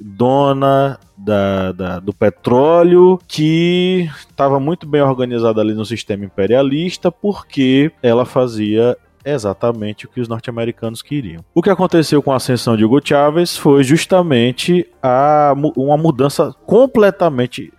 dona 0.00 0.98
da, 1.16 1.72
da, 1.72 1.98
do 1.98 2.12
petróleo 2.12 3.18
que 3.28 4.08
estava 4.18 4.58
muito 4.58 4.86
bem 4.86 5.02
organizada 5.02 5.60
ali 5.60 5.74
no 5.74 5.84
sistema 5.84 6.24
imperialista 6.24 7.12
porque 7.12 7.92
ela 8.02 8.24
fazia 8.24 8.96
exatamente 9.24 10.06
o 10.06 10.08
que 10.08 10.20
os 10.20 10.28
norte-americanos 10.28 11.02
queriam. 11.02 11.44
O 11.52 11.60
que 11.60 11.68
aconteceu 11.68 12.22
com 12.22 12.32
a 12.32 12.36
ascensão 12.36 12.76
de 12.76 12.84
Hugo 12.84 13.00
Chávez 13.04 13.56
foi 13.56 13.82
justamente 13.82 14.86
a, 15.02 15.52
uma 15.76 15.96
mudança 15.96 16.54
completamente 16.64 17.72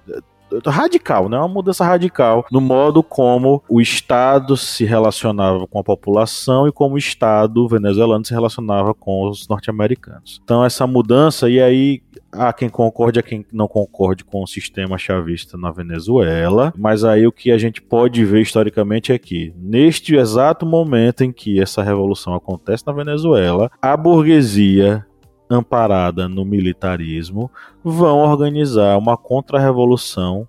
radical, 0.66 1.30
né? 1.30 1.38
Uma 1.38 1.48
mudança 1.48 1.86
radical 1.86 2.46
no 2.52 2.62
modo 2.62 3.04
como 3.04 3.64
o 3.70 3.82
Estado 3.82 4.56
se 4.56 4.86
relacionava 4.86 5.68
com 5.68 5.80
a 5.80 5.84
população 5.84 6.68
e 6.68 6.72
como 6.72 6.96
o 6.96 6.98
Estado 6.98 7.68
venezuelano 7.68 8.26
se 8.26 8.34
relacionava 8.34 8.94
com 8.94 9.28
os 9.30 9.48
norte-americanos. 9.48 10.42
Então 10.44 10.64
essa 10.64 10.88
mudança 10.88 11.50
e 11.50 11.62
aí 11.62 12.02
há 12.32 12.52
quem 12.54 12.70
concorde, 12.70 13.20
há 13.20 13.24
quem 13.24 13.46
não 13.52 13.68
concorde 13.68 14.24
com 14.24 14.44
o 14.44 14.48
sistema 14.48 14.98
chavista 14.98 15.58
na 15.58 15.72
Venezuela, 15.72 16.74
mas 16.78 17.04
aí 17.04 17.26
o 17.26 17.32
que 17.32 17.52
a 17.52 17.58
gente 17.58 17.82
pode 17.82 18.24
ver 18.26 18.42
historicamente 18.42 19.12
é 19.12 19.18
que, 19.18 19.54
neste 19.58 20.16
exato 20.16 20.66
momento 20.66 21.24
em 21.24 21.32
que 21.32 21.62
essa 21.62 21.84
revolução 21.84 22.34
acontece 22.34 22.86
na 22.86 22.94
Venezuela, 22.94 23.72
a 23.82 23.96
burguesia 23.96 25.06
amparada 25.50 26.28
no 26.28 26.44
militarismo, 26.44 27.50
vão 27.84 28.20
organizar 28.20 28.98
uma 28.98 29.18
contra-revolução 29.18 30.48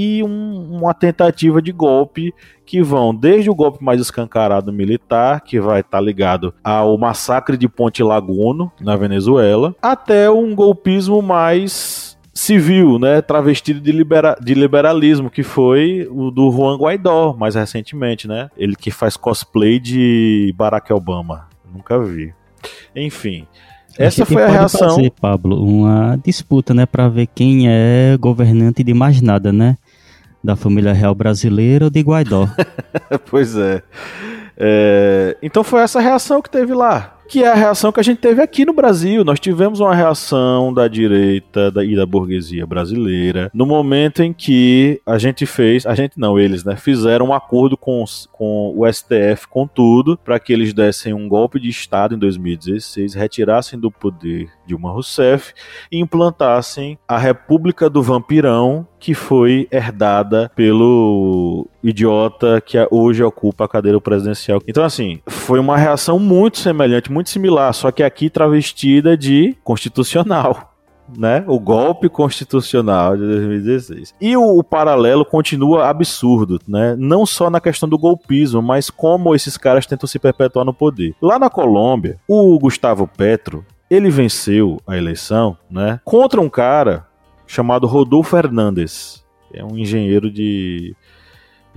e 0.00 0.22
um, 0.22 0.76
uma 0.76 0.94
tentativa 0.94 1.60
de 1.60 1.72
golpe 1.72 2.32
que 2.64 2.80
vão 2.80 3.12
desde 3.12 3.50
o 3.50 3.54
golpe 3.54 3.82
mais 3.82 4.00
escancarado 4.00 4.72
militar, 4.72 5.40
que 5.40 5.58
vai 5.58 5.80
estar 5.80 5.98
tá 5.98 6.00
ligado 6.00 6.54
ao 6.62 6.96
massacre 6.96 7.56
de 7.56 7.68
Ponte 7.68 8.00
Laguno, 8.00 8.70
na 8.80 8.94
Venezuela, 8.94 9.74
até 9.82 10.30
um 10.30 10.54
golpismo 10.54 11.20
mais 11.20 12.16
civil, 12.32 13.00
né, 13.00 13.20
travestido 13.20 13.80
de, 13.80 13.90
libera 13.90 14.36
de 14.40 14.54
liberalismo, 14.54 15.28
que 15.28 15.42
foi 15.42 16.08
o 16.08 16.30
do 16.30 16.48
Juan 16.52 16.76
Guaidó, 16.76 17.34
mais 17.36 17.56
recentemente, 17.56 18.28
né? 18.28 18.48
Ele 18.56 18.76
que 18.76 18.92
faz 18.92 19.16
cosplay 19.16 19.80
de 19.80 20.54
Barack 20.56 20.92
Obama. 20.92 21.48
Nunca 21.74 21.98
vi. 21.98 22.32
Enfim, 22.94 23.48
essa 23.98 24.24
foi 24.24 24.42
a 24.42 24.48
reação. 24.48 24.96
Fazer, 24.96 25.12
Pablo, 25.20 25.62
uma 25.62 26.18
disputa, 26.24 26.72
né, 26.72 26.86
para 26.86 27.08
ver 27.08 27.26
quem 27.34 27.68
é 27.68 28.16
governante 28.18 28.82
de 28.84 28.94
mais 28.94 29.20
nada, 29.20 29.52
né? 29.52 29.76
Da 30.42 30.54
família 30.54 30.92
real 30.92 31.14
brasileira 31.14 31.86
ou 31.86 31.90
de 31.90 32.00
Guaidó. 32.00 32.48
pois 33.28 33.56
é. 33.56 33.82
é. 34.56 35.36
Então 35.42 35.64
foi 35.64 35.80
essa 35.80 36.00
reação 36.00 36.40
que 36.40 36.48
teve 36.48 36.72
lá 36.72 37.17
que 37.28 37.44
é 37.44 37.48
a 37.48 37.54
reação 37.54 37.92
que 37.92 38.00
a 38.00 38.02
gente 38.02 38.18
teve 38.18 38.40
aqui 38.40 38.64
no 38.64 38.72
Brasil. 38.72 39.22
Nós 39.22 39.38
tivemos 39.38 39.80
uma 39.80 39.94
reação 39.94 40.72
da 40.72 40.88
direita 40.88 41.70
e 41.84 41.94
da 41.94 42.06
burguesia 42.06 42.66
brasileira 42.66 43.50
no 43.52 43.66
momento 43.66 44.22
em 44.22 44.32
que 44.32 45.00
a 45.04 45.18
gente 45.18 45.44
fez, 45.44 45.84
a 45.84 45.94
gente 45.94 46.18
não, 46.18 46.38
eles, 46.38 46.64
né, 46.64 46.74
fizeram 46.76 47.26
um 47.26 47.34
acordo 47.34 47.76
com, 47.76 48.02
com 48.32 48.74
o 48.76 48.90
STF, 48.90 49.46
com 49.48 49.66
tudo, 49.66 50.16
para 50.16 50.38
que 50.40 50.52
eles 50.52 50.72
dessem 50.72 51.12
um 51.12 51.28
golpe 51.28 51.60
de 51.60 51.68
Estado 51.68 52.14
em 52.14 52.18
2016, 52.18 53.14
retirassem 53.14 53.78
do 53.78 53.90
poder 53.90 54.48
Dilma 54.66 54.90
Rousseff 54.90 55.52
e 55.90 55.98
implantassem 55.98 56.98
a 57.06 57.18
República 57.18 57.88
do 57.90 58.02
Vampirão, 58.02 58.86
que 58.98 59.14
foi 59.14 59.68
herdada 59.70 60.50
pelo 60.54 61.66
idiota 61.82 62.60
que 62.60 62.76
hoje 62.90 63.22
ocupa 63.22 63.64
a 63.64 63.68
cadeira 63.68 64.00
presidencial. 64.00 64.60
Então, 64.66 64.84
assim, 64.84 65.20
foi 65.26 65.58
uma 65.58 65.76
reação 65.76 66.18
muito 66.18 66.58
semelhante, 66.58 67.10
muito 67.18 67.30
similar, 67.30 67.74
só 67.74 67.90
que 67.90 68.02
aqui 68.02 68.30
travestida 68.30 69.16
de 69.16 69.56
constitucional. 69.64 70.74
Né? 71.16 71.42
O 71.46 71.58
golpe 71.58 72.06
constitucional 72.06 73.16
de 73.16 73.26
2016. 73.26 74.14
E 74.20 74.36
o, 74.36 74.58
o, 74.58 74.62
paralelo 74.62 75.24
continua 75.24 75.88
absurdo, 75.88 76.60
né? 76.68 76.94
Não 76.98 77.24
só 77.24 77.48
na 77.48 77.62
questão 77.62 77.88
do 77.88 77.96
golpismo, 77.96 78.60
mas 78.60 78.90
como 78.90 79.34
esses 79.34 79.56
caras 79.56 79.86
tentam 79.86 80.06
se 80.06 80.18
perpetuar 80.18 80.66
no 80.66 80.74
poder. 80.74 81.14
Lá 81.22 81.38
na 81.38 81.48
Colômbia, 81.48 82.20
o 82.28 82.58
Gustavo 82.58 83.08
Petro, 83.08 83.64
ele 83.90 84.10
venceu 84.10 84.82
a 84.86 84.98
eleição, 84.98 85.56
né, 85.70 85.98
contra 86.04 86.42
um 86.42 86.50
cara 86.50 87.06
chamado 87.46 87.86
Rodolfo 87.86 88.36
Fernandes, 88.36 89.24
é 89.52 89.64
um 89.64 89.78
engenheiro 89.78 90.30
de 90.30 90.94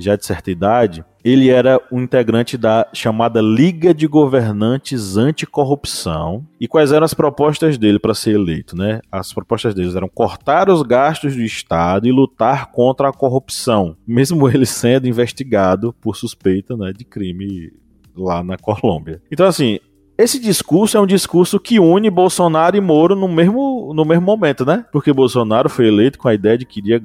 já 0.03 0.15
de 0.15 0.25
certa 0.25 0.51
idade. 0.51 1.03
Ele 1.23 1.49
era 1.49 1.79
um 1.91 2.01
integrante 2.01 2.57
da 2.57 2.87
chamada 2.93 3.41
Liga 3.41 3.93
de 3.93 4.07
Governantes 4.07 5.17
Anticorrupção. 5.17 6.45
E 6.59 6.67
quais 6.67 6.91
eram 6.91 7.05
as 7.05 7.13
propostas 7.13 7.77
dele 7.77 7.99
para 7.99 8.13
ser 8.13 8.35
eleito, 8.35 8.75
né? 8.75 9.01
As 9.11 9.31
propostas 9.31 9.75
deles 9.75 9.95
eram 9.95 10.09
cortar 10.09 10.69
os 10.69 10.81
gastos 10.81 11.35
do 11.35 11.43
Estado 11.43 12.07
e 12.07 12.11
lutar 12.11 12.71
contra 12.71 13.09
a 13.09 13.13
corrupção, 13.13 13.95
mesmo 14.07 14.49
ele 14.49 14.65
sendo 14.65 15.07
investigado 15.07 15.93
por 16.01 16.15
suspeita, 16.15 16.75
né, 16.75 16.91
de 16.91 17.05
crime 17.05 17.71
lá 18.15 18.43
na 18.43 18.57
Colômbia. 18.57 19.21
Então 19.31 19.45
assim, 19.45 19.79
esse 20.17 20.39
discurso 20.39 20.97
é 20.97 20.99
um 20.99 21.07
discurso 21.07 21.59
que 21.59 21.79
une 21.79 22.09
Bolsonaro 22.09 22.77
e 22.77 22.81
Moro 22.81 23.15
no 23.15 23.27
mesmo, 23.27 23.91
no 23.93 24.05
mesmo 24.05 24.23
momento, 24.23 24.63
né? 24.63 24.85
Porque 24.91 25.11
Bolsonaro 25.11 25.69
foi 25.69 25.87
eleito 25.87 26.19
com 26.19 26.27
a 26.27 26.33
ideia 26.33 26.57
de 26.57 26.65
que 26.65 26.79
iria 26.79 27.01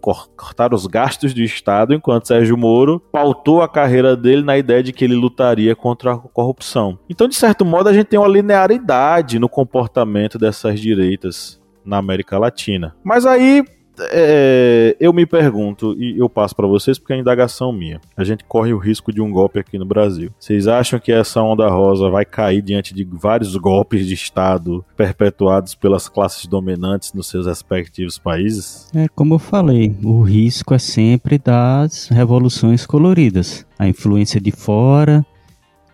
cortar 0.00 0.72
os 0.72 0.86
gastos 0.86 1.34
do 1.34 1.40
Estado, 1.40 1.94
enquanto 1.94 2.28
Sérgio 2.28 2.56
Moro 2.56 3.00
pautou 3.12 3.62
a 3.62 3.68
carreira 3.68 4.16
dele 4.16 4.42
na 4.42 4.56
ideia 4.56 4.82
de 4.82 4.92
que 4.92 5.04
ele 5.04 5.14
lutaria 5.14 5.74
contra 5.74 6.14
a 6.14 6.18
corrupção. 6.18 6.98
Então, 7.08 7.28
de 7.28 7.34
certo 7.34 7.64
modo, 7.64 7.88
a 7.88 7.92
gente 7.92 8.06
tem 8.06 8.18
uma 8.18 8.28
linearidade 8.28 9.38
no 9.38 9.48
comportamento 9.48 10.38
dessas 10.38 10.80
direitas 10.80 11.60
na 11.84 11.98
América 11.98 12.38
Latina. 12.38 12.94
Mas 13.02 13.24
aí 13.24 13.64
é, 14.10 14.96
eu 15.00 15.12
me 15.12 15.26
pergunto, 15.26 15.94
e 15.98 16.18
eu 16.18 16.28
passo 16.28 16.54
para 16.54 16.66
vocês 16.66 16.98
porque 16.98 17.12
é 17.12 17.18
indagação 17.18 17.72
minha. 17.72 18.00
A 18.16 18.24
gente 18.24 18.44
corre 18.44 18.72
o 18.72 18.78
risco 18.78 19.12
de 19.12 19.20
um 19.20 19.30
golpe 19.30 19.58
aqui 19.58 19.78
no 19.78 19.84
Brasil. 19.84 20.30
Vocês 20.38 20.66
acham 20.66 20.98
que 20.98 21.12
essa 21.12 21.42
onda 21.42 21.68
rosa 21.68 22.08
vai 22.10 22.24
cair 22.24 22.62
diante 22.62 22.94
de 22.94 23.04
vários 23.04 23.56
golpes 23.56 24.06
de 24.06 24.14
Estado 24.14 24.84
perpetuados 24.96 25.74
pelas 25.74 26.08
classes 26.08 26.46
dominantes 26.46 27.12
nos 27.12 27.28
seus 27.28 27.46
respectivos 27.46 28.18
países? 28.18 28.88
É 28.94 29.06
como 29.08 29.34
eu 29.34 29.38
falei, 29.38 29.94
o 30.02 30.22
risco 30.22 30.74
é 30.74 30.78
sempre 30.78 31.38
das 31.38 32.08
revoluções 32.08 32.86
coloridas. 32.86 33.66
A 33.78 33.88
influência 33.88 34.40
de 34.40 34.50
fora, 34.50 35.24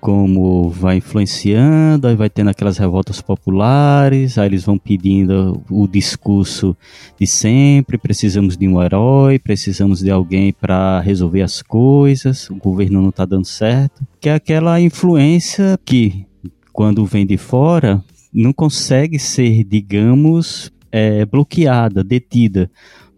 como 0.04 0.68
vai 0.68 0.98
influenciando, 0.98 2.06
aí 2.06 2.14
vai 2.14 2.28
tendo 2.28 2.50
aquelas 2.50 2.76
revoltas 2.76 3.22
populares, 3.22 4.36
aí 4.36 4.46
eles 4.46 4.62
vão 4.62 4.76
pedindo 4.76 5.62
o 5.70 5.88
discurso 5.88 6.76
de 7.18 7.26
sempre, 7.26 7.96
precisamos 7.96 8.54
de 8.54 8.68
um 8.68 8.82
herói, 8.82 9.38
precisamos 9.38 10.00
de 10.00 10.10
alguém 10.10 10.52
para 10.52 11.00
resolver 11.00 11.40
as 11.40 11.62
coisas, 11.62 12.50
o 12.50 12.56
governo 12.56 13.00
não 13.00 13.08
está 13.08 13.24
dando 13.24 13.46
certo, 13.46 14.06
que 14.20 14.28
é 14.28 14.34
aquela 14.34 14.78
influência 14.78 15.78
que 15.86 16.26
quando 16.70 17.06
vem 17.06 17.24
de 17.24 17.38
fora 17.38 18.04
não 18.30 18.52
consegue 18.52 19.18
ser, 19.18 19.64
digamos, 19.64 20.70
é, 20.92 21.24
bloqueada, 21.24 22.04
detida 22.04 22.70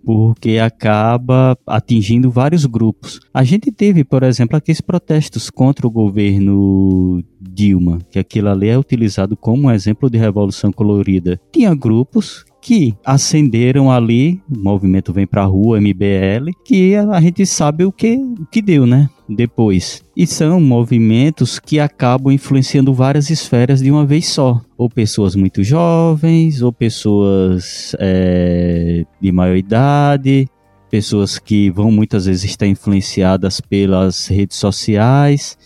porque 0.07 0.59
acaba 0.59 1.59
atingindo 1.67 2.31
vários 2.31 2.65
grupos. 2.65 3.19
A 3.35 3.43
gente 3.43 3.73
teve, 3.73 4.05
por 4.05 4.23
exemplo, 4.23 4.57
aqueles 4.57 4.81
protestos 4.81 5.51
contra 5.51 5.85
o 5.85 5.91
governo 5.91 7.25
Dilma, 7.41 7.99
que 8.09 8.17
aquilo 8.17 8.49
ali 8.49 8.69
é 8.69 8.79
utilizado 8.79 9.37
como 9.37 9.67
um 9.67 9.71
exemplo 9.73 10.09
de 10.09 10.17
revolução 10.17 10.71
colorida. 10.71 11.41
Tinha 11.53 11.75
grupos 11.75 12.45
que 12.67 12.97
acenderam 13.05 13.93
ali, 13.93 14.43
o 14.51 14.59
movimento 14.59 15.12
vem 15.12 15.25
pra 15.25 15.45
rua, 15.45 15.81
MBL, 15.81 16.51
que 16.64 16.97
a 16.97 17.21
gente 17.21 17.47
sabe 17.47 17.85
o 17.85 17.93
que, 17.93 18.17
o 18.17 18.45
que 18.45 18.61
deu, 18.61 18.85
né? 18.85 19.09
Depois. 19.29 20.03
E 20.17 20.27
são 20.27 20.61
movimentos 20.61 21.61
que 21.61 21.79
acabam 21.79 22.33
influenciando 22.33 22.93
várias 22.93 23.31
esferas 23.31 23.81
de 23.81 23.89
uma 23.89 24.05
vez 24.05 24.27
só. 24.27 24.61
Ou 24.77 24.91
pessoas 24.91 25.37
muito 25.37 25.62
jovens, 25.62 26.61
ou 26.61 26.73
pessoas 26.73 27.95
é, 28.01 29.05
de 29.23 29.31
maior 29.31 29.57
idade, 29.57 30.49
pessoas 30.91 31.39
que 31.39 31.71
vão 31.71 31.93
muitas 31.93 32.27
vezes 32.27 32.43
estar 32.43 32.67
influenciadas 32.67 33.61
pelas 33.61 34.27
redes 34.27 34.57
sociais 34.57 35.57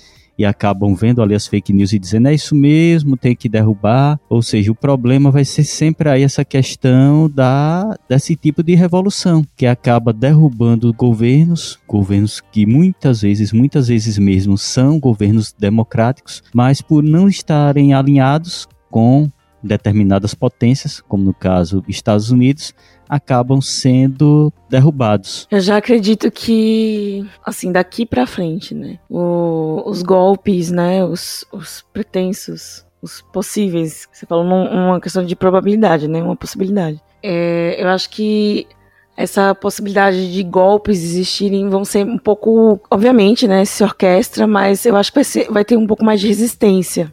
e 0.40 0.44
acabam 0.46 0.94
vendo 0.94 1.20
ali 1.20 1.34
as 1.34 1.46
fake 1.46 1.70
news 1.70 1.92
e 1.92 1.98
dizendo 1.98 2.28
é 2.28 2.32
isso 2.32 2.54
mesmo, 2.54 3.14
tem 3.14 3.36
que 3.36 3.46
derrubar. 3.46 4.18
Ou 4.26 4.40
seja, 4.40 4.72
o 4.72 4.74
problema 4.74 5.30
vai 5.30 5.44
ser 5.44 5.64
sempre 5.64 6.08
aí 6.08 6.22
essa 6.22 6.46
questão 6.46 7.28
da 7.28 7.94
desse 8.08 8.34
tipo 8.34 8.62
de 8.62 8.74
revolução 8.74 9.44
que 9.54 9.66
acaba 9.66 10.14
derrubando 10.14 10.94
governos, 10.94 11.78
governos 11.86 12.40
que 12.50 12.64
muitas 12.64 13.20
vezes, 13.20 13.52
muitas 13.52 13.88
vezes 13.88 14.16
mesmo 14.16 14.56
são 14.56 14.98
governos 14.98 15.52
democráticos, 15.52 16.42
mas 16.54 16.80
por 16.80 17.02
não 17.02 17.28
estarem 17.28 17.92
alinhados 17.92 18.66
com 18.90 19.28
determinadas 19.62 20.32
potências, 20.32 21.02
como 21.06 21.22
no 21.22 21.34
caso 21.34 21.84
Estados 21.86 22.30
Unidos, 22.30 22.72
acabam 23.10 23.60
sendo 23.60 24.52
derrubados. 24.68 25.48
Eu 25.50 25.58
já 25.58 25.76
acredito 25.76 26.30
que, 26.30 27.28
assim, 27.44 27.72
daqui 27.72 28.06
para 28.06 28.24
frente, 28.24 28.72
né, 28.72 29.00
o, 29.10 29.82
os 29.84 30.00
golpes, 30.00 30.70
né, 30.70 31.04
os, 31.04 31.44
os 31.52 31.84
pretensos, 31.92 32.86
os 33.02 33.20
possíveis, 33.20 34.06
você 34.12 34.24
falou 34.26 34.44
uma 34.44 35.00
questão 35.00 35.24
de 35.24 35.34
probabilidade, 35.34 36.06
né, 36.06 36.22
uma 36.22 36.36
possibilidade. 36.36 37.02
É, 37.20 37.82
eu 37.82 37.88
acho 37.88 38.08
que 38.10 38.68
essa 39.16 39.54
possibilidade 39.56 40.32
de 40.32 40.42
golpes 40.44 41.02
existirem 41.02 41.68
vão 41.68 41.84
ser 41.84 42.06
um 42.06 42.16
pouco, 42.16 42.80
obviamente, 42.88 43.48
né, 43.48 43.64
se 43.64 43.82
orquestra, 43.82 44.46
mas 44.46 44.86
eu 44.86 44.94
acho 44.94 45.10
que 45.10 45.16
vai, 45.16 45.24
ser, 45.24 45.50
vai 45.50 45.64
ter 45.64 45.76
um 45.76 45.86
pouco 45.86 46.04
mais 46.04 46.20
de 46.20 46.28
resistência. 46.28 47.12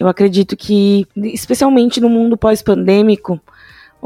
Eu 0.00 0.08
acredito 0.08 0.56
que, 0.56 1.06
especialmente 1.16 2.00
no 2.00 2.08
mundo 2.08 2.36
pós-pandêmico, 2.36 3.40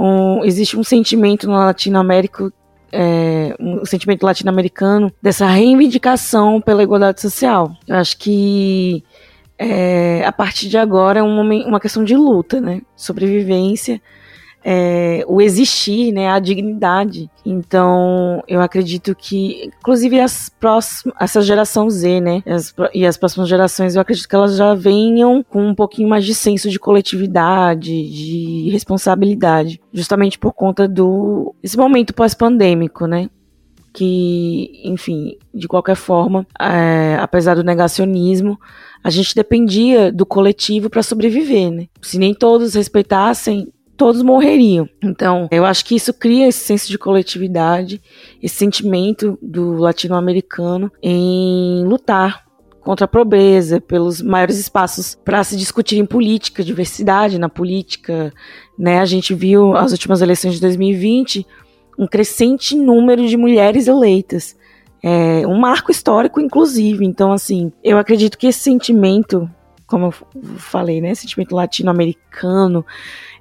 um, 0.00 0.42
existe 0.44 0.78
um 0.78 0.82
sentimento 0.82 1.46
no 1.46 1.52
Latinoamérica 1.52 2.50
é, 2.92 3.54
um 3.60 3.84
sentimento 3.84 4.24
latino-americano 4.24 5.12
dessa 5.22 5.46
reivindicação 5.46 6.60
pela 6.60 6.82
igualdade 6.82 7.20
social. 7.20 7.70
Eu 7.86 7.96
acho 7.96 8.16
que 8.18 9.04
é, 9.56 10.24
a 10.24 10.32
partir 10.32 10.68
de 10.68 10.76
agora 10.76 11.20
é 11.20 11.22
uma, 11.22 11.42
uma 11.42 11.78
questão 11.78 12.02
de 12.02 12.16
luta, 12.16 12.60
né? 12.60 12.80
Sobrevivência 12.96 14.00
é, 14.62 15.24
o 15.26 15.40
existir, 15.40 16.12
né, 16.12 16.28
a 16.28 16.38
dignidade. 16.38 17.30
Então, 17.44 18.42
eu 18.46 18.60
acredito 18.60 19.14
que, 19.14 19.70
inclusive 19.78 20.20
as 20.20 20.48
próximas, 20.48 21.14
essa 21.20 21.40
geração 21.40 21.88
Z, 21.88 22.20
né, 22.20 22.42
as, 22.46 22.74
e 22.94 23.06
as 23.06 23.16
próximas 23.16 23.48
gerações, 23.48 23.94
eu 23.94 24.02
acredito 24.02 24.28
que 24.28 24.34
elas 24.34 24.56
já 24.56 24.74
venham 24.74 25.42
com 25.42 25.66
um 25.66 25.74
pouquinho 25.74 26.08
mais 26.08 26.24
de 26.24 26.34
senso 26.34 26.68
de 26.68 26.78
coletividade, 26.78 27.90
de 27.90 28.70
responsabilidade, 28.70 29.80
justamente 29.92 30.38
por 30.38 30.52
conta 30.52 30.86
do 30.86 31.54
esse 31.62 31.76
momento 31.76 32.14
pós-pandêmico, 32.14 33.06
né? 33.06 33.28
Que, 33.92 34.82
enfim, 34.84 35.36
de 35.52 35.66
qualquer 35.66 35.96
forma, 35.96 36.46
é, 36.60 37.16
apesar 37.20 37.56
do 37.56 37.64
negacionismo, 37.64 38.56
a 39.02 39.10
gente 39.10 39.34
dependia 39.34 40.12
do 40.12 40.24
coletivo 40.24 40.88
para 40.88 41.02
sobreviver, 41.02 41.72
né? 41.72 41.86
Se 42.00 42.16
nem 42.16 42.32
todos 42.32 42.74
respeitassem 42.74 43.72
todos 44.00 44.22
morreriam. 44.22 44.88
Então, 45.02 45.46
eu 45.50 45.62
acho 45.62 45.84
que 45.84 45.94
isso 45.94 46.14
cria 46.14 46.48
esse 46.48 46.60
senso 46.60 46.88
de 46.88 46.96
coletividade, 46.96 48.00
esse 48.42 48.54
sentimento 48.54 49.38
do 49.42 49.74
latino-americano 49.76 50.90
em 51.02 51.84
lutar 51.84 52.46
contra 52.80 53.04
a 53.04 53.08
pobreza, 53.08 53.78
pelos 53.78 54.22
maiores 54.22 54.58
espaços 54.58 55.18
para 55.22 55.44
se 55.44 55.54
discutir 55.54 55.98
em 55.98 56.06
política, 56.06 56.64
diversidade 56.64 57.38
na 57.38 57.50
política, 57.50 58.32
né? 58.78 59.00
A 59.00 59.04
gente 59.04 59.34
viu 59.34 59.76
as 59.76 59.92
últimas 59.92 60.22
eleições 60.22 60.54
de 60.54 60.62
2020 60.62 61.46
um 61.98 62.06
crescente 62.06 62.74
número 62.74 63.28
de 63.28 63.36
mulheres 63.36 63.86
eleitas. 63.86 64.56
É 65.02 65.46
um 65.46 65.58
marco 65.58 65.90
histórico, 65.90 66.40
inclusive. 66.40 67.04
Então, 67.04 67.32
assim, 67.32 67.70
eu 67.84 67.98
acredito 67.98 68.38
que 68.38 68.46
esse 68.46 68.60
sentimento, 68.60 69.46
como 69.86 70.06
eu 70.06 70.14
falei, 70.56 71.02
né? 71.02 71.14
Sentimento 71.14 71.54
latino-americano, 71.54 72.82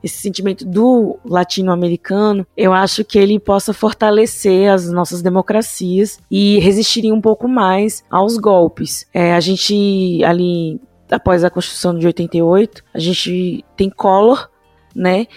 esse 0.04 0.22
sentimento 0.22 0.66
do 0.66 1.20
latino-americano, 1.26 2.46
eu 2.56 2.74
acho 2.74 3.04
que 3.04 3.18
ele 3.18 3.40
possa 3.40 3.74
fortalecer 3.74 4.72
as 4.72 4.90
nossas 4.90 5.22
democracias 5.22 6.20
e 6.30 6.60
resistir 6.60 7.12
um 7.12 7.22
pouco 7.22 7.48
mais 7.48 8.04
aos 8.10 8.38
golpes. 8.38 9.06
É, 9.14 9.34
a 9.34 9.40
gente, 9.40 10.24
ali, 10.24 10.80
após 11.12 11.44
a 11.44 11.50
Constituição 11.50 11.98
de 11.98 12.06
88, 12.06 12.84
a 12.94 13.00
gente 13.00 13.64
tem 13.76 13.90
Collor, 13.90 14.50
né? 14.96 15.28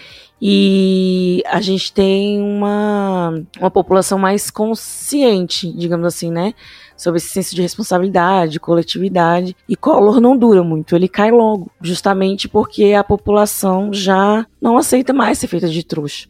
E 0.45 1.41
a 1.45 1.61
gente 1.61 1.93
tem 1.93 2.41
uma, 2.41 3.33
uma 3.57 3.71
população 3.71 4.19
mais 4.19 4.51
consciente, 4.51 5.71
digamos 5.71 6.05
assim, 6.05 6.29
né? 6.29 6.53
sobre 6.97 7.17
esse 7.17 7.29
senso 7.29 7.55
de 7.55 7.61
responsabilidade, 7.61 8.59
coletividade. 8.59 9.55
E 9.67 9.75
Collor 9.75 10.19
não 10.19 10.37
dura 10.37 10.63
muito, 10.63 10.95
ele 10.95 11.07
cai 11.07 11.31
logo, 11.31 11.71
justamente 11.81 12.47
porque 12.47 12.93
a 12.93 13.03
população 13.03 13.91
já 13.93 14.45
não 14.61 14.77
aceita 14.77 15.13
mais 15.13 15.37
ser 15.37 15.47
feita 15.47 15.67
de 15.67 15.83
trouxa. 15.83 16.27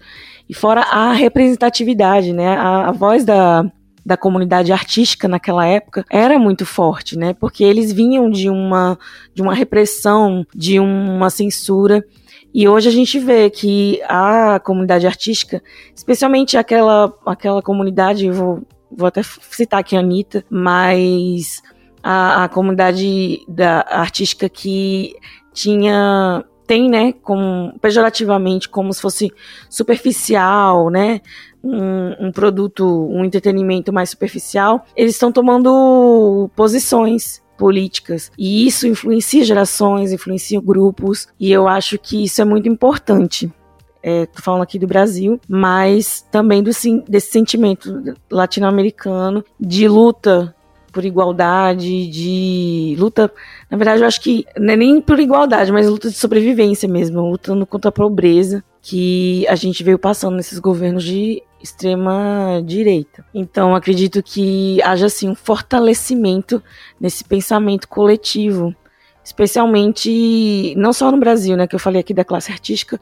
E 0.48 0.54
fora 0.54 0.82
a 0.82 1.12
representatividade, 1.12 2.34
né? 2.34 2.56
A, 2.56 2.90
a 2.90 2.92
voz 2.92 3.24
da, 3.26 3.66
da 4.06 4.18
comunidade 4.18 4.72
artística 4.72 5.28
naquela 5.28 5.66
época 5.66 6.06
era 6.10 6.38
muito 6.38 6.66
forte, 6.66 7.18
né? 7.18 7.34
Porque 7.34 7.64
eles 7.64 7.92
vinham 7.92 8.30
de 8.30 8.50
uma, 8.50 8.98
de 9.34 9.42
uma 9.42 9.54
repressão, 9.54 10.46
de 10.54 10.80
uma 10.80 11.30
censura. 11.30 12.04
E 12.54 12.68
hoje 12.68 12.88
a 12.88 12.92
gente 12.92 13.18
vê 13.20 13.50
que 13.50 14.02
a 14.08 14.60
comunidade 14.60 15.08
artística, 15.08 15.62
especialmente 15.96 16.58
aquela, 16.58 17.14
aquela 17.26 17.62
comunidade, 17.62 18.30
vou 18.30 18.62
vou 18.96 19.08
até 19.08 19.22
citar 19.24 19.80
aqui 19.80 19.96
a 19.96 20.00
Anitta, 20.00 20.46
mas 20.50 21.62
a, 22.02 22.44
a 22.44 22.50
comunidade 22.50 23.44
da 23.48 23.82
artística 23.90 24.48
que 24.48 25.16
tinha 25.54 26.44
tem, 26.66 26.90
né, 26.90 27.12
como, 27.12 27.78
pejorativamente, 27.82 28.70
como 28.70 28.94
se 28.94 29.02
fosse 29.02 29.32
superficial, 29.70 30.90
né, 30.90 31.20
um, 31.62 32.28
um, 32.28 32.32
produto, 32.32 32.86
um 33.12 33.26
entretenimento 33.26 33.92
mais 33.92 34.12
superficial, 34.12 34.86
eles 34.96 35.14
estão 35.14 35.32
tomando 35.32 36.50
posições 36.56 37.43
políticas 37.58 38.32
e 38.38 38.66
isso 38.68 38.88
influencia 38.88 39.44
gerações, 39.44 40.12
influencia 40.12 40.60
grupos 40.62 41.28
e 41.40 41.52
eu 41.52 41.68
acho 41.68 41.98
que 41.98 42.24
isso 42.24 42.42
é 42.42 42.46
muito 42.46 42.68
importante 42.68 43.52
é, 44.04 44.28
falando 44.34 44.64
aqui 44.64 44.78
do 44.78 44.86
Brasil, 44.86 45.40
mas 45.48 46.26
também 46.30 46.62
do, 46.62 46.72
desse 47.08 47.32
sentimento 47.32 48.16
latino-americano 48.30 49.46
de 49.58 49.88
luta 49.88 50.54
por 50.92 51.04
igualdade, 51.04 52.08
de 52.08 52.96
luta. 53.00 53.32
Na 53.70 53.78
verdade, 53.78 54.02
eu 54.02 54.08
acho 54.08 54.22
que 54.22 54.46
não 54.58 54.74
é 54.74 54.78
nem 54.78 55.02
por 55.02 55.20
igualdade, 55.20 55.72
mas 55.72 55.90
luta 55.90 56.10
de 56.10 56.16
sobrevivência 56.16 56.88
mesmo, 56.88 57.22
lutando 57.22 57.66
contra 57.66 57.90
a 57.90 57.92
pobreza 57.92 58.64
que 58.80 59.48
a 59.48 59.56
gente 59.56 59.84
veio 59.84 59.98
passando 59.98 60.36
nesses 60.36 60.60
governos 60.60 61.04
de 61.04 61.42
extrema 61.64 62.62
direita. 62.66 63.26
Então 63.34 63.74
acredito 63.74 64.22
que 64.22 64.82
haja 64.84 65.06
assim 65.06 65.30
um 65.30 65.36
fortalecimento 65.36 66.62
nesse 67.00 67.24
pensamento 67.24 67.88
coletivo, 67.88 68.76
especialmente 69.24 70.76
não 70.76 70.92
só 70.92 71.10
no 71.10 71.18
Brasil, 71.18 71.56
né, 71.56 71.66
que 71.66 71.74
eu 71.74 71.80
falei 71.80 72.02
aqui 72.02 72.14
da 72.14 72.26
classe 72.26 72.52
artística, 72.52 73.00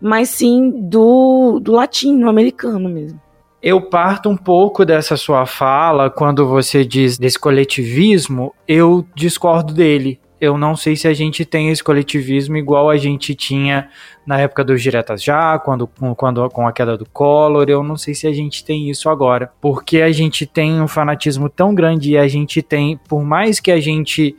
mas 0.00 0.28
sim 0.28 0.70
do, 0.88 1.58
do 1.60 1.72
latino-americano 1.72 2.88
mesmo. 2.88 3.20
Eu 3.60 3.82
parto 3.90 4.28
um 4.28 4.36
pouco 4.36 4.84
dessa 4.84 5.16
sua 5.16 5.44
fala 5.44 6.08
quando 6.08 6.46
você 6.46 6.84
diz 6.84 7.18
desse 7.18 7.40
coletivismo, 7.40 8.54
eu 8.68 9.04
discordo 9.16 9.74
dele. 9.74 10.20
Eu 10.40 10.56
não 10.56 10.76
sei 10.76 10.94
se 10.94 11.08
a 11.08 11.14
gente 11.14 11.44
tem 11.44 11.70
esse 11.70 11.82
coletivismo 11.82 12.56
igual 12.56 12.88
a 12.88 12.96
gente 12.96 13.34
tinha 13.34 13.88
na 14.26 14.38
época 14.40 14.64
dos 14.64 14.82
diretas 14.82 15.22
já, 15.22 15.58
quando, 15.58 15.88
quando 16.16 16.48
com 16.50 16.66
a 16.66 16.72
queda 16.72 16.96
do 16.96 17.06
Collor. 17.06 17.68
Eu 17.68 17.82
não 17.82 17.96
sei 17.96 18.14
se 18.14 18.26
a 18.26 18.32
gente 18.32 18.64
tem 18.64 18.88
isso 18.88 19.08
agora, 19.08 19.50
porque 19.60 20.00
a 20.00 20.12
gente 20.12 20.46
tem 20.46 20.80
um 20.80 20.88
fanatismo 20.88 21.48
tão 21.48 21.74
grande 21.74 22.12
e 22.12 22.18
a 22.18 22.28
gente 22.28 22.62
tem, 22.62 22.96
por 23.08 23.24
mais 23.24 23.60
que 23.60 23.70
a 23.70 23.80
gente 23.80 24.36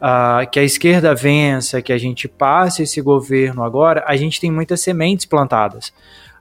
Uh, 0.00 0.48
que 0.50 0.58
a 0.58 0.62
esquerda 0.62 1.14
vença, 1.14 1.82
que 1.82 1.92
a 1.92 1.98
gente 1.98 2.26
passe 2.26 2.84
esse 2.84 3.02
governo 3.02 3.62
agora, 3.62 4.02
a 4.06 4.16
gente 4.16 4.40
tem 4.40 4.50
muitas 4.50 4.80
sementes 4.80 5.26
plantadas 5.26 5.92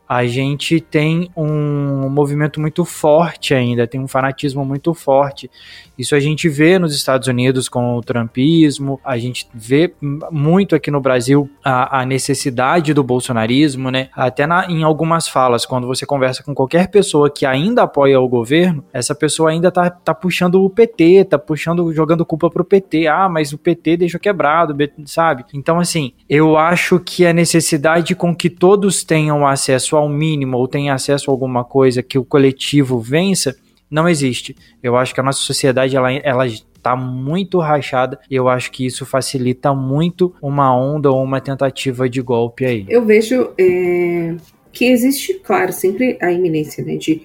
a 0.10 0.26
gente 0.26 0.82
tem 0.82 1.30
um 1.38 2.10
movimento 2.10 2.60
muito 2.60 2.84
forte 2.84 3.54
ainda, 3.54 3.86
tem 3.86 4.02
um 4.02 4.08
fanatismo 4.08 4.66
muito 4.66 4.91
forte. 4.95 5.52
Isso 6.00 6.16
a 6.16 6.20
gente 6.20 6.47
vê 6.47 6.80
nos 6.80 6.95
Estados 6.95 7.28
Unidos 7.28 7.68
com 7.68 7.97
o 7.97 8.02
trumpismo, 8.02 9.02
a 9.04 9.18
gente 9.18 9.45
vê 9.54 9.93
muito 10.32 10.74
aqui 10.74 10.89
no 10.89 11.02
Brasil 11.02 11.50
a, 11.62 12.00
a 12.00 12.06
necessidade 12.06 12.93
do 12.93 13.04
bolsonarismo, 13.04 13.91
né? 13.91 14.08
Até 14.16 14.47
na, 14.47 14.66
em 14.72 14.82
algumas 14.84 15.28
falas, 15.28 15.66
quando 15.66 15.86
você 15.86 16.06
conversa 16.06 16.41
com 16.41 16.56
qualquer 16.56 16.89
pessoa 16.89 17.30
que 17.30 17.45
ainda 17.45 17.84
apoia 17.84 18.18
o 18.18 18.30
governo, 18.30 18.82
essa 18.93 19.14
pessoa 19.14 19.50
ainda 19.50 19.70
tá, 19.70 19.89
tá 19.89 20.14
puxando 20.14 20.64
o 20.64 20.70
PT, 20.70 21.26
tá 21.26 21.38
puxando, 21.38 21.91
jogando 21.93 22.26
culpa 22.26 22.50
pro 22.50 22.64
PT. 22.64 23.08
Ah, 23.08 23.28
mas 23.28 23.52
o 23.52 23.58
PT 23.58 23.97
deixou 23.97 24.22
quebrado, 24.22 24.74
sabe? 25.06 25.43
Então, 25.54 25.80
assim, 25.80 26.14
eu 26.30 26.56
acho 26.56 26.97
que 26.97 27.26
a 27.26 27.34
necessidade 27.34 28.16
com 28.16 28.34
que 28.34 28.50
todos 28.50 29.04
tenham 29.04 29.45
acesso 29.45 29.97
ao 29.97 30.08
mínimo 30.08 30.56
ou 30.56 30.66
tem 30.66 30.89
acesso 30.89 31.30
a 31.30 31.34
alguma 31.34 31.66
coisa 31.66 32.02
que 32.02 32.18
o 32.18 32.24
coletivo 32.24 33.00
vença, 33.00 33.54
não 33.90 34.08
existe. 34.08 34.56
Eu 34.82 34.96
acho 34.96 35.14
que 35.14 35.20
a 35.20 35.24
nossa 35.24 35.40
sociedade 35.40 35.96
ela, 35.96 36.12
ela 36.12 36.46
está 36.46 36.96
muito 36.96 37.60
rachada 37.60 38.20
e 38.30 38.36
eu 38.36 38.48
acho 38.48 38.72
que 38.72 38.86
isso 38.86 39.06
facilita 39.06 39.74
muito 39.74 40.34
uma 40.42 40.76
onda 40.76 41.12
ou 41.12 41.24
uma 41.24 41.42
tentativa 41.42 42.10
de 42.10 42.22
golpe 42.22 42.66
aí. 42.66 42.86
Eu 42.88 43.06
vejo 43.06 43.52
é, 43.58 44.36
que 44.72 44.86
existe, 44.86 45.36
claro, 45.36 45.74
sempre 45.74 46.18
a 46.22 46.32
iminência 46.32 46.84
né, 46.84 46.96
de, 46.96 47.24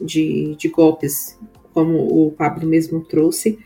de, 0.00 0.54
de 0.56 0.68
golpes, 0.68 1.38
como 1.72 1.98
o 1.98 2.30
Pablo 2.32 2.66
mesmo 2.66 3.04
trouxe. 3.04 3.58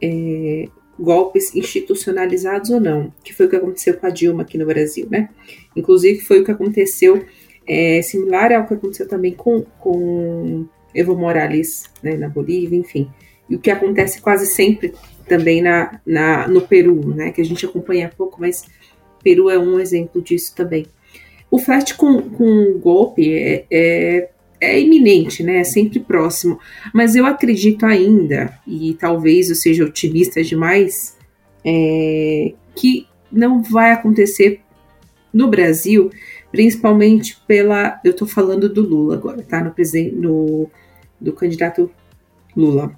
É, 0.00 0.68
golpes 0.98 1.54
institucionalizados 1.54 2.70
ou 2.70 2.80
não, 2.80 3.12
que 3.22 3.32
foi 3.32 3.46
o 3.46 3.48
que 3.48 3.56
aconteceu 3.56 3.94
com 3.96 4.06
a 4.06 4.10
Dilma 4.10 4.42
aqui 4.42 4.58
no 4.58 4.66
Brasil, 4.66 5.06
né? 5.08 5.28
Inclusive 5.76 6.20
foi 6.20 6.40
o 6.40 6.44
que 6.44 6.50
aconteceu 6.50 7.24
é 7.68 8.00
similar 8.00 8.50
ao 8.52 8.66
que 8.66 8.74
aconteceu 8.74 9.06
também 9.06 9.34
com, 9.34 9.60
com 9.78 10.66
Evo 10.94 11.16
Morales 11.16 11.84
né, 12.02 12.16
na 12.16 12.28
Bolívia, 12.28 12.78
enfim. 12.78 13.10
E 13.48 13.56
o 13.56 13.58
que 13.58 13.70
acontece 13.70 14.20
quase 14.20 14.46
sempre 14.46 14.92
também 15.26 15.62
na, 15.62 16.00
na, 16.06 16.48
no 16.48 16.62
Peru, 16.62 17.14
né, 17.14 17.30
que 17.30 17.40
a 17.40 17.44
gente 17.44 17.64
acompanha 17.64 18.12
pouco, 18.14 18.40
mas 18.40 18.64
Peru 19.22 19.50
é 19.50 19.58
um 19.58 19.78
exemplo 19.78 20.22
disso 20.22 20.54
também. 20.54 20.86
O 21.50 21.58
flash 21.58 21.92
com, 21.92 22.20
com 22.22 22.78
golpe 22.78 23.32
é, 23.32 23.64
é, 23.70 24.30
é 24.60 24.80
iminente, 24.80 25.42
né, 25.42 25.60
é 25.60 25.64
sempre 25.64 26.00
próximo, 26.00 26.58
mas 26.92 27.14
eu 27.14 27.26
acredito 27.26 27.86
ainda, 27.86 28.58
e 28.66 28.94
talvez 28.94 29.50
eu 29.50 29.56
seja 29.56 29.84
otimista 29.84 30.42
demais, 30.42 31.16
é, 31.64 32.52
que 32.74 33.06
não 33.30 33.62
vai 33.62 33.92
acontecer 33.92 34.60
no 35.32 35.48
Brasil 35.48 36.10
principalmente 36.50 37.38
pela. 37.46 38.00
Eu 38.04 38.12
estou 38.12 38.26
falando 38.26 38.68
do 38.68 38.82
Lula 38.82 39.14
agora, 39.14 39.42
tá? 39.42 39.62
No, 39.62 39.72
no 40.14 40.70
do 41.20 41.32
candidato 41.32 41.90
Lula. 42.56 42.92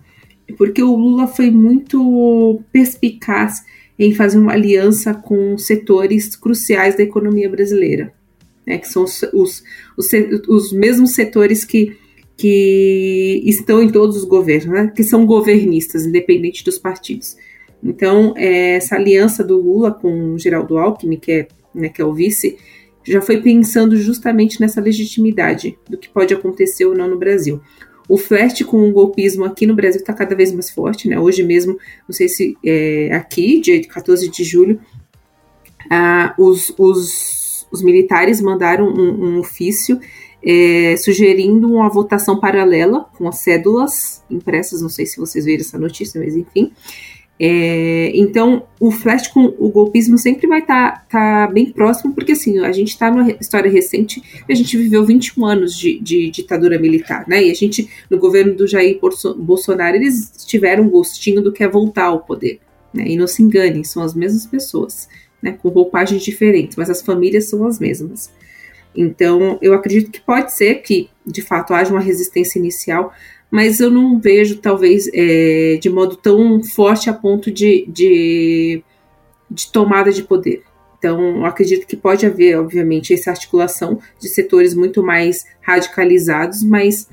Porque 0.56 0.82
o 0.82 0.94
Lula 0.94 1.26
foi 1.26 1.50
muito 1.50 2.60
perspicaz 2.72 3.62
em 3.98 4.14
fazer 4.14 4.38
uma 4.38 4.52
aliança 4.52 5.14
com 5.14 5.56
setores 5.58 6.34
cruciais 6.34 6.96
da 6.96 7.02
economia 7.02 7.48
brasileira, 7.50 8.12
né, 8.66 8.78
que 8.78 8.88
são 8.88 9.04
os, 9.04 9.22
os, 9.34 9.62
os, 9.96 10.08
os 10.48 10.72
mesmos 10.72 11.14
setores 11.14 11.64
que, 11.64 11.96
que 12.36 13.42
estão 13.44 13.82
em 13.82 13.90
todos 13.90 14.16
os 14.16 14.24
governos, 14.24 14.66
né, 14.66 14.92
que 14.94 15.04
são 15.04 15.26
governistas, 15.26 16.06
independente 16.06 16.64
dos 16.64 16.78
partidos. 16.78 17.36
Então, 17.84 18.34
é, 18.36 18.76
essa 18.76 18.96
aliança 18.96 19.44
do 19.44 19.60
Lula 19.60 19.92
com 19.92 20.36
Geraldo 20.38 20.78
Alckmin, 20.78 21.18
que 21.18 21.32
é, 21.32 21.48
né, 21.74 21.90
que 21.90 22.00
é 22.00 22.04
o 22.04 22.14
vice, 22.14 22.56
já 23.10 23.20
foi 23.20 23.40
pensando 23.40 23.96
justamente 23.96 24.60
nessa 24.60 24.80
legitimidade 24.80 25.76
do 25.88 25.98
que 25.98 26.08
pode 26.08 26.32
acontecer 26.32 26.84
ou 26.84 26.94
não 26.94 27.08
no 27.08 27.18
Brasil. 27.18 27.60
O 28.08 28.16
flerte 28.16 28.64
com 28.64 28.88
o 28.88 28.92
golpismo 28.92 29.44
aqui 29.44 29.66
no 29.66 29.74
Brasil 29.74 30.00
está 30.00 30.12
cada 30.12 30.34
vez 30.34 30.52
mais 30.52 30.70
forte, 30.70 31.08
né? 31.08 31.18
Hoje 31.18 31.42
mesmo, 31.42 31.78
não 32.08 32.14
sei 32.14 32.28
se 32.28 32.56
é, 32.64 33.12
aqui, 33.12 33.60
dia 33.60 33.80
14 33.86 34.28
de 34.28 34.44
julho, 34.44 34.80
os, 36.38 36.72
os, 36.78 37.66
os, 37.72 37.82
militares 37.82 38.40
mandaram 38.40 38.86
um, 38.88 39.24
um 39.24 39.38
ofício 39.38 39.98
é, 40.44 40.96
sugerindo 40.96 41.72
uma 41.72 41.88
votação 41.88 42.38
paralela 42.38 43.06
com 43.16 43.28
as 43.28 43.38
cédulas 43.38 44.24
impressas, 44.30 44.80
não 44.80 44.88
sei 44.88 45.06
se 45.06 45.18
vocês 45.18 45.44
viram 45.44 45.60
essa 45.60 45.78
notícia, 45.78 46.20
mas 46.20 46.36
enfim, 46.36 46.72
é, 47.42 48.12
então, 48.14 48.64
o 48.78 48.90
flash 48.90 49.28
com 49.28 49.54
o 49.58 49.70
golpismo 49.70 50.18
sempre 50.18 50.46
vai 50.46 50.60
estar 50.60 51.06
tá, 51.08 51.46
tá 51.46 51.50
bem 51.50 51.72
próximo, 51.72 52.14
porque 52.14 52.32
assim, 52.32 52.58
a 52.58 52.70
gente 52.70 52.88
está 52.88 53.10
numa 53.10 53.32
história 53.40 53.70
recente, 53.70 54.22
a 54.46 54.54
gente 54.54 54.76
viveu 54.76 55.02
21 55.06 55.46
anos 55.46 55.74
de, 55.74 55.98
de, 56.00 56.30
ditadura 56.30 56.78
militar, 56.78 57.24
né? 57.26 57.42
E 57.42 57.50
a 57.50 57.54
gente, 57.54 57.88
no 58.10 58.18
governo 58.18 58.54
do 58.54 58.66
Jair 58.66 59.00
Bolsonaro, 59.38 59.96
eles 59.96 60.44
tiveram 60.46 60.84
um 60.84 60.90
gostinho 60.90 61.40
do 61.40 61.50
que 61.50 61.64
é 61.64 61.68
voltar 61.68 62.04
ao 62.04 62.20
poder. 62.20 62.60
Né? 62.92 63.04
E 63.08 63.16
não 63.16 63.26
se 63.26 63.42
enganem, 63.42 63.84
são 63.84 64.02
as 64.02 64.12
mesmas 64.12 64.44
pessoas, 64.44 65.08
né? 65.42 65.52
com 65.52 65.70
roupagens 65.70 66.22
diferentes, 66.22 66.76
mas 66.76 66.90
as 66.90 67.00
famílias 67.00 67.48
são 67.48 67.64
as 67.66 67.78
mesmas. 67.78 68.30
Então, 68.94 69.58
eu 69.62 69.72
acredito 69.72 70.10
que 70.10 70.20
pode 70.20 70.52
ser 70.52 70.82
que, 70.82 71.08
de 71.24 71.40
fato, 71.40 71.72
haja 71.72 71.90
uma 71.90 72.00
resistência 72.00 72.58
inicial, 72.58 73.14
mas 73.50 73.80
eu 73.80 73.90
não 73.90 74.18
vejo, 74.18 74.58
talvez, 74.58 75.10
é, 75.12 75.76
de 75.80 75.90
modo 75.90 76.16
tão 76.16 76.62
forte 76.62 77.10
a 77.10 77.12
ponto 77.12 77.50
de, 77.50 77.84
de, 77.88 78.82
de 79.50 79.72
tomada 79.72 80.12
de 80.12 80.22
poder. 80.22 80.62
Então, 80.98 81.44
acredito 81.44 81.86
que 81.86 81.96
pode 81.96 82.24
haver, 82.26 82.58
obviamente, 82.58 83.12
essa 83.12 83.30
articulação 83.30 83.98
de 84.20 84.28
setores 84.28 84.74
muito 84.74 85.02
mais 85.02 85.44
radicalizados, 85.60 86.62
mas 86.62 87.08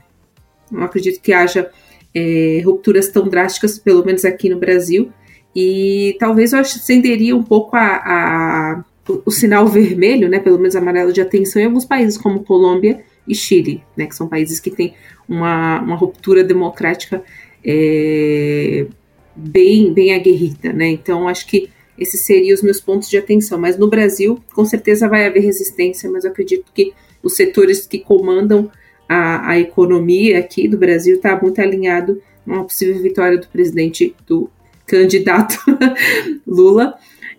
não 0.70 0.84
acredito 0.84 1.22
que 1.22 1.34
haja 1.34 1.72
é, 2.14 2.62
rupturas 2.64 3.08
tão 3.08 3.28
drásticas, 3.28 3.80
pelo 3.80 4.06
menos 4.06 4.24
aqui 4.24 4.50
no 4.50 4.60
Brasil. 4.60 5.12
E 5.56 6.16
talvez 6.20 6.54
eu 6.54 6.60
acenderia 6.60 7.36
um 7.36 7.42
pouco 7.42 7.76
a, 7.76 7.96
a, 7.96 8.84
o 9.26 9.32
sinal 9.32 9.66
vermelho, 9.68 10.30
né, 10.30 10.38
pelo 10.38 10.60
menos 10.60 10.76
amarelo 10.76 11.12
de 11.12 11.22
atenção, 11.22 11.62
em 11.62 11.66
alguns 11.66 11.86
países 11.86 12.18
como 12.18 12.44
Colômbia 12.44 13.04
e 13.28 13.36
Chile, 13.36 13.84
né, 13.96 14.06
que 14.06 14.16
são 14.16 14.28
países 14.28 14.60
que 14.60 14.72
têm 14.72 14.94
uma, 15.28 15.82
uma 15.82 15.96
ruptura 15.96 16.44
democrática 16.44 17.24
é, 17.64 18.88
bem, 19.36 19.94
bem 19.94 20.14
aguerrida, 20.14 20.72
né? 20.72 20.88
Então, 20.88 21.28
acho 21.28 21.46
que 21.48 21.70
esses 21.98 22.26
seriam 22.26 22.54
os 22.54 22.62
meus 22.62 22.80
pontos 22.80 23.10
de 23.10 23.18
atenção. 23.18 23.60
Mas 23.60 23.78
no 23.78 23.90
Brasil, 23.90 24.40
com 24.54 24.64
certeza 24.64 25.10
vai 25.10 25.26
haver 25.26 25.42
resistência, 25.42 26.10
mas 26.10 26.24
eu 26.24 26.32
acredito 26.32 26.72
que 26.74 26.94
os 27.22 27.36
setores 27.36 27.86
que 27.86 28.00
comandam 28.00 28.72
a, 29.10 29.52
a 29.52 29.60
economia 29.60 30.40
aqui 30.40 30.68
do 30.68 30.78
Brasil 30.78 31.16
está 31.16 31.40
muito 31.42 31.60
alinhado 31.60 32.22
a 32.46 32.52
uma 32.52 32.64
possível 32.64 33.02
vitória 33.02 33.38
do 33.38 33.48
presidente, 33.48 34.16
do 34.28 34.50
candidato 34.86 35.58
Lula. 36.46 36.96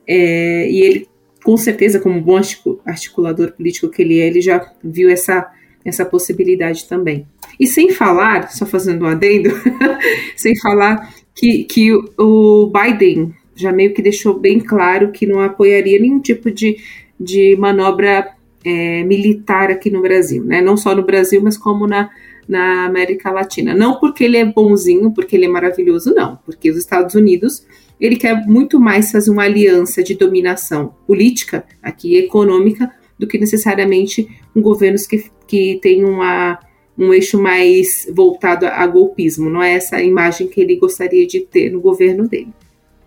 É, 0.06 0.68
e 0.70 0.80
ele, 0.80 1.08
com 1.44 1.56
certeza, 1.56 2.00
como 2.00 2.20
bom 2.20 2.40
articulador 2.84 3.52
político 3.52 3.88
que 3.88 4.02
ele 4.02 4.18
é, 4.20 4.26
ele 4.26 4.40
já 4.40 4.72
viu 4.82 5.08
essa, 5.08 5.50
essa 5.88 6.04
possibilidade 6.04 6.86
também. 6.86 7.26
E 7.58 7.66
sem 7.66 7.90
falar, 7.90 8.50
só 8.50 8.64
fazendo 8.66 9.04
um 9.04 9.08
adendo, 9.08 9.50
sem 10.36 10.58
falar 10.60 11.12
que, 11.34 11.64
que 11.64 11.92
o 12.18 12.70
Biden 12.72 13.34
já 13.54 13.72
meio 13.72 13.92
que 13.92 14.00
deixou 14.00 14.38
bem 14.38 14.60
claro 14.60 15.10
que 15.10 15.26
não 15.26 15.40
apoiaria 15.40 15.98
nenhum 15.98 16.20
tipo 16.20 16.50
de, 16.50 16.76
de 17.18 17.56
manobra 17.56 18.28
é, 18.64 19.02
militar 19.02 19.70
aqui 19.70 19.90
no 19.90 20.00
Brasil, 20.00 20.44
né? 20.44 20.60
Não 20.60 20.76
só 20.76 20.94
no 20.94 21.04
Brasil, 21.04 21.40
mas 21.42 21.56
como 21.56 21.86
na, 21.86 22.10
na 22.48 22.86
América 22.86 23.30
Latina. 23.30 23.74
Não 23.74 23.98
porque 23.98 24.24
ele 24.24 24.36
é 24.36 24.44
bonzinho, 24.44 25.12
porque 25.12 25.36
ele 25.36 25.46
é 25.46 25.48
maravilhoso, 25.48 26.14
não. 26.14 26.38
Porque 26.44 26.70
os 26.70 26.76
Estados 26.76 27.14
Unidos, 27.14 27.66
ele 28.00 28.16
quer 28.16 28.46
muito 28.46 28.78
mais 28.80 29.10
fazer 29.10 29.30
uma 29.30 29.44
aliança 29.44 30.02
de 30.02 30.14
dominação 30.14 30.94
política, 31.06 31.64
aqui 31.82 32.16
econômica, 32.16 32.90
do 33.18 33.26
que 33.26 33.38
necessariamente 33.38 34.28
com 34.58 34.62
governos 34.62 35.06
que, 35.06 35.30
que 35.46 35.78
têm 35.80 36.04
uma 36.04 36.58
um 36.96 37.14
eixo 37.14 37.40
mais 37.40 38.10
voltado 38.12 38.66
a, 38.66 38.70
a 38.82 38.86
golpismo. 38.86 39.48
Não 39.48 39.62
é 39.62 39.74
essa 39.74 39.96
a 39.96 40.02
imagem 40.02 40.48
que 40.48 40.60
ele 40.60 40.74
gostaria 40.74 41.26
de 41.26 41.40
ter 41.40 41.70
no 41.70 41.80
governo 41.80 42.26
dele, 42.26 42.52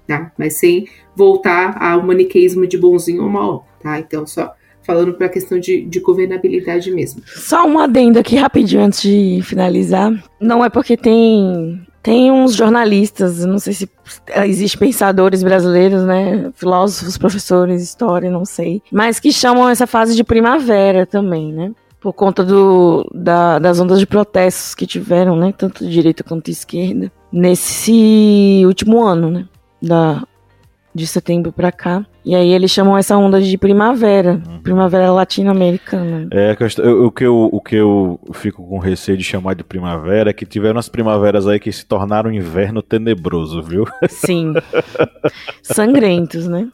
tá? 0.07 0.31
Mas 0.37 0.57
sem 0.57 0.87
voltar 1.13 1.77
ao 1.77 2.01
maniqueísmo 2.01 2.65
de 2.65 2.77
bonzinho 2.77 3.23
ou 3.23 3.29
mal, 3.29 3.67
tá? 3.81 3.99
Então, 3.99 4.25
só 4.25 4.53
falando 4.81 5.13
para 5.13 5.27
a 5.27 5.29
questão 5.29 5.59
de, 5.59 5.81
de, 5.81 5.99
governabilidade 5.99 6.89
mesmo. 6.89 7.21
Só 7.27 7.67
um 7.67 7.77
adendo 7.77 8.17
aqui 8.17 8.35
rapidinho 8.35 8.81
antes 8.81 9.01
de 9.01 9.41
finalizar. 9.43 10.11
Não 10.39 10.63
é 10.65 10.69
porque 10.69 10.97
tem 10.97 11.85
tem 12.01 12.31
uns 12.31 12.55
jornalistas, 12.55 13.45
não 13.45 13.59
sei 13.59 13.73
se 13.73 13.89
existem 14.37 14.79
pensadores 14.79 15.43
brasileiros, 15.43 16.03
né? 16.03 16.51
Filósofos, 16.55 17.17
professores, 17.17 17.83
história, 17.83 18.29
não 18.29 18.43
sei. 18.43 18.81
Mas 18.91 19.19
que 19.19 19.31
chamam 19.31 19.69
essa 19.69 19.85
fase 19.85 20.15
de 20.15 20.23
primavera 20.23 21.05
também, 21.05 21.53
né? 21.53 21.71
Por 21.99 22.13
conta 22.13 22.43
do, 22.43 23.07
da, 23.13 23.59
das 23.59 23.79
ondas 23.79 23.99
de 23.99 24.07
protestos 24.07 24.73
que 24.73 24.87
tiveram, 24.87 25.35
né? 25.35 25.53
Tanto 25.55 25.85
de 25.85 25.91
direita 25.91 26.23
quanto 26.23 26.45
de 26.45 26.51
esquerda. 26.51 27.11
Nesse 27.31 28.63
último 28.65 29.03
ano, 29.03 29.29
né? 29.29 29.47
Da, 29.79 30.25
de 30.95 31.05
setembro 31.05 31.51
para 31.51 31.71
cá. 31.71 32.03
E 32.23 32.35
aí 32.35 32.51
eles 32.51 32.69
chamam 32.69 32.95
essa 32.95 33.17
onda 33.17 33.41
de 33.41 33.57
primavera, 33.57 34.41
uhum. 34.47 34.61
primavera 34.61 35.11
latino-americana. 35.11 36.27
É, 36.31 36.55
o 36.87 37.11
que, 37.11 37.23
eu, 37.23 37.49
o 37.51 37.59
que 37.59 37.75
eu 37.75 38.19
fico 38.33 38.65
com 38.67 38.77
receio 38.77 39.17
de 39.17 39.23
chamar 39.23 39.55
de 39.55 39.63
primavera 39.63 40.29
é 40.29 40.33
que 40.33 40.45
tiveram 40.45 40.79
as 40.79 40.87
primaveras 40.87 41.47
aí 41.47 41.59
que 41.59 41.71
se 41.71 41.85
tornaram 41.85 42.29
um 42.29 42.33
inverno 42.33 42.83
tenebroso, 42.83 43.63
viu? 43.63 43.85
Sim. 44.07 44.53
Sangrentos, 45.63 46.47
né? 46.47 46.69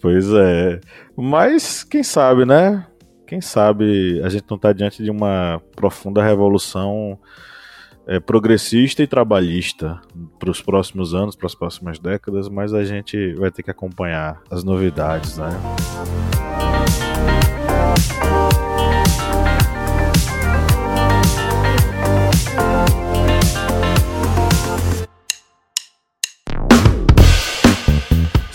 Pois 0.00 0.32
é. 0.32 0.80
Mas 1.14 1.84
quem 1.84 2.02
sabe, 2.02 2.46
né? 2.46 2.86
Quem 3.26 3.42
sabe 3.42 4.20
a 4.24 4.28
gente 4.30 4.44
não 4.48 4.56
está 4.56 4.72
diante 4.72 5.04
de 5.04 5.10
uma 5.10 5.60
profunda 5.76 6.24
revolução 6.24 7.18
é, 8.10 8.18
progressista 8.18 9.04
e 9.04 9.06
trabalhista 9.06 10.00
para 10.36 10.50
os 10.50 10.60
próximos 10.60 11.14
anos, 11.14 11.36
para 11.36 11.46
as 11.46 11.54
próximas 11.54 11.96
décadas, 12.00 12.48
mas 12.48 12.74
a 12.74 12.82
gente 12.82 13.34
vai 13.34 13.52
ter 13.52 13.62
que 13.62 13.70
acompanhar 13.70 14.42
as 14.50 14.64
novidades, 14.64 15.38
né? 15.38 15.50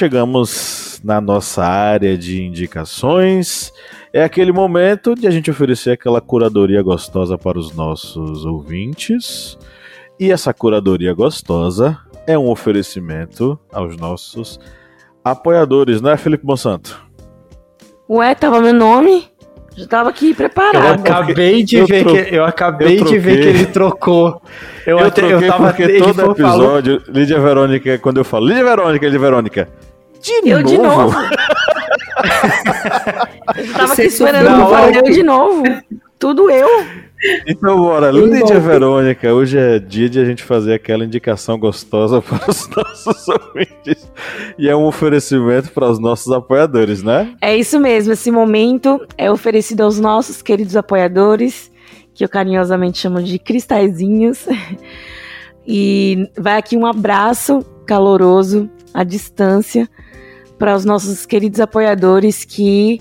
Chegamos 0.00 0.98
na 1.04 1.20
nossa 1.20 1.62
área 1.62 2.16
de 2.16 2.42
indicações. 2.42 3.70
É 4.14 4.24
aquele 4.24 4.50
momento 4.50 5.14
de 5.14 5.26
a 5.26 5.30
gente 5.30 5.50
oferecer 5.50 5.90
aquela 5.90 6.22
curadoria 6.22 6.82
gostosa 6.82 7.36
para 7.36 7.58
os 7.58 7.74
nossos 7.74 8.46
ouvintes. 8.46 9.58
E 10.18 10.32
essa 10.32 10.54
curadoria 10.54 11.12
gostosa 11.12 11.98
é 12.26 12.38
um 12.38 12.48
oferecimento 12.48 13.58
aos 13.70 13.94
nossos 13.98 14.58
apoiadores, 15.22 16.00
não 16.00 16.10
é, 16.10 16.16
Felipe 16.16 16.46
Monsanto? 16.46 16.98
Ué, 18.08 18.34
tava 18.34 18.58
meu 18.58 18.72
nome? 18.72 19.28
Já 19.76 19.86
tava 19.86 20.08
aqui 20.08 20.32
preparado. 20.32 20.82
Eu 20.82 20.94
acabei 20.94 21.62
de 21.62 21.76
eu 21.76 21.86
ver 21.86 22.04
tro... 22.04 22.12
que 22.14 22.34
eu 22.34 22.44
acabei 22.44 23.00
eu 23.00 23.04
de 23.04 23.18
ver 23.18 23.42
que 23.42 23.48
ele 23.48 23.66
trocou. 23.66 24.40
Eu, 24.86 24.98
eu 24.98 25.06
até, 25.06 25.20
troquei 25.20 25.46
eu 25.46 25.52
tava 25.52 25.66
porque 25.68 25.86
todo 26.00 26.30
episódio, 26.32 27.00
falou... 27.00 27.14
Lídia 27.14 27.38
Verônica, 27.38 27.98
quando 27.98 28.16
eu 28.16 28.24
falo 28.24 28.46
Lídia 28.46 28.64
Verônica, 28.64 29.04
Lídia 29.04 29.20
Verônica. 29.20 29.68
De 30.20 30.48
eu 30.48 30.60
novo? 30.60 30.68
De 30.68 30.78
novo. 30.78 31.18
eu 33.56 33.72
tava 33.72 33.92
aqui 33.92 34.02
esperando 34.02 34.46
falar 34.46 34.94
eu 34.94 35.02
de 35.02 35.22
novo. 35.22 35.62
Tudo 36.18 36.50
eu. 36.50 36.68
Então 37.46 37.78
bora, 37.78 38.10
Lídia 38.10 38.60
Verônica, 38.60 39.32
hoje 39.32 39.58
é 39.58 39.78
dia 39.78 40.08
de 40.08 40.18
a 40.18 40.24
gente 40.24 40.42
fazer 40.42 40.74
aquela 40.74 41.04
indicação 41.04 41.58
gostosa 41.58 42.20
para 42.22 42.50
os 42.50 42.68
nossos 42.68 43.28
ouvintes 43.28 44.10
e 44.58 44.68
é 44.68 44.76
um 44.76 44.86
oferecimento 44.86 45.70
para 45.72 45.90
os 45.90 45.98
nossos 45.98 46.32
apoiadores, 46.32 47.02
né? 47.02 47.34
É 47.40 47.56
isso 47.56 47.78
mesmo, 47.78 48.12
esse 48.12 48.30
momento 48.30 49.06
é 49.18 49.30
oferecido 49.30 49.82
aos 49.82 50.00
nossos 50.00 50.40
queridos 50.40 50.76
apoiadores, 50.76 51.70
que 52.14 52.24
eu 52.24 52.28
carinhosamente 52.28 52.98
chamo 52.98 53.22
de 53.22 53.38
cristalzinhos. 53.38 54.46
E 55.72 56.28
vai 56.36 56.56
aqui 56.56 56.76
um 56.76 56.86
abraço 56.86 57.60
caloroso 57.86 58.68
à 58.94 59.04
distância 59.04 59.88
para 60.60 60.76
os 60.76 60.84
nossos 60.84 61.24
queridos 61.24 61.58
apoiadores 61.58 62.44
que 62.44 63.00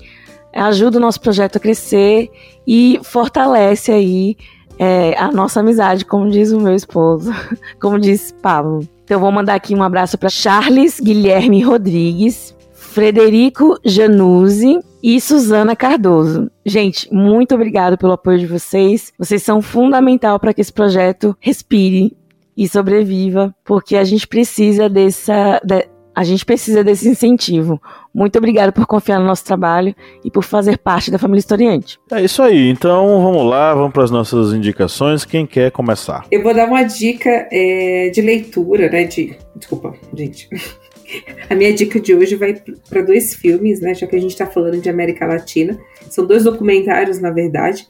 ajudam 0.55 0.97
o 0.97 1.01
nosso 1.01 1.19
projeto 1.19 1.57
a 1.57 1.59
crescer 1.59 2.31
e 2.65 2.97
fortalece 3.03 3.91
aí 3.91 4.37
é, 4.79 5.13
a 5.17 5.29
nossa 5.29 5.59
amizade, 5.59 6.05
como 6.05 6.29
diz 6.29 6.53
o 6.53 6.61
meu 6.61 6.73
esposo, 6.73 7.31
como 7.81 7.99
diz 7.99 8.33
Pablo. 8.41 8.87
Então 9.03 9.19
vou 9.19 9.29
mandar 9.29 9.55
aqui 9.55 9.75
um 9.75 9.83
abraço 9.83 10.17
para 10.17 10.29
Charles 10.29 11.01
Guilherme 11.01 11.61
Rodrigues, 11.61 12.55
Frederico 12.71 13.77
Januzzi 13.83 14.79
e 15.03 15.19
Suzana 15.19 15.75
Cardoso. 15.75 16.49
Gente, 16.65 17.13
muito 17.13 17.53
obrigado 17.53 17.97
pelo 17.97 18.13
apoio 18.13 18.39
de 18.39 18.47
vocês. 18.47 19.11
Vocês 19.19 19.43
são 19.43 19.61
fundamental 19.61 20.39
para 20.39 20.53
que 20.53 20.61
esse 20.61 20.71
projeto 20.71 21.35
respire 21.41 22.15
e 22.55 22.69
sobreviva, 22.69 23.53
porque 23.65 23.97
a 23.97 24.05
gente 24.05 24.27
precisa 24.27 24.87
dessa, 24.87 25.59
de, 25.63 25.87
a 26.19 26.23
gente 26.25 26.45
precisa 26.45 26.83
desse 26.83 27.07
incentivo. 27.07 27.81
Muito 28.13 28.37
obrigado 28.37 28.73
por 28.73 28.85
confiar 28.85 29.19
no 29.19 29.25
nosso 29.25 29.45
trabalho 29.45 29.95
e 30.21 30.29
por 30.29 30.43
fazer 30.43 30.77
parte 30.77 31.09
da 31.09 31.17
família 31.17 31.39
historiante. 31.39 31.97
É 32.11 32.21
isso 32.21 32.43
aí. 32.43 32.69
Então 32.69 33.23
vamos 33.23 33.49
lá, 33.49 33.73
vamos 33.73 33.93
para 33.93 34.03
as 34.03 34.11
nossas 34.11 34.51
indicações. 34.51 35.23
Quem 35.23 35.47
quer 35.47 35.71
começar? 35.71 36.25
Eu 36.29 36.43
vou 36.43 36.53
dar 36.53 36.67
uma 36.67 36.83
dica 36.83 37.47
é, 37.49 38.09
de 38.13 38.19
leitura, 38.19 38.89
né? 38.89 39.05
De 39.05 39.37
desculpa, 39.55 39.95
gente. 40.13 40.49
A 41.49 41.55
minha 41.55 41.73
dica 41.73 41.97
de 42.01 42.13
hoje 42.13 42.35
vai 42.35 42.61
para 42.89 43.01
dois 43.01 43.33
filmes, 43.33 43.79
né? 43.79 43.95
Já 43.95 44.05
que 44.05 44.17
a 44.17 44.19
gente 44.19 44.31
está 44.31 44.45
falando 44.45 44.81
de 44.81 44.89
América 44.89 45.25
Latina. 45.25 45.79
São 46.09 46.27
dois 46.27 46.43
documentários, 46.43 47.21
na 47.21 47.31
verdade, 47.31 47.87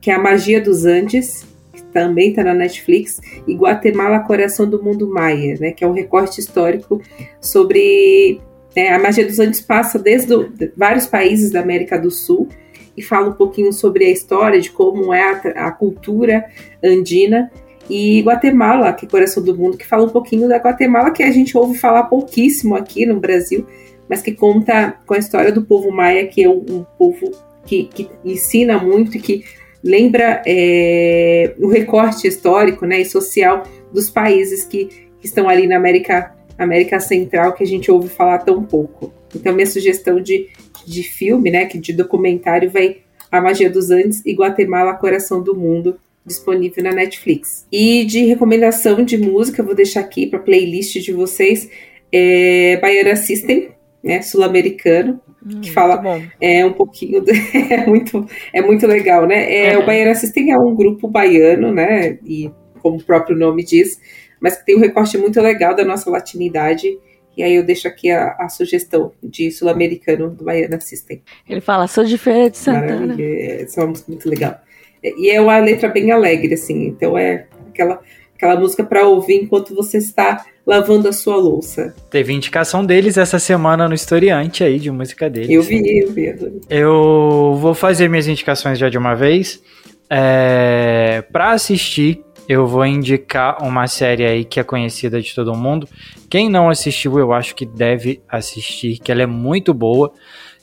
que 0.00 0.08
é 0.08 0.14
A 0.14 0.20
Magia 0.20 0.60
dos 0.60 0.84
Andes 0.84 1.44
também 1.92 2.30
está 2.30 2.42
na 2.42 2.54
Netflix, 2.54 3.20
e 3.46 3.54
Guatemala, 3.54 4.20
Coração 4.20 4.68
do 4.68 4.82
Mundo 4.82 5.08
Maia, 5.08 5.56
né, 5.60 5.72
que 5.72 5.84
é 5.84 5.86
um 5.86 5.92
recorte 5.92 6.40
histórico 6.40 7.00
sobre 7.40 8.40
né, 8.74 8.90
a 8.90 8.98
magia 8.98 9.26
dos 9.26 9.38
Andes 9.38 9.60
passa 9.60 9.98
desde 9.98 10.28
do, 10.28 10.48
de 10.48 10.72
vários 10.76 11.06
países 11.06 11.50
da 11.50 11.60
América 11.60 11.98
do 11.98 12.10
Sul 12.10 12.48
e 12.96 13.02
fala 13.02 13.28
um 13.28 13.34
pouquinho 13.34 13.72
sobre 13.72 14.04
a 14.04 14.10
história 14.10 14.60
de 14.60 14.70
como 14.70 15.12
é 15.12 15.22
a, 15.22 15.66
a 15.66 15.70
cultura 15.70 16.44
andina 16.82 17.50
e 17.88 18.20
Guatemala, 18.22 18.92
que 18.92 19.06
é 19.06 19.08
coração 19.08 19.42
do 19.42 19.56
mundo, 19.56 19.76
que 19.76 19.86
fala 19.86 20.04
um 20.04 20.08
pouquinho 20.08 20.48
da 20.48 20.56
Guatemala 20.56 21.10
que 21.10 21.22
a 21.22 21.30
gente 21.30 21.56
ouve 21.56 21.78
falar 21.78 22.04
pouquíssimo 22.04 22.74
aqui 22.74 23.04
no 23.04 23.18
Brasil, 23.18 23.66
mas 24.08 24.22
que 24.22 24.32
conta 24.32 24.96
com 25.06 25.14
a 25.14 25.18
história 25.18 25.52
do 25.52 25.62
povo 25.62 25.90
maia, 25.90 26.26
que 26.26 26.44
é 26.44 26.48
um, 26.48 26.64
um 26.68 26.86
povo 26.98 27.30
que, 27.66 27.84
que 27.84 28.08
ensina 28.24 28.78
muito 28.78 29.16
e 29.16 29.20
que 29.20 29.44
lembra 29.82 30.42
é, 30.46 31.54
o 31.58 31.68
recorte 31.68 32.26
histórico 32.28 32.86
né, 32.86 33.00
e 33.00 33.04
social 33.04 33.64
dos 33.92 34.08
países 34.10 34.64
que, 34.64 35.10
estão 35.22 35.48
ali 35.48 35.66
na 35.66 35.76
América, 35.76 36.34
América 36.58 36.98
Central 36.98 37.52
que 37.52 37.62
a 37.62 37.66
gente 37.66 37.90
ouve 37.90 38.08
falar 38.08 38.38
tão 38.38 38.62
pouco. 38.64 39.12
Então, 39.34 39.54
minha 39.54 39.66
sugestão 39.66 40.20
de, 40.20 40.48
de 40.84 41.02
filme, 41.04 41.50
né, 41.50 41.66
que 41.66 41.78
de 41.78 41.92
documentário, 41.92 42.70
vai 42.70 42.98
A 43.30 43.40
Magia 43.40 43.70
dos 43.70 43.90
Andes 43.90 44.20
e 44.26 44.34
Guatemala, 44.34 44.94
Coração 44.94 45.42
do 45.42 45.54
Mundo, 45.54 45.96
disponível 46.26 46.82
na 46.84 46.92
Netflix. 46.92 47.66
E 47.70 48.04
de 48.04 48.24
recomendação 48.24 49.04
de 49.04 49.16
música, 49.16 49.62
vou 49.62 49.74
deixar 49.74 50.00
aqui 50.00 50.26
para 50.26 50.38
playlist 50.38 50.98
de 50.98 51.12
vocês, 51.12 51.68
é 52.10 52.76
Baiana 52.78 53.16
System, 53.16 53.70
né, 54.02 54.22
sul-americano, 54.22 55.20
hum, 55.44 55.60
que 55.60 55.72
fala 55.72 56.02
é 56.40 56.64
um 56.64 56.72
pouquinho 56.72 57.20
de, 57.20 57.32
é 57.72 57.86
muito 57.86 58.26
é 58.52 58.62
muito 58.62 58.86
legal, 58.86 59.26
né? 59.26 59.52
É, 59.52 59.78
O 59.78 59.86
Baiana 59.86 60.14
System 60.14 60.52
é 60.52 60.58
um 60.58 60.74
grupo 60.74 61.08
baiano, 61.08 61.72
né? 61.72 62.18
E 62.24 62.50
como 62.80 62.96
o 62.96 63.02
próprio 63.02 63.36
nome 63.36 63.64
diz, 63.64 64.00
mas 64.40 64.56
que 64.56 64.66
tem 64.66 64.76
um 64.76 64.80
recorte 64.80 65.16
muito 65.16 65.40
legal 65.40 65.74
da 65.74 65.84
nossa 65.84 66.10
latinidade. 66.10 66.98
E 67.36 67.42
aí 67.42 67.54
eu 67.54 67.64
deixo 67.64 67.88
aqui 67.88 68.10
a, 68.10 68.36
a 68.38 68.48
sugestão 68.48 69.12
de 69.22 69.50
sul-americano 69.50 70.30
do 70.30 70.44
Baiana 70.44 70.78
System. 70.80 71.22
Ele 71.48 71.62
fala, 71.62 71.86
sou 71.86 72.04
de 72.04 72.18
Feira 72.18 72.50
de 72.50 72.58
Santana. 72.58 73.06
Maravilha, 73.06 73.62
é 73.62 73.66
uma 73.78 73.86
música 73.86 74.10
muito 74.10 74.28
legal. 74.28 74.60
E 75.02 75.30
é 75.30 75.40
uma 75.40 75.58
letra 75.58 75.88
bem 75.88 76.10
alegre, 76.10 76.54
assim, 76.54 76.86
então 76.86 77.16
é 77.16 77.46
aquela, 77.70 78.00
aquela 78.36 78.60
música 78.60 78.84
para 78.84 79.08
ouvir 79.08 79.42
enquanto 79.42 79.74
você 79.74 79.98
está 79.98 80.44
lavando 80.66 81.08
a 81.08 81.12
sua 81.12 81.36
louça. 81.36 81.94
Teve 82.10 82.32
indicação 82.32 82.84
deles 82.84 83.16
essa 83.16 83.38
semana 83.38 83.88
no 83.88 83.94
historiante 83.94 84.62
aí, 84.62 84.78
de 84.78 84.90
música 84.90 85.28
deles. 85.28 85.50
Eu 85.50 85.62
vi, 85.62 85.82
eu 86.00 86.10
vi. 86.10 86.34
Eu 86.70 87.56
vou 87.58 87.74
fazer 87.74 88.08
minhas 88.08 88.28
indicações 88.28 88.78
já 88.78 88.88
de 88.88 88.98
uma 88.98 89.14
vez. 89.14 89.60
É, 90.08 91.24
para 91.32 91.52
assistir, 91.52 92.22
eu 92.48 92.66
vou 92.66 92.84
indicar 92.84 93.62
uma 93.62 93.86
série 93.86 94.24
aí 94.24 94.44
que 94.44 94.60
é 94.60 94.62
conhecida 94.62 95.20
de 95.20 95.34
todo 95.34 95.54
mundo. 95.54 95.88
Quem 96.28 96.48
não 96.48 96.68
assistiu, 96.68 97.18
eu 97.18 97.32
acho 97.32 97.54
que 97.54 97.64
deve 97.64 98.20
assistir, 98.28 98.98
que 98.98 99.10
ela 99.10 99.22
é 99.22 99.26
muito 99.26 99.72
boa, 99.72 100.12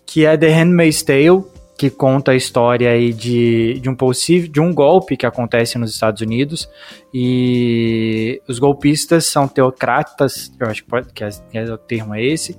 que 0.06 0.26
é 0.26 0.36
The 0.38 0.50
Handmaid's 0.50 1.04
Tale, 1.04 1.43
que 1.80 1.89
conta 1.89 2.32
a 2.34 2.36
história 2.36 2.91
aí 2.91 3.13
de, 3.13 3.80
de 3.80 3.89
um 3.89 3.95
possível 3.95 4.51
de 4.51 4.59
um 4.59 4.73
golpe 4.73 5.15
que 5.15 5.25
acontece 5.25 5.77
nos 5.77 5.93
Estados 5.93 6.21
Unidos 6.21 6.69
e 7.13 8.41
os 8.49 8.59
golpistas 8.59 9.27
são 9.27 9.47
teocratas, 9.47 10.51
eu 10.59 10.67
acho 10.67 10.84
que, 10.84 10.89
pode, 10.89 11.13
que, 11.13 11.23
é, 11.23 11.30
que 11.30 11.57
é 11.57 11.63
o 11.63 11.77
termo 11.77 12.13
é 12.13 12.21
esse, 12.21 12.57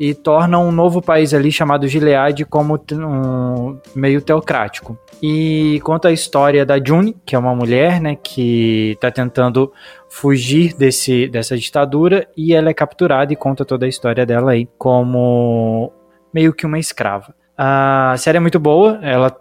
e 0.00 0.14
tornam 0.14 0.66
um 0.66 0.72
novo 0.72 1.02
país 1.02 1.34
ali 1.34 1.52
chamado 1.52 1.86
Gilead 1.86 2.46
como 2.46 2.80
um 2.90 3.78
meio 3.94 4.22
teocrático. 4.22 4.98
E 5.22 5.78
conta 5.84 6.08
a 6.08 6.12
história 6.12 6.64
da 6.64 6.82
June, 6.82 7.14
que 7.26 7.36
é 7.36 7.38
uma 7.38 7.54
mulher, 7.54 8.00
né, 8.00 8.16
que 8.16 8.92
está 8.92 9.10
tentando 9.10 9.70
fugir 10.08 10.74
desse, 10.74 11.28
dessa 11.28 11.54
ditadura 11.54 12.26
e 12.34 12.54
ela 12.54 12.70
é 12.70 12.74
capturada 12.74 13.30
e 13.30 13.36
conta 13.36 13.62
toda 13.62 13.84
a 13.84 13.90
história 13.90 14.24
dela 14.24 14.52
aí 14.52 14.66
como 14.78 15.92
meio 16.32 16.54
que 16.54 16.64
uma 16.64 16.78
escrava. 16.78 17.34
A 17.56 18.16
série 18.18 18.38
é 18.38 18.40
muito 18.40 18.58
boa, 18.58 18.98
ela 19.00 19.34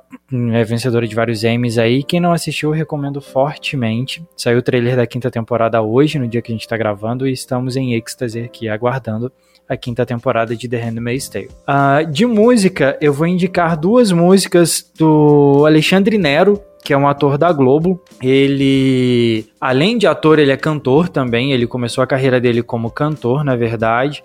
é 0.54 0.64
vencedora 0.64 1.08
de 1.08 1.16
vários 1.16 1.44
Emmys 1.44 1.78
aí. 1.78 2.04
Quem 2.04 2.20
não 2.20 2.32
assistiu, 2.32 2.72
recomendo 2.72 3.20
fortemente. 3.20 4.24
Saiu 4.38 4.60
o 4.60 4.62
trailer 4.62 4.96
da 4.96 5.08
quinta 5.08 5.32
temporada 5.32 5.82
hoje, 5.82 6.20
no 6.20 6.28
dia 6.28 6.42
que 6.42 6.52
a 6.52 6.56
gente 6.56 6.68
tá 6.68 6.78
gravando, 6.78 7.28
e 7.28 7.32
estamos 7.32 7.76
em 7.76 7.94
êxtase 7.96 8.42
aqui 8.42 8.70
aguardando 8.70 9.32
a 9.68 9.78
quinta 9.78 10.06
temporada 10.06 10.56
de 10.56 10.68
The 10.68 10.78
Handmaid's 10.78 11.30
Tale. 11.30 11.50
Uh, 11.68 12.12
de 12.12 12.26
música, 12.26 12.98
eu 13.02 13.14
vou 13.14 13.26
indicar 13.26 13.78
duas 13.78 14.12
músicas 14.12 14.92
do 14.98 15.64
Alexandre 15.66 16.18
Nero, 16.18 16.62
que 16.84 16.94
é 16.94 16.98
um 16.98 17.08
ator 17.08 17.38
da 17.38 17.52
Globo. 17.52 18.02
Ele, 18.22 19.46
além 19.60 19.98
de 19.98 20.06
ator, 20.06 20.38
ele 20.38 20.52
é 20.52 20.58
cantor 20.58 21.08
também. 21.08 21.54
Ele 21.54 21.66
começou 21.66 22.04
a 22.04 22.08
carreira 22.08 22.42
dele 22.42 22.62
como 22.62 22.92
cantor, 22.92 23.44
na 23.44 23.56
verdade. 23.56 24.22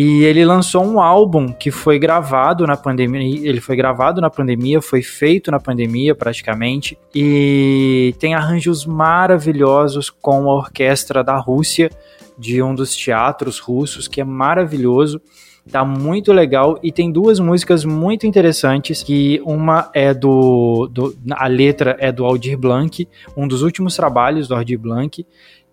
E 0.00 0.22
ele 0.22 0.44
lançou 0.44 0.84
um 0.84 1.00
álbum 1.00 1.48
que 1.48 1.72
foi 1.72 1.98
gravado 1.98 2.64
na 2.64 2.76
pandemia. 2.76 3.20
Ele 3.20 3.60
foi 3.60 3.74
gravado 3.74 4.20
na 4.20 4.30
pandemia, 4.30 4.80
foi 4.80 5.02
feito 5.02 5.50
na 5.50 5.58
pandemia 5.58 6.14
praticamente. 6.14 6.96
E 7.12 8.14
tem 8.20 8.32
arranjos 8.32 8.86
maravilhosos 8.86 10.08
com 10.08 10.48
a 10.48 10.54
orquestra 10.54 11.24
da 11.24 11.36
Rússia, 11.36 11.90
de 12.38 12.62
um 12.62 12.76
dos 12.76 12.94
teatros 12.94 13.58
russos, 13.58 14.06
que 14.06 14.20
é 14.20 14.24
maravilhoso. 14.24 15.20
Tá 15.68 15.84
muito 15.84 16.32
legal 16.32 16.78
e 16.80 16.92
tem 16.92 17.10
duas 17.10 17.40
músicas 17.40 17.84
muito 17.84 18.24
interessantes, 18.24 19.02
que 19.02 19.42
uma 19.44 19.90
é 19.92 20.14
do, 20.14 20.88
do 20.90 21.18
a 21.32 21.48
letra 21.48 21.96
é 21.98 22.12
do 22.12 22.24
Aldir 22.24 22.56
Blanc, 22.56 23.06
um 23.36 23.48
dos 23.48 23.62
últimos 23.62 23.96
trabalhos 23.96 24.46
do 24.46 24.54
Aldir 24.54 24.78
Blanc, 24.78 25.26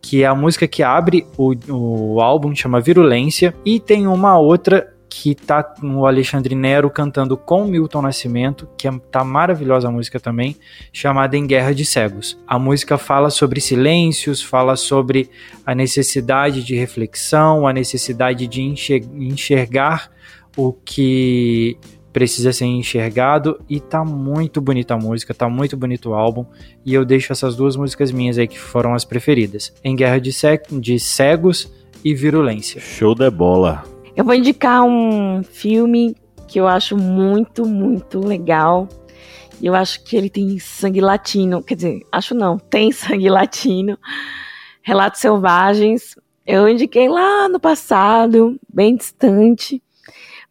que 0.06 0.22
é 0.22 0.28
a 0.28 0.36
música 0.36 0.68
que 0.68 0.84
abre 0.84 1.26
o, 1.36 1.56
o 1.68 2.22
álbum, 2.22 2.54
chama 2.54 2.80
Virulência, 2.80 3.56
e 3.66 3.80
tem 3.80 4.06
uma 4.06 4.38
outra 4.38 4.94
que 5.10 5.34
tá 5.34 5.74
o 5.82 6.06
Alexandre 6.06 6.54
Nero 6.54 6.92
cantando 6.92 7.36
com 7.36 7.66
Milton 7.66 8.04
Nascimento, 8.04 8.70
que 8.78 8.88
é, 8.88 8.92
tá 9.10 9.24
maravilhosa 9.24 9.88
a 9.88 9.92
música 9.92 10.20
também, 10.20 10.56
chamada 10.94 11.36
Em 11.36 11.48
Guerra 11.48 11.74
de 11.74 11.84
Cegos. 11.84 12.38
A 12.46 12.60
música 12.60 13.00
fala 13.00 13.32
sobre 13.32 13.60
silêncios, 13.60 14.44
fala 14.44 14.76
sobre 14.76 15.28
a 15.66 15.74
necessidade 15.74 16.64
de 16.64 16.76
reflexão, 16.76 17.68
a 17.68 17.74
necessidade 17.74 18.46
de 18.46 18.62
enxergar 18.62 20.12
o 20.56 20.72
que 20.72 21.80
precisa 22.16 22.54
ser 22.54 22.64
enxergado 22.64 23.60
e 23.70 23.78
tá 23.78 24.06
muito 24.06 24.62
bonita 24.62 24.94
a 24.94 24.98
música, 24.98 25.34
tá 25.34 25.50
muito 25.50 25.76
bonito 25.76 26.12
o 26.12 26.14
álbum 26.14 26.46
e 26.86 26.94
eu 26.94 27.04
deixo 27.04 27.34
essas 27.34 27.58
duas 27.58 27.76
músicas 27.76 28.10
minhas 28.10 28.38
aí 28.38 28.48
que 28.48 28.58
foram 28.58 28.94
as 28.94 29.04
preferidas, 29.04 29.74
Em 29.84 29.98
Guerra 29.98 30.18
de, 30.18 30.32
de 30.80 30.98
Cegos 30.98 31.70
e 32.06 32.14
Virulência. 32.14 32.80
Show 32.80 33.14
de 33.16 33.30
bola. 33.30 33.84
Eu 34.16 34.24
vou 34.24 34.34
indicar 34.34 34.82
um 34.86 35.44
filme 35.44 36.16
que 36.48 36.58
eu 36.58 36.70
acho 36.70 36.96
muito, 36.96 37.66
muito 37.66 38.26
legal. 38.26 38.88
Eu 39.62 39.76
acho 39.76 40.02
que 40.06 40.16
ele 40.16 40.30
tem 40.30 40.58
sangue 40.58 41.02
latino, 41.02 41.62
quer 41.62 41.76
dizer, 41.76 42.00
acho 42.10 42.34
não, 42.34 42.58
tem 42.58 42.94
sangue 42.96 43.30
latino. 43.30 44.00
Relatos 44.82 45.20
Selvagens. 45.20 46.16
Eu 46.48 46.70
indiquei 46.70 47.10
lá 47.10 47.50
no 47.50 47.60
passado, 47.60 48.58
bem 48.74 48.96
distante. 48.96 49.84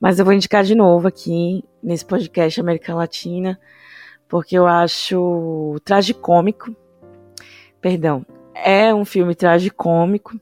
Mas 0.04 0.18
eu 0.18 0.24
vou 0.26 0.34
indicar 0.34 0.62
de 0.62 0.74
novo 0.74 1.08
aqui 1.08 1.64
nesse 1.82 2.04
podcast 2.04 2.60
América 2.60 2.94
Latina, 2.94 3.58
porque 4.28 4.54
eu 4.54 4.66
acho 4.66 5.80
tragicômico. 5.82 6.76
Perdão, 7.80 8.22
é 8.54 8.94
um 8.94 9.06
filme 9.06 9.34
tragicômico 9.34 10.38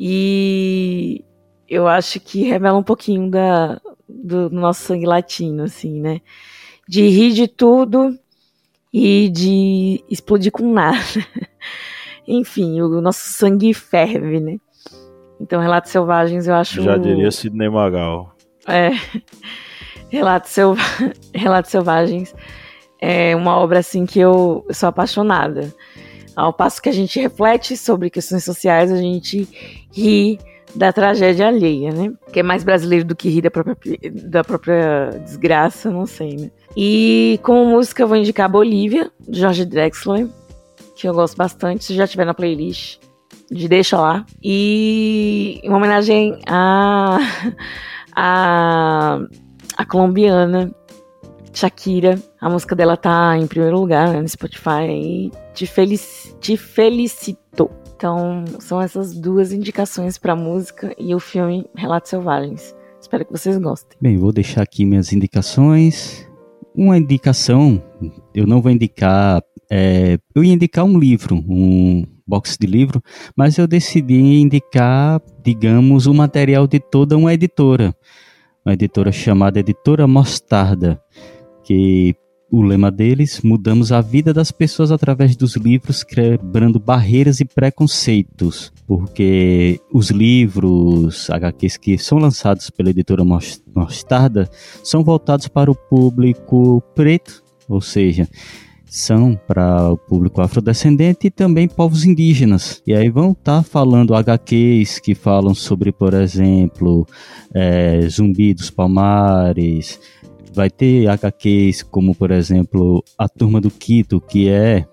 e 0.00 1.24
eu 1.68 1.86
acho 1.86 2.18
que 2.18 2.42
revela 2.42 2.76
um 2.76 2.82
pouquinho 2.82 3.30
da, 3.30 3.80
do 4.08 4.50
nosso 4.50 4.82
sangue 4.82 5.06
latino, 5.06 5.62
assim, 5.62 6.00
né? 6.00 6.20
De 6.88 7.08
rir 7.08 7.34
de 7.34 7.46
tudo 7.46 8.18
e 8.92 9.28
de 9.28 10.04
explodir 10.10 10.50
com 10.50 10.72
nada. 10.72 10.98
Enfim, 12.26 12.80
o 12.80 13.00
nosso 13.00 13.28
sangue 13.28 13.72
ferve, 13.72 14.40
né? 14.40 14.58
Então, 15.40 15.60
Relatos 15.60 15.92
Selvagens 15.92 16.48
eu 16.48 16.54
acho. 16.56 16.82
Já 16.82 16.96
diria 16.96 17.30
Sidney 17.30 17.70
Magal. 17.70 18.35
É. 18.66 18.90
Relatos, 20.08 20.50
Selva... 20.50 20.82
Relatos 21.34 21.70
Selvagens 21.70 22.34
é 23.00 23.34
uma 23.36 23.58
obra 23.58 23.80
assim 23.80 24.06
que 24.06 24.18
eu 24.18 24.64
sou 24.70 24.88
apaixonada. 24.88 25.74
Ao 26.34 26.52
passo 26.52 26.82
que 26.82 26.88
a 26.88 26.92
gente 26.92 27.20
reflete 27.20 27.76
sobre 27.76 28.10
questões 28.10 28.44
sociais, 28.44 28.92
a 28.92 28.96
gente 28.96 29.48
ri 29.92 30.38
da 30.74 30.92
tragédia 30.92 31.48
alheia, 31.48 31.90
né? 31.90 32.12
Que 32.32 32.40
é 32.40 32.42
mais 32.42 32.62
brasileiro 32.62 33.04
do 33.04 33.16
que 33.16 33.28
rir 33.28 33.40
da 33.40 33.50
própria, 33.50 33.98
da 34.12 34.44
própria 34.44 35.10
desgraça, 35.24 35.90
não 35.90 36.04
sei, 36.04 36.36
né? 36.36 36.50
E 36.76 37.40
como 37.42 37.64
música 37.64 38.02
eu 38.02 38.08
vou 38.08 38.16
indicar 38.16 38.50
Bolívia, 38.50 39.10
de 39.26 39.40
Jorge 39.40 39.64
Drexler, 39.64 40.28
que 40.94 41.08
eu 41.08 41.14
gosto 41.14 41.36
bastante. 41.36 41.84
Se 41.84 41.94
já 41.94 42.06
tiver 42.06 42.26
na 42.26 42.34
playlist, 42.34 42.98
de 43.50 43.66
deixa 43.68 43.98
lá. 43.98 44.26
E 44.42 45.60
uma 45.64 45.78
homenagem 45.78 46.38
a 46.46 47.18
a, 48.16 49.20
a 49.76 49.84
colombiana 49.84 50.74
Shakira. 51.52 52.18
A 52.40 52.48
música 52.48 52.74
dela 52.74 52.96
tá 52.96 53.36
em 53.38 53.46
primeiro 53.46 53.78
lugar 53.78 54.08
né, 54.12 54.20
no 54.20 54.28
Spotify 54.28 54.88
e 54.88 55.30
te, 55.54 55.66
felici 55.66 56.34
te 56.40 56.56
felicito. 56.56 57.70
Então, 57.96 58.44
são 58.58 58.80
essas 58.80 59.14
duas 59.14 59.52
indicações 59.52 60.18
para 60.18 60.36
música 60.36 60.94
e 60.98 61.14
o 61.14 61.20
filme 61.20 61.66
Relatos 61.74 62.10
Selvagens. 62.10 62.74
Espero 63.00 63.24
que 63.24 63.32
vocês 63.32 63.56
gostem. 63.56 63.96
Bem, 64.00 64.18
vou 64.18 64.32
deixar 64.32 64.62
aqui 64.62 64.84
minhas 64.84 65.12
indicações. 65.12 66.28
Uma 66.74 66.98
indicação, 66.98 67.82
eu 68.34 68.46
não 68.46 68.60
vou 68.60 68.70
indicar. 68.70 69.42
É, 69.70 70.18
eu 70.34 70.44
ia 70.44 70.52
indicar 70.52 70.84
um 70.84 70.98
livro, 70.98 71.36
um 71.48 72.04
box 72.26 72.56
de 72.60 72.66
livro, 72.66 73.00
mas 73.36 73.56
eu 73.56 73.66
decidi 73.66 74.40
indicar, 74.40 75.22
digamos, 75.42 76.06
o 76.06 76.12
material 76.12 76.66
de 76.66 76.80
toda 76.80 77.16
uma 77.16 77.32
editora. 77.32 77.94
Uma 78.66 78.72
editora 78.72 79.12
chamada 79.12 79.60
Editora 79.60 80.08
Mostarda, 80.08 81.00
que 81.62 82.16
o 82.50 82.62
lema 82.62 82.90
deles, 82.90 83.40
mudamos 83.40 83.92
a 83.92 84.00
vida 84.00 84.34
das 84.34 84.50
pessoas 84.50 84.90
através 84.90 85.36
dos 85.36 85.54
livros, 85.54 86.02
quebrando 86.02 86.80
barreiras 86.80 87.38
e 87.38 87.44
preconceitos, 87.44 88.72
porque 88.84 89.80
os 89.92 90.10
livros 90.10 91.30
HQs 91.30 91.76
que 91.76 91.96
são 91.96 92.18
lançados 92.18 92.68
pela 92.68 92.90
editora 92.90 93.22
Mostarda 93.72 94.50
são 94.82 95.04
voltados 95.04 95.46
para 95.46 95.70
o 95.70 95.74
público 95.76 96.82
preto 96.92 97.46
ou 97.68 97.80
seja, 97.80 98.28
são 98.86 99.38
para 99.46 99.90
o 99.90 99.96
público 99.96 100.40
afrodescendente 100.40 101.26
e 101.26 101.30
também 101.30 101.68
povos 101.68 102.04
indígenas. 102.04 102.82
E 102.86 102.94
aí 102.94 103.10
vão 103.10 103.32
estar 103.32 103.58
tá 103.58 103.62
falando 103.62 104.14
HQs 104.14 104.98
que 104.98 105.14
falam 105.14 105.54
sobre, 105.54 105.92
por 105.92 106.14
exemplo, 106.14 107.06
é, 107.52 108.00
Zumbi 108.08 108.54
dos 108.54 108.70
Palmares. 108.70 110.00
Vai 110.54 110.70
ter 110.70 111.08
HQs 111.08 111.82
como, 111.82 112.14
por 112.14 112.30
exemplo, 112.30 113.04
A 113.18 113.28
Turma 113.28 113.60
do 113.60 113.70
Quito, 113.70 114.20
que 114.20 114.48
é 114.48 114.86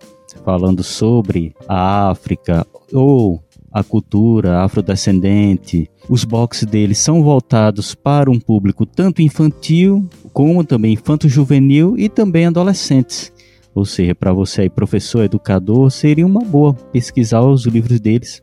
falando 0.44 0.84
sobre 0.84 1.54
a 1.68 2.10
África, 2.10 2.66
ou 2.92 3.42
a 3.74 3.84
cultura 3.84 4.62
afrodescendente. 4.62 5.90
Os 6.08 6.24
boxes 6.24 6.66
deles 6.66 7.00
são 7.00 7.24
voltados 7.24 7.96
para 7.96 8.30
um 8.30 8.40
público 8.40 8.86
tanto 8.86 9.22
infantil 9.22 10.08
como 10.32 10.64
também 10.64 10.94
infanto-juvenil 10.94 11.98
e 11.98 12.08
também 12.08 12.46
adolescentes. 12.46 13.33
Ou 13.76 13.86
seja, 13.86 14.14
para 14.14 14.32
você 14.32 14.62
aí, 14.62 14.70
professor, 14.70 15.24
educador, 15.24 15.90
seria 15.90 16.26
uma 16.26 16.42
boa 16.42 16.74
pesquisar 16.74 17.42
os 17.42 17.66
livros 17.66 18.00
deles 18.00 18.42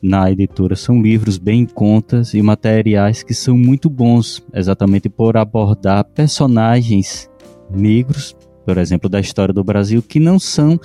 na 0.00 0.30
editora. 0.30 0.76
São 0.76 1.00
livros 1.00 1.38
bem 1.38 1.62
em 1.62 1.66
contas 1.66 2.34
e 2.34 2.42
materiais 2.42 3.22
que 3.22 3.34
são 3.34 3.56
muito 3.56 3.90
bons, 3.90 4.42
exatamente 4.54 5.08
por 5.08 5.36
abordar 5.36 6.04
personagens 6.04 7.30
negros, 7.70 8.36
por 8.64 8.78
exemplo, 8.78 9.08
da 9.08 9.20
história 9.20 9.52
do 9.52 9.64
Brasil, 9.64 10.02
que 10.02 10.20
não 10.20 10.38
são 10.38 10.78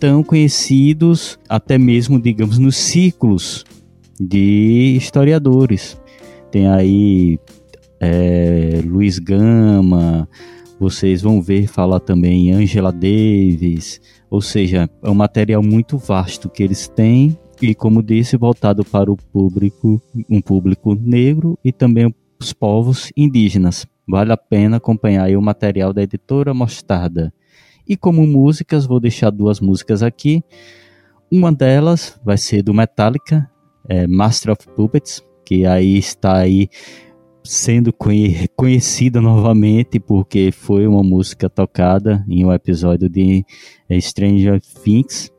tão 0.00 0.22
conhecidos, 0.22 1.38
até 1.48 1.76
mesmo, 1.76 2.20
digamos, 2.20 2.58
nos 2.58 2.76
círculos 2.76 3.64
de 4.18 4.96
historiadores. 4.96 6.00
Tem 6.50 6.66
aí 6.66 7.38
é, 8.00 8.80
Luiz 8.84 9.18
Gama, 9.18 10.28
vocês 10.80 11.20
vão 11.20 11.42
ver 11.42 11.66
falar 11.66 12.00
também 12.00 12.50
Angela 12.50 12.90
Davis, 12.90 14.00
ou 14.30 14.40
seja, 14.40 14.88
é 15.02 15.10
um 15.10 15.14
material 15.14 15.62
muito 15.62 15.98
vasto 15.98 16.48
que 16.48 16.62
eles 16.62 16.88
têm 16.88 17.38
e, 17.60 17.74
como 17.74 18.02
disse, 18.02 18.34
voltado 18.38 18.82
para 18.82 19.12
o 19.12 19.16
público, 19.16 20.00
um 20.26 20.40
público 20.40 20.94
negro 20.94 21.58
e 21.62 21.70
também 21.70 22.12
os 22.40 22.54
povos 22.54 23.12
indígenas. 23.14 23.86
Vale 24.08 24.32
a 24.32 24.38
pena 24.38 24.78
acompanhar 24.78 25.28
o 25.36 25.42
material 25.42 25.92
da 25.92 26.02
editora 26.02 26.54
Mostarda. 26.54 27.30
E 27.86 27.94
como 27.94 28.26
músicas, 28.26 28.86
vou 28.86 28.98
deixar 28.98 29.28
duas 29.28 29.60
músicas 29.60 30.02
aqui. 30.02 30.42
Uma 31.30 31.52
delas 31.52 32.18
vai 32.24 32.38
ser 32.38 32.62
do 32.62 32.72
Metallica, 32.72 33.50
é 33.86 34.06
Master 34.06 34.52
of 34.52 34.66
Puppets, 34.74 35.22
que 35.44 35.66
aí 35.66 35.98
está 35.98 36.38
aí 36.38 36.70
sendo 37.42 37.92
conhecida 38.56 39.20
novamente 39.20 39.98
porque 39.98 40.50
foi 40.52 40.86
uma 40.86 41.02
música 41.02 41.48
tocada 41.48 42.24
em 42.28 42.44
um 42.44 42.52
episódio 42.52 43.08
de 43.08 43.44
Stranger 44.00 44.60
Things. 44.60 45.30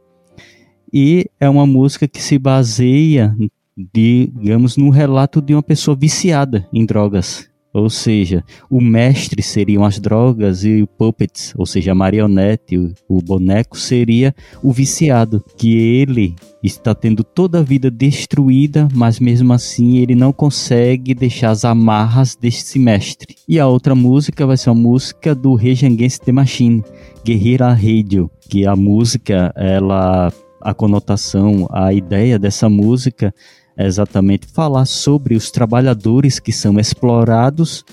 E 0.93 1.30
é 1.39 1.49
uma 1.49 1.66
música 1.66 2.08
que 2.08 2.22
se 2.22 2.38
baseia 2.38 3.36
digamos 3.76 4.78
no 4.78 4.89
relato 4.89 5.41
de 5.41 5.54
uma 5.54 5.64
pessoa 5.64 5.95
viciada 5.95 6.68
em 6.74 6.86
drogas 6.86 7.51
ou 7.74 7.90
seja, 7.90 8.44
o 8.70 8.82
mestre 8.82 9.42
seriam 9.42 9.86
as 9.86 10.00
drogas 10.00 10.64
e 10.64 10.82
o 10.82 10.88
puppets, 10.88 11.54
ou 11.58 11.66
seja, 11.66 11.94
a 11.94 11.96
marionete, 11.96 12.78
o, 12.78 12.94
o 13.08 13.22
boneco 13.22 13.78
seria 13.78 14.36
o 14.62 14.72
viciado, 14.72 15.44
que 15.58 15.78
ele 15.78 16.36
está 16.62 16.94
tendo 16.94 17.24
toda 17.24 17.60
a 17.60 17.64
vida 17.64 17.90
destruída, 17.90 18.88
mas 18.94 19.20
mesmo 19.20 19.54
assim 19.54 19.98
ele 19.98 20.16
não 20.16 20.34
consegue 20.34 21.14
deixar 21.14 21.52
as 21.52 21.66
amarras 21.66 22.36
desse 22.36 22.78
mestre. 22.78 23.36
E 23.48 23.60
a 23.60 23.68
outra 23.68 23.96
música 23.96 24.46
vai 24.46 24.58
ser 24.58 24.70
a 24.70 24.74
música 24.74 25.34
do 25.34 25.56
Against 25.56 26.24
the 26.24 26.32
Machine, 26.32 26.84
Guerrilla 27.24 27.74
Radio, 27.74 28.30
que 28.50 28.66
a 28.66 28.76
música, 28.76 29.54
ela 29.56 30.32
a 30.62 30.74
conotação, 30.74 31.68
a 31.72 31.92
ideia 31.92 32.38
dessa 32.38 32.70
música 32.70 33.34
exatamente 33.78 34.48
falar 34.48 34.86
sobre 34.86 35.36
os 35.36 35.52
trabalhadores 35.52 36.40
que 36.40 36.52
são 36.52 36.80
explorados 36.80 37.84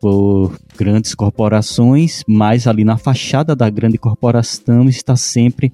por 0.00 0.56
grandes 0.76 1.14
corporações, 1.14 2.24
mas 2.26 2.66
ali 2.66 2.84
na 2.84 2.96
fachada 2.96 3.54
da 3.54 3.68
grande 3.68 3.98
corporação 3.98 4.88
está 4.88 5.14
sempre 5.14 5.72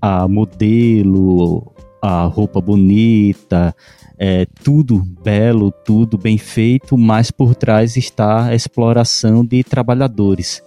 a 0.00 0.26
modelo, 0.26 1.72
a 2.00 2.24
roupa 2.24 2.60
bonita, 2.60 3.74
é, 4.18 4.46
tudo 4.64 5.02
belo, 5.22 5.70
tudo 5.70 6.16
bem 6.16 6.38
feito, 6.38 6.96
mas 6.96 7.30
por 7.30 7.54
trás 7.54 7.96
está 7.96 8.46
a 8.46 8.54
exploração 8.54 9.44
de 9.44 9.62
trabalhadores. 9.62 10.62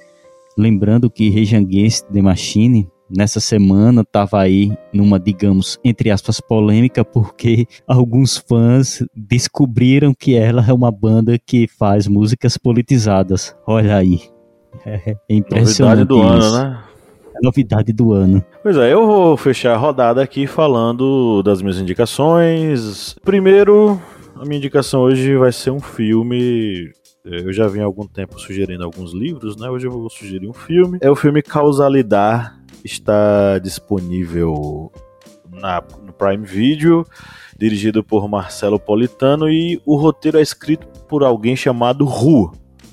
Lembrando 0.58 1.10
que 1.10 1.30
Against 1.56 2.06
the 2.12 2.22
Machine 2.22 2.88
nessa 3.10 3.40
semana 3.40 4.02
estava 4.02 4.42
aí 4.42 4.72
numa, 4.94 5.20
digamos, 5.20 5.80
entre 5.84 6.12
aspas, 6.12 6.40
polêmica, 6.40 7.04
porque 7.04 7.66
alguns 7.88 8.38
fãs 8.38 9.04
descobriram 9.16 10.14
que 10.14 10.36
ela 10.36 10.66
é 10.68 10.74
uma 10.74 10.92
banda 10.92 11.38
que 11.38 11.68
faz 11.68 12.08
músicas 12.08 12.58
politizadas. 12.58 13.56
Olha 13.66 13.96
aí. 13.96 14.22
É 14.86 15.16
impressionante. 15.30 16.00
Novidade 16.00 16.06
do 16.06 16.18
isso. 16.18 16.56
ano, 16.56 16.58
né? 16.58 16.84
É 17.36 17.40
novidade 17.42 17.94
do 17.94 18.14
ano. 18.14 18.44
Pois 18.62 18.78
é, 18.78 18.94
eu 18.94 19.06
vou 19.06 19.38
fechar 19.38 19.74
a 19.74 19.78
rodada 19.78 20.22
aqui 20.22 20.46
falando 20.46 21.42
das 21.44 21.62
minhas 21.62 21.78
indicações. 21.78 23.16
Primeiro, 23.24 24.00
a 24.36 24.44
minha 24.46 24.58
indicação 24.58 25.02
hoje 25.02 25.36
vai 25.38 25.52
ser 25.52 25.72
um 25.72 25.80
filme 25.80 26.92
é, 27.26 27.42
eu 27.42 27.52
já 27.52 27.68
vim 27.68 27.82
há 27.82 27.86
algum 27.86 28.08
tempo 28.08 28.40
sugerindo 28.40 28.84
alguns 28.84 29.14
livros, 29.14 29.58
né? 29.58 29.70
Hoje 29.70 29.88
eu 29.88 29.92
vou 29.92 30.10
sugerir 30.10 30.48
um 30.48 30.54
filme. 30.54 30.98
É 31.02 31.12
o 31.12 31.16
filme 31.16 31.42
Causalidade, 31.42 32.52
está 32.84 33.60
disponível 33.60 34.92
na, 35.52 35.84
no 36.06 36.14
Prime 36.14 36.46
Video, 36.46 37.06
dirigido 37.58 38.04
por 38.04 38.28
Marcelo 38.28 38.80
Politano 38.80 39.50
e 39.50 39.82
o 39.86 39.96
roteiro 39.96 40.38
é 40.38 40.42
escrito 40.42 40.88
por 41.08 41.24
alguém 41.24 41.56
chamado 41.56 42.06
Ru. 42.06 42.52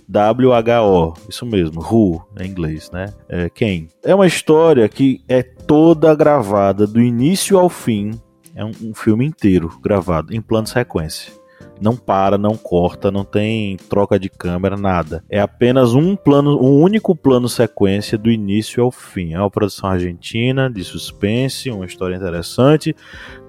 W-H-O, 0.09 1.15
isso 1.29 1.45
mesmo, 1.45 1.81
Ru, 1.81 2.25
em 2.39 2.47
inglês, 2.47 2.91
né? 2.93 3.13
É, 3.29 3.51
quem? 3.51 3.89
É 4.05 4.15
uma 4.15 4.27
história 4.27 4.89
que 4.89 5.21
é 5.29 5.43
toda 5.43 6.15
gravada 6.15 6.87
do 6.87 7.01
início 7.01 7.59
ao 7.59 7.69
fim. 7.69 8.13
É 8.55 8.65
um, 8.65 8.71
um 8.83 8.95
filme 8.95 9.27
inteiro 9.27 9.69
gravado 9.83 10.33
em 10.33 10.41
plano 10.41 10.69
sequência. 10.69 11.33
Não 11.81 11.97
para, 11.97 12.39
não 12.39 12.57
corta, 12.57 13.11
não 13.11 13.25
tem 13.25 13.77
troca 13.77 14.19
de 14.19 14.29
câmera, 14.29 14.77
nada. 14.77 15.23
É 15.29 15.41
apenas 15.41 15.95
um 15.95 16.17
plano, 16.17 16.59
um 16.63 16.81
único 16.81 17.15
plano 17.15 17.49
sequência 17.49 18.17
do 18.17 18.31
início 18.31 18.83
ao 18.83 18.91
fim. 18.91 19.35
É 19.35 19.39
uma 19.39 19.51
produção 19.51 19.91
argentina 19.91 20.71
de 20.71 20.83
suspense, 20.83 21.71
uma 21.71 21.87
história 21.87 22.17
interessante, 22.17 22.95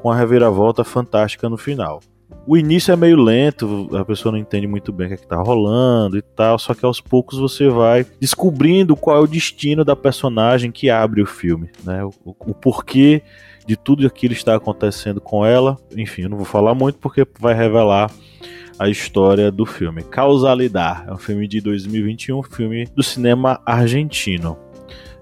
com 0.01 0.11
a 0.11 0.15
reviravolta 0.15 0.84
fantástica 0.84 1.49
no 1.49 1.57
final. 1.57 2.01
O 2.45 2.55
início 2.55 2.93
é 2.93 2.95
meio 2.95 3.17
lento, 3.17 3.89
a 3.93 4.05
pessoa 4.05 4.32
não 4.32 4.39
entende 4.39 4.67
muito 4.67 4.93
bem 4.93 5.07
o 5.07 5.09
que, 5.09 5.15
é 5.15 5.17
que 5.17 5.28
tá 5.28 5.36
rolando 5.36 6.17
e 6.17 6.21
tal, 6.21 6.57
só 6.57 6.73
que 6.73 6.86
aos 6.86 7.01
poucos 7.01 7.38
você 7.38 7.67
vai 7.67 8.05
descobrindo 8.21 8.95
qual 8.95 9.17
é 9.17 9.19
o 9.19 9.28
destino 9.28 9.84
da 9.84 9.97
personagem 9.97 10.71
que 10.71 10.89
abre 10.89 11.21
o 11.21 11.25
filme, 11.25 11.69
né? 11.84 12.05
O, 12.05 12.13
o 12.25 12.53
porquê 12.53 13.21
de 13.68 13.76
tudo 13.76 14.07
aquilo 14.07 14.34
que 14.34 14.39
está 14.39 14.55
acontecendo 14.55 15.20
com 15.20 15.45
ela. 15.45 15.78
Enfim, 15.95 16.24
eu 16.24 16.30
não 16.30 16.38
vou 16.38 16.45
falar 16.45 16.74
muito 16.74 16.97
porque 16.99 17.28
vai 17.39 17.53
revelar 17.53 18.09
a 18.80 18.89
história 18.89 19.51
do 19.51 19.65
filme. 19.65 20.03
Causalidade 20.03 21.09
é 21.09 21.13
um 21.13 21.18
filme 21.18 21.47
de 21.47 21.59
2021, 21.59 22.41
filme 22.43 22.86
do 22.95 23.03
cinema 23.03 23.61
argentino. 23.65 24.57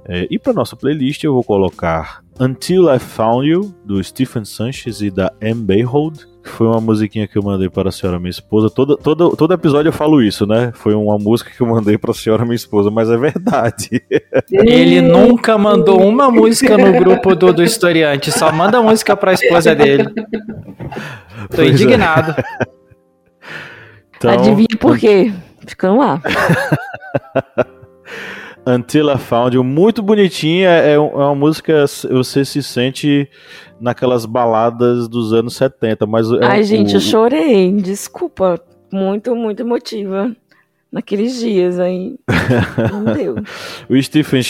É, 0.08 0.28
e 0.30 0.38
para 0.38 0.54
nossa 0.54 0.76
playlist 0.76 1.24
eu 1.24 1.34
vou 1.34 1.44
colocar 1.44 2.24
Until 2.40 2.94
I 2.94 3.00
Found 3.00 3.48
You, 3.48 3.74
do 3.84 4.04
Stephen 4.04 4.46
Sanchez 4.46 5.02
e 5.02 5.10
da 5.10 5.34
M. 5.42 5.64
Bayhold, 5.64 6.28
foi 6.50 6.68
uma 6.68 6.80
musiquinha 6.80 7.28
que 7.28 7.38
eu 7.38 7.44
mandei 7.44 7.70
para 7.70 7.90
a 7.90 7.92
senhora 7.92 8.20
minha 8.20 8.30
esposa. 8.30 8.70
Todo, 8.70 8.96
todo, 8.98 9.36
todo 9.36 9.54
episódio 9.54 9.90
eu 9.90 9.94
falo 9.94 10.22
isso, 10.22 10.46
né? 10.46 10.72
Foi 10.76 10.94
uma 10.94 11.18
música 11.18 11.50
que 11.50 11.62
eu 11.62 11.68
mandei 11.68 11.98
para 11.98 12.12
a 12.12 12.14
senhora 12.14 12.44
minha 12.44 12.56
esposa, 12.56 12.90
mas 12.90 13.10
é 13.10 13.18
verdade. 13.18 14.02
Ele 14.52 15.02
nunca 15.02 15.58
mandou 15.58 16.02
uma 16.02 16.30
música 16.30 16.78
no 16.78 16.94
grupo 16.94 17.36
do, 17.36 17.52
do 17.52 17.64
historiante, 17.64 18.32
só 18.32 18.52
manda 18.52 18.82
música 18.82 19.16
para 19.16 19.32
a 19.32 19.34
esposa 19.34 19.76
dele. 19.76 20.06
Tô 20.06 21.58
pois 21.58 21.68
é. 21.68 21.72
indignado. 21.72 22.36
É. 22.38 22.68
Então... 24.18 24.32
Adivinha 24.32 24.78
por 24.80 24.98
quê? 24.98 25.34
Ficamos 25.68 26.00
lá. 26.00 26.22
Until 28.68 29.12
I 29.12 29.18
Found 29.18 29.56
You, 29.56 29.64
muito 29.64 30.02
bonitinha, 30.02 30.70
é, 30.70 30.94
é 30.94 31.00
uma 31.00 31.36
música, 31.36 31.86
você 32.10 32.44
se 32.44 32.64
sente 32.64 33.30
naquelas 33.80 34.26
baladas 34.26 35.08
dos 35.08 35.34
anos 35.34 35.56
70, 35.56 36.06
mas... 36.08 36.32
É 36.32 36.46
Ai, 36.46 36.64
gente, 36.64 36.96
o... 36.96 36.98
eu 36.98 37.02
chorei, 37.02 37.72
desculpa, 37.74 38.60
muito, 38.92 39.36
muito 39.36 39.60
emotiva 39.60 40.36
naqueles 40.92 41.40
dias 41.40 41.78
aí. 41.80 42.16
Não 42.92 43.04
deu. 43.14 43.36
o 43.90 44.02
Stephen, 44.02 44.42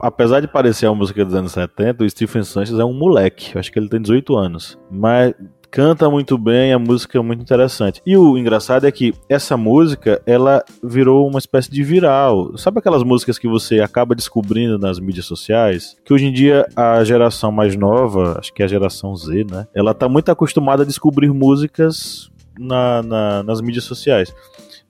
apesar 0.00 0.40
de 0.40 0.48
parecer 0.48 0.86
uma 0.86 0.96
música 0.96 1.24
dos 1.24 1.34
anos 1.34 1.52
70, 1.52 2.02
o 2.02 2.10
Stephen 2.10 2.42
Sanchez 2.42 2.78
é 2.78 2.84
um 2.84 2.94
moleque, 2.94 3.54
eu 3.54 3.60
acho 3.60 3.70
que 3.70 3.78
ele 3.78 3.88
tem 3.88 4.00
18 4.00 4.36
anos, 4.36 4.78
mas 4.90 5.34
canta 5.70 6.10
muito 6.10 6.36
bem, 6.36 6.72
a 6.72 6.78
música 6.78 7.18
é 7.18 7.22
muito 7.22 7.40
interessante. 7.40 8.02
E 8.04 8.16
o 8.16 8.36
engraçado 8.36 8.86
é 8.86 8.92
que 8.92 9.14
essa 9.28 9.56
música, 9.56 10.20
ela 10.26 10.64
virou 10.82 11.28
uma 11.28 11.38
espécie 11.38 11.70
de 11.70 11.82
viral. 11.82 12.56
Sabe 12.58 12.78
aquelas 12.78 13.02
músicas 13.02 13.38
que 13.38 13.48
você 13.48 13.80
acaba 13.80 14.14
descobrindo 14.14 14.78
nas 14.78 14.98
mídias 14.98 15.26
sociais? 15.26 15.96
Que 16.04 16.12
hoje 16.12 16.26
em 16.26 16.32
dia 16.32 16.66
a 16.74 17.02
geração 17.04 17.52
mais 17.52 17.76
nova, 17.76 18.38
acho 18.38 18.52
que 18.52 18.62
é 18.62 18.64
a 18.64 18.68
geração 18.68 19.14
Z, 19.14 19.46
né? 19.50 19.66
Ela 19.74 19.94
tá 19.94 20.08
muito 20.08 20.30
acostumada 20.30 20.82
a 20.82 20.86
descobrir 20.86 21.32
músicas 21.32 22.30
na, 22.58 23.02
na, 23.02 23.42
nas 23.42 23.60
mídias 23.60 23.84
sociais. 23.84 24.34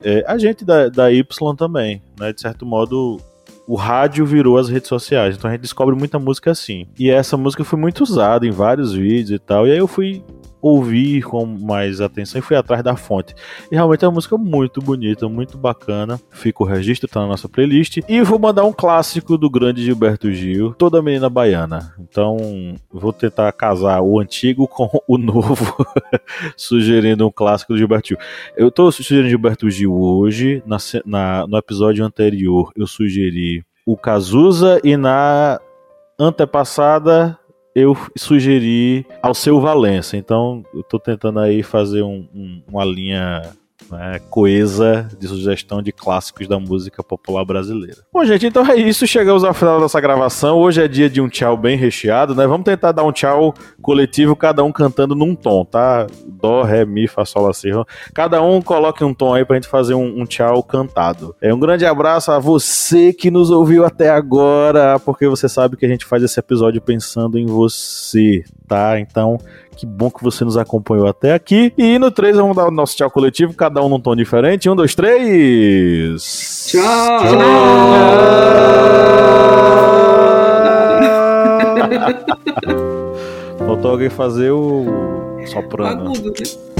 É, 0.03 0.23
a 0.27 0.37
gente 0.37 0.65
da, 0.65 0.89
da 0.89 1.11
Y 1.11 1.55
também, 1.55 2.01
né? 2.19 2.33
De 2.33 2.41
certo 2.41 2.65
modo, 2.65 3.19
o 3.67 3.75
rádio 3.75 4.25
virou 4.25 4.57
as 4.57 4.67
redes 4.67 4.89
sociais. 4.89 5.35
Então 5.37 5.49
a 5.49 5.53
gente 5.53 5.61
descobre 5.61 5.95
muita 5.95 6.17
música 6.17 6.49
assim. 6.49 6.87
E 6.97 7.09
essa 7.09 7.37
música 7.37 7.63
foi 7.63 7.77
muito 7.77 8.01
usada 8.01 8.47
em 8.47 8.51
vários 8.51 8.93
vídeos 8.93 9.31
e 9.31 9.39
tal. 9.39 9.67
E 9.67 9.71
aí 9.71 9.77
eu 9.77 9.87
fui 9.87 10.23
ouvir 10.61 11.23
com 11.23 11.45
mais 11.45 12.01
atenção 12.01 12.39
e 12.39 12.41
fui 12.41 12.55
atrás 12.55 12.83
da 12.83 12.95
fonte. 12.95 13.33
E 13.71 13.75
realmente 13.75 14.05
é 14.05 14.07
uma 14.07 14.15
música 14.15 14.37
muito 14.37 14.81
bonita, 14.81 15.27
muito 15.27 15.57
bacana. 15.57 16.19
Fica 16.29 16.63
o 16.63 16.65
registro, 16.65 17.07
tá 17.09 17.21
na 17.21 17.27
nossa 17.27 17.49
playlist. 17.49 17.99
E 18.07 18.21
vou 18.21 18.39
mandar 18.39 18.63
um 18.63 18.73
clássico 18.73 19.37
do 19.37 19.49
grande 19.49 19.83
Gilberto 19.83 20.31
Gil, 20.31 20.73
Toda 20.73 21.01
Menina 21.01 21.29
Baiana. 21.29 21.93
Então 21.99 22.37
vou 22.91 23.11
tentar 23.11 23.51
casar 23.53 24.01
o 24.01 24.19
antigo 24.19 24.67
com 24.67 24.89
o 25.07 25.17
novo, 25.17 25.85
sugerindo 26.55 27.27
um 27.27 27.31
clássico 27.31 27.73
do 27.73 27.79
Gilberto 27.79 28.09
Gil. 28.09 28.17
Eu 28.55 28.69
tô 28.71 28.91
sugerindo 28.91 29.29
Gilberto 29.29 29.69
Gil 29.69 29.93
hoje, 29.93 30.61
na, 30.65 30.77
na, 31.05 31.47
no 31.47 31.57
episódio 31.57 32.05
anterior 32.05 32.71
eu 32.75 32.87
sugeri 32.87 33.63
o 33.85 33.97
Cazuza 33.97 34.79
e 34.83 34.95
na 34.95 35.59
antepassada 36.19 37.37
eu 37.75 37.95
sugeri 38.17 39.05
ao 39.21 39.33
seu 39.33 39.59
Valença. 39.59 40.17
Então, 40.17 40.63
eu 40.73 40.83
tô 40.83 40.99
tentando 40.99 41.39
aí 41.39 41.63
fazer 41.63 42.01
um, 42.01 42.27
um, 42.33 42.61
uma 42.67 42.85
linha 42.85 43.41
né, 43.91 44.19
coesa 44.29 45.07
de 45.19 45.27
sugestão 45.27 45.81
de 45.81 45.91
clássicos 45.91 46.47
da 46.47 46.59
música 46.59 47.03
popular 47.03 47.43
brasileira. 47.43 47.97
Bom, 48.13 48.23
gente, 48.23 48.45
então 48.45 48.65
é 48.65 48.75
isso. 48.75 49.05
Chegamos 49.05 49.43
ao 49.43 49.53
final 49.53 49.81
dessa 49.81 49.99
gravação. 49.99 50.57
Hoje 50.57 50.81
é 50.81 50.87
dia 50.87 51.09
de 51.09 51.19
um 51.19 51.27
tchau 51.27 51.57
bem 51.57 51.77
recheado, 51.77 52.33
né? 52.33 52.47
Vamos 52.47 52.65
tentar 52.65 52.91
dar 52.91 53.03
um 53.03 53.11
tchau 53.11 53.53
coletivo, 53.81 54.35
cada 54.35 54.63
um 54.63 54.71
cantando 54.71 55.13
num 55.13 55.35
tom, 55.35 55.65
tá? 55.65 56.07
Dó, 56.25 56.63
Ré, 56.63 56.85
Mi, 56.85 57.07
Fá, 57.07 57.25
Sol, 57.25 57.47
Lá, 57.47 57.53
Si, 57.53 57.69
Cada 58.13 58.41
um 58.41 58.61
coloque 58.61 59.03
um 59.03 59.13
tom 59.13 59.33
aí 59.33 59.43
pra 59.45 59.55
gente 59.55 59.67
fazer 59.67 59.93
um, 59.93 60.21
um 60.21 60.25
tchau 60.25 60.63
cantado. 60.63 61.35
É 61.41 61.53
um 61.53 61.59
grande 61.59 61.85
abraço 61.85 62.31
a 62.31 62.39
você 62.39 63.13
que 63.13 63.29
nos 63.29 63.51
ouviu 63.51 63.85
até 63.85 64.09
agora, 64.09 64.99
porque 64.99 65.27
você 65.27 65.49
sabe 65.49 65.75
que 65.75 65.85
a 65.85 65.89
gente 65.89 66.05
faz 66.05 66.23
esse 66.23 66.39
episódio 66.39 66.81
pensando 66.81 67.37
em 67.37 67.45
você, 67.45 68.43
tá? 68.67 68.99
Então, 68.99 69.37
que 69.81 69.85
bom 69.87 70.11
que 70.11 70.23
você 70.23 70.45
nos 70.45 70.57
acompanhou 70.57 71.07
até 71.07 71.33
aqui. 71.33 71.73
E 71.75 71.97
no 71.97 72.11
3 72.11 72.37
vamos 72.37 72.55
dar 72.55 72.67
o 72.67 72.71
nosso 72.71 72.95
tchau 72.95 73.09
coletivo, 73.09 73.55
cada 73.55 73.81
um 73.81 73.89
num 73.89 73.99
tom 73.99 74.15
diferente. 74.15 74.69
Um, 74.69 74.75
dois, 74.75 74.93
três. 74.93 76.67
Tchau! 76.69 76.81
Tchau. 77.19 77.39
Faltou 83.65 83.91
alguém 83.91 84.11
fazer 84.11 84.51
o 84.51 84.85
soprano. 85.47 86.11
Agudo, 86.11 86.29
né? 86.29 86.70